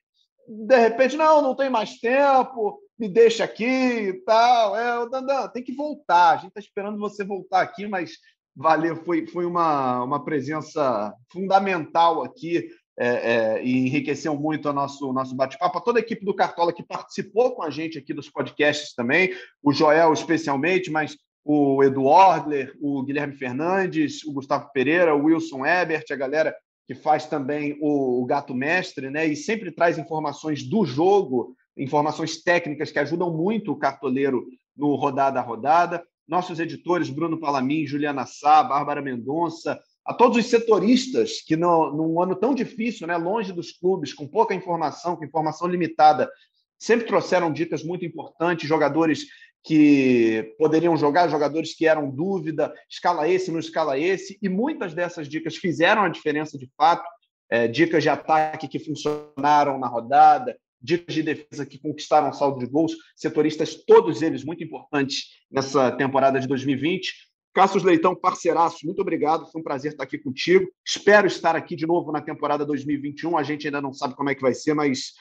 de 0.47 0.77
repente, 0.77 1.15
não, 1.15 1.41
não 1.41 1.55
tem 1.55 1.69
mais 1.69 1.97
tempo, 1.99 2.79
me 2.99 3.07
deixa 3.07 3.43
aqui 3.43 3.65
e 3.65 4.13
tal. 4.25 4.75
É, 4.75 4.99
o 4.99 5.05
Dandan, 5.07 5.47
tem 5.47 5.63
que 5.63 5.73
voltar. 5.73 6.31
A 6.31 6.37
gente 6.37 6.49
está 6.49 6.59
esperando 6.59 6.99
você 6.99 7.23
voltar 7.23 7.61
aqui, 7.61 7.87
mas 7.87 8.17
valeu, 8.55 8.97
foi, 8.97 9.25
foi 9.25 9.45
uma, 9.45 10.03
uma 10.03 10.23
presença 10.23 11.13
fundamental 11.31 12.23
aqui 12.23 12.67
é, 12.99 13.07
é, 13.07 13.63
e 13.63 13.87
enriqueceu 13.87 14.35
muito 14.35 14.69
o 14.69 14.73
nosso, 14.73 15.11
nosso 15.13 15.35
bate-papo. 15.35 15.81
Toda 15.81 15.99
a 15.99 16.01
equipe 16.01 16.25
do 16.25 16.35
Cartola 16.35 16.73
que 16.73 16.83
participou 16.83 17.55
com 17.55 17.63
a 17.63 17.69
gente 17.69 17.97
aqui 17.97 18.13
dos 18.13 18.29
podcasts 18.29 18.93
também, 18.93 19.31
o 19.63 19.71
Joel 19.71 20.11
especialmente, 20.11 20.91
mas 20.91 21.15
o 21.43 21.83
Edu 21.83 22.03
Ordler, 22.05 22.75
o 22.79 23.03
Guilherme 23.03 23.35
Fernandes, 23.35 24.23
o 24.25 24.31
Gustavo 24.31 24.69
Pereira, 24.71 25.15
o 25.15 25.25
Wilson 25.25 25.65
Ebert, 25.65 26.05
a 26.11 26.15
galera 26.15 26.55
que 26.87 26.93
faz 26.93 27.25
também 27.25 27.77
o, 27.81 28.21
o 28.21 28.25
Gato 28.25 28.53
Mestre, 28.53 29.09
né? 29.09 29.25
E 29.25 29.35
sempre 29.35 29.71
traz 29.71 29.97
informações 29.97 30.63
do 30.63 30.85
jogo, 30.85 31.55
informações 31.77 32.43
técnicas 32.43 32.91
que 32.91 32.99
ajudam 32.99 33.35
muito 33.35 33.71
o 33.71 33.77
cartoleiro 33.77 34.45
no 34.75 34.95
rodada 34.95 35.39
a 35.39 35.43
rodada. 35.43 36.03
Nossos 36.27 36.59
editores, 36.59 37.09
Bruno 37.09 37.39
Palamin, 37.39 37.85
Juliana 37.85 38.25
Sá, 38.25 38.63
Bárbara 38.63 39.01
Mendonça, 39.01 39.79
a 40.05 40.13
todos 40.13 40.37
os 40.37 40.47
setoristas 40.47 41.41
que, 41.41 41.55
no, 41.55 41.91
num 41.91 42.21
ano 42.21 42.35
tão 42.35 42.53
difícil, 42.53 43.07
né, 43.07 43.15
longe 43.17 43.53
dos 43.53 43.71
clubes, 43.71 44.13
com 44.13 44.27
pouca 44.27 44.53
informação, 44.53 45.15
com 45.15 45.25
informação 45.25 45.67
limitada, 45.67 46.29
sempre 46.77 47.05
trouxeram 47.05 47.51
dicas 47.51 47.83
muito 47.83 48.03
importantes, 48.05 48.67
jogadores 48.67 49.25
que 49.63 50.55
poderiam 50.57 50.97
jogar, 50.97 51.29
jogadores 51.29 51.75
que 51.75 51.85
eram 51.85 52.09
dúvida, 52.09 52.73
escala 52.89 53.27
esse, 53.27 53.51
não 53.51 53.59
escala 53.59 53.97
esse, 53.97 54.37
e 54.41 54.49
muitas 54.49 54.93
dessas 54.93 55.27
dicas 55.27 55.55
fizeram 55.55 56.03
a 56.03 56.09
diferença 56.09 56.57
de 56.57 56.69
fato. 56.77 57.07
É, 57.49 57.67
dicas 57.67 58.01
de 58.01 58.07
ataque 58.07 58.65
que 58.65 58.79
funcionaram 58.79 59.77
na 59.77 59.85
rodada, 59.85 60.57
dicas 60.81 61.13
de 61.13 61.21
defesa 61.21 61.65
que 61.65 61.77
conquistaram 61.77 62.31
saldo 62.31 62.59
de 62.59 62.65
gols, 62.65 62.93
setoristas, 63.13 63.75
todos 63.75 64.21
eles 64.21 64.43
muito 64.43 64.63
importantes 64.63 65.25
nessa 65.51 65.91
temporada 65.91 66.39
de 66.39 66.47
2020. 66.47 67.13
Cassius 67.53 67.83
Leitão, 67.83 68.15
parceiraço, 68.15 68.85
muito 68.85 69.01
obrigado. 69.01 69.45
Foi 69.51 69.59
um 69.59 69.63
prazer 69.63 69.91
estar 69.91 70.05
aqui 70.05 70.17
contigo. 70.17 70.65
Espero 70.85 71.27
estar 71.27 71.55
aqui 71.55 71.75
de 71.75 71.85
novo 71.85 72.11
na 72.11 72.21
temporada 72.21 72.65
2021. 72.65 73.37
A 73.37 73.43
gente 73.43 73.67
ainda 73.67 73.81
não 73.81 73.93
sabe 73.93 74.15
como 74.15 74.29
é 74.29 74.35
que 74.35 74.41
vai 74.41 74.53
ser, 74.53 74.73
mas 74.73 75.11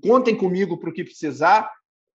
contem 0.00 0.36
comigo 0.36 0.78
para 0.78 0.90
o 0.90 0.92
que 0.92 1.02
precisar. 1.02 1.68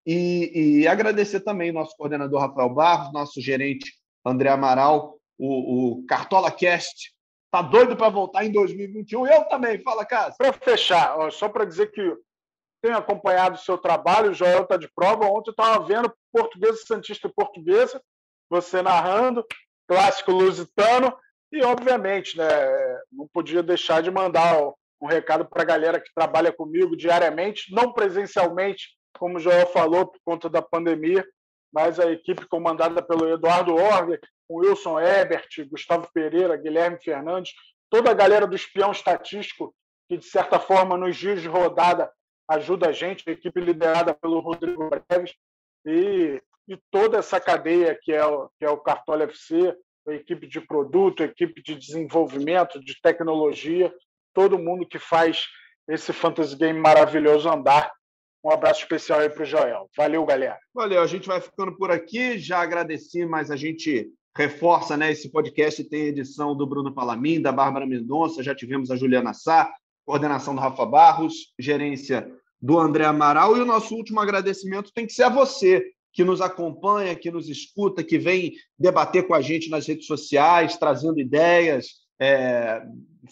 E, 0.06 0.82
e, 0.82 0.88
agradecer 0.88 1.40
também 1.40 1.72
nosso 1.72 1.96
coordenador 1.98 2.40
Rafael 2.40 2.70
Barros, 2.70 3.12
nosso 3.12 3.42
gerente 3.42 3.92
André 4.24 4.50
Amaral, 4.50 5.18
o, 5.38 6.00
o 6.00 6.06
Cartola 6.06 6.52
Cast. 6.52 7.12
Tá 7.52 7.62
doido 7.62 7.96
para 7.96 8.10
voltar 8.10 8.46
em 8.46 8.52
2021? 8.52 9.28
Eu 9.28 9.46
também. 9.46 9.82
Fala, 9.82 10.06
Cássio. 10.06 10.36
Para 10.38 10.54
fechar, 10.54 11.18
ó, 11.18 11.32
só 11.32 11.50
para 11.50 11.66
dizer 11.66 11.92
que 11.92 12.02
tenho 12.82 12.98
acompanhado 12.98 13.56
o 13.56 13.60
seu 13.60 13.78
trabalho, 13.78 14.30
o 14.30 14.34
Joel 14.34 14.64
está 14.64 14.78
de 14.78 14.88
prova. 14.94 15.26
Ontem 15.26 15.50
eu 15.50 15.54
estava 15.54 15.84
vendo 15.84 16.14
Portuguesa, 16.32 16.84
Santista 16.86 17.28
e 17.28 17.34
Portuguesa, 17.34 18.00
você 18.50 18.82
narrando, 18.82 19.44
clássico 19.88 20.32
lusitano, 20.32 21.16
e 21.52 21.64
obviamente, 21.64 22.38
né, 22.38 22.46
não 23.12 23.28
podia 23.28 23.64
deixar 23.64 24.04
de 24.04 24.12
mandar 24.12 24.72
um 25.02 25.08
recado 25.08 25.46
para 25.46 25.62
a 25.62 25.66
galera 25.66 26.00
que 26.00 26.14
trabalha 26.14 26.52
comigo 26.52 26.96
diariamente, 26.96 27.74
não 27.74 27.92
presencialmente, 27.94 28.90
como 29.18 29.38
o 29.38 29.40
Joel 29.40 29.68
falou, 29.68 30.08
por 30.08 30.20
conta 30.24 30.50
da 30.50 30.62
pandemia, 30.62 31.26
mas 31.74 32.00
a 32.00 32.12
equipe 32.12 32.48
comandada 32.48 33.02
pelo 33.02 33.30
Eduardo 33.30 33.76
Orger, 33.76 34.20
com 34.48 34.60
Wilson 34.60 35.00
Ebert, 35.00 35.50
Gustavo 35.70 36.08
Pereira, 36.14 36.56
Guilherme 36.56 36.98
Fernandes, 37.02 37.54
toda 37.90 38.12
a 38.12 38.14
galera 38.14 38.48
do 38.48 38.56
espião 38.56 38.92
estatístico, 38.92 39.76
que 40.08 40.18
de 40.18 40.26
certa 40.26 40.60
forma 40.60 40.98
nos 40.98 41.18
dias 41.18 41.42
de 41.42 41.48
rodada 41.48 42.12
ajuda 42.48 42.90
a 42.90 42.92
gente, 42.92 43.28
a 43.28 43.34
equipe 43.34 43.60
liderada 43.60 44.14
pelo 44.14 44.40
Rodrigo 44.40 44.90
Breves, 44.90 45.34
e, 45.86 46.42
e 46.68 46.78
toda 46.92 47.18
essa 47.18 47.40
cadeia 47.40 47.98
que 48.02 48.12
é, 48.12 48.26
o, 48.26 48.50
que 48.58 48.66
é 48.66 48.70
o 48.70 48.78
Cartola 48.78 49.24
FC, 49.24 49.76
a 50.08 50.14
equipe 50.14 50.48
de 50.48 50.62
produto, 50.62 51.24
a 51.24 51.26
equipe 51.26 51.62
de 51.62 51.76
desenvolvimento, 51.76 52.80
de 52.80 53.00
tecnologia, 53.02 53.94
todo 54.34 54.60
mundo 54.60 54.88
que 54.88 55.00
faz 55.00 55.48
esse 55.88 56.14
fantasy 56.14 56.56
game 56.56 56.80
maravilhoso 56.80 57.50
andar 57.50 57.92
um 58.46 58.52
abraço 58.52 58.82
especial 58.82 59.22
aí 59.22 59.30
para 59.30 59.42
o 59.42 59.46
Joel. 59.46 59.90
Valeu, 59.98 60.24
galera. 60.24 60.60
Valeu, 60.72 61.02
a 61.02 61.08
gente 61.08 61.28
vai 61.28 61.42
ficando 61.42 61.76
por 61.76 61.90
aqui. 61.90 62.38
Já 62.38 62.62
agradeci, 62.62 63.26
mas 63.26 63.50
a 63.50 63.56
gente 63.56 64.08
reforça, 64.38 64.96
né? 64.96 65.12
Esse 65.12 65.32
podcast 65.32 65.84
tem 65.86 66.04
edição 66.04 66.56
do 66.56 66.68
Bruno 66.68 66.94
Palamin, 66.94 67.42
da 67.42 67.52
Bárbara 67.52 67.88
Mendonça, 67.88 68.44
já 68.44 68.54
tivemos 68.54 68.92
a 68.92 68.96
Juliana 68.96 69.34
Sá, 69.34 69.74
coordenação 70.06 70.54
do 70.54 70.62
Rafa 70.62 70.86
Barros, 70.86 71.54
gerência 71.58 72.32
do 72.62 72.78
André 72.78 73.06
Amaral. 73.06 73.58
E 73.58 73.62
o 73.62 73.66
nosso 73.66 73.96
último 73.96 74.20
agradecimento 74.20 74.92
tem 74.94 75.08
que 75.08 75.14
ser 75.14 75.24
a 75.24 75.30
você, 75.30 75.84
que 76.14 76.24
nos 76.24 76.40
acompanha, 76.40 77.16
que 77.16 77.32
nos 77.32 77.50
escuta, 77.50 78.04
que 78.04 78.20
vem 78.20 78.54
debater 78.78 79.26
com 79.26 79.34
a 79.34 79.42
gente 79.42 79.72
nas 79.72 79.88
redes 79.88 80.06
sociais, 80.06 80.78
trazendo 80.78 81.20
ideias, 81.20 81.88
é, 82.22 82.84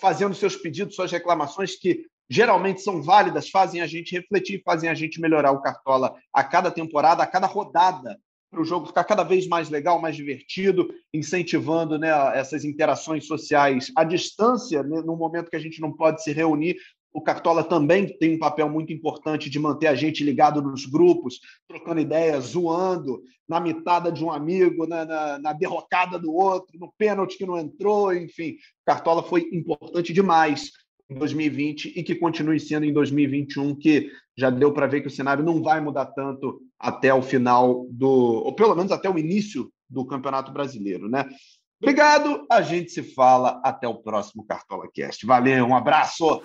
fazendo 0.02 0.34
seus 0.34 0.56
pedidos, 0.56 0.96
suas 0.96 1.12
reclamações, 1.12 1.76
que 1.76 2.04
geralmente 2.30 2.82
são 2.82 3.02
válidas, 3.02 3.50
fazem 3.50 3.82
a 3.82 3.88
gente 3.88 4.16
refletir, 4.16 4.62
fazem 4.64 4.90
a 4.90 4.94
gente 4.94 5.20
melhorar 5.20 5.52
o 5.52 5.62
Cartola 5.62 6.16
a 6.34 6.44
cada 6.44 6.72
temporada, 6.72 7.24
a 7.24 7.28
cada 7.28 7.48
rodada, 7.48 8.20
para 8.54 8.62
o 8.62 8.66
jogo 8.66 8.86
ficar 8.86 9.04
cada 9.04 9.24
vez 9.24 9.48
mais 9.48 9.70
legal, 9.70 10.00
mais 10.00 10.16
divertido, 10.16 10.88
incentivando 11.12 11.98
né, 11.98 12.10
essas 12.38 12.64
interações 12.64 13.26
sociais 13.26 13.92
à 13.98 14.04
distância, 14.04 14.84
né, 14.84 15.02
no 15.02 15.18
momento 15.18 15.50
que 15.50 15.56
a 15.56 15.60
gente 15.60 15.82
não 15.82 15.92
pode 15.92 16.24
se 16.24 16.32
reunir. 16.32 16.78
O 17.12 17.22
Cartola 17.22 17.64
também 17.64 18.08
tem 18.18 18.36
um 18.36 18.40
papel 18.40 18.70
muito 18.70 18.94
importante 18.94 19.50
de 19.50 19.60
manter 19.60 19.88
a 19.88 19.96
gente 19.96 20.24
ligado 20.24 20.62
nos 20.62 20.86
grupos, 20.86 21.40
trocando 21.68 22.02
ideias, 22.02 22.46
zoando, 22.46 23.22
na 23.48 23.60
mitada 23.60 24.12
de 24.12 24.24
um 24.24 24.32
amigo, 24.32 24.88
na, 24.88 25.04
na, 25.06 25.40
na 25.40 25.54
derrocada 25.54 26.18
do 26.18 26.34
outro, 26.34 26.80
no 26.80 26.92
pênalti 26.98 27.38
que 27.38 27.46
não 27.46 27.58
entrou, 27.58 28.14
enfim. 28.14 28.52
O 28.52 28.86
Cartola 28.86 29.24
foi 29.24 29.50
importante 29.52 30.14
demais 30.14 30.72
em 31.10 31.16
2020 31.16 31.94
e 31.96 32.04
que 32.04 32.16
continue 32.16 32.60
sendo 32.60 32.86
em 32.86 32.94
2021, 32.94 33.76
que 33.76 34.10
já 34.38 34.50
deu 34.50 34.72
para 34.72 34.88
ver 34.88 35.02
que 35.02 35.08
o 35.08 35.12
cenário 35.12 35.44
não 35.44 35.62
vai 35.62 35.80
mudar 35.80 36.08
tanto 36.08 36.62
até 36.80 37.14
o 37.14 37.22
final 37.22 37.86
do, 37.90 38.10
ou 38.10 38.56
pelo 38.56 38.76
menos 38.76 38.92
até 38.92 39.10
o 39.10 39.18
início 39.18 39.72
do 39.90 40.06
Campeonato 40.06 40.52
Brasileiro, 40.52 41.10
né? 41.10 41.26
Obrigado, 41.82 42.46
a 42.50 42.62
gente 42.62 42.92
se 42.92 43.04
fala 43.04 43.62
até 43.64 43.88
o 43.88 43.96
próximo 43.96 44.46
Cartola 44.46 44.88
Cast. 44.94 45.26
Valeu, 45.26 45.66
um 45.66 45.76
abraço. 45.76 46.42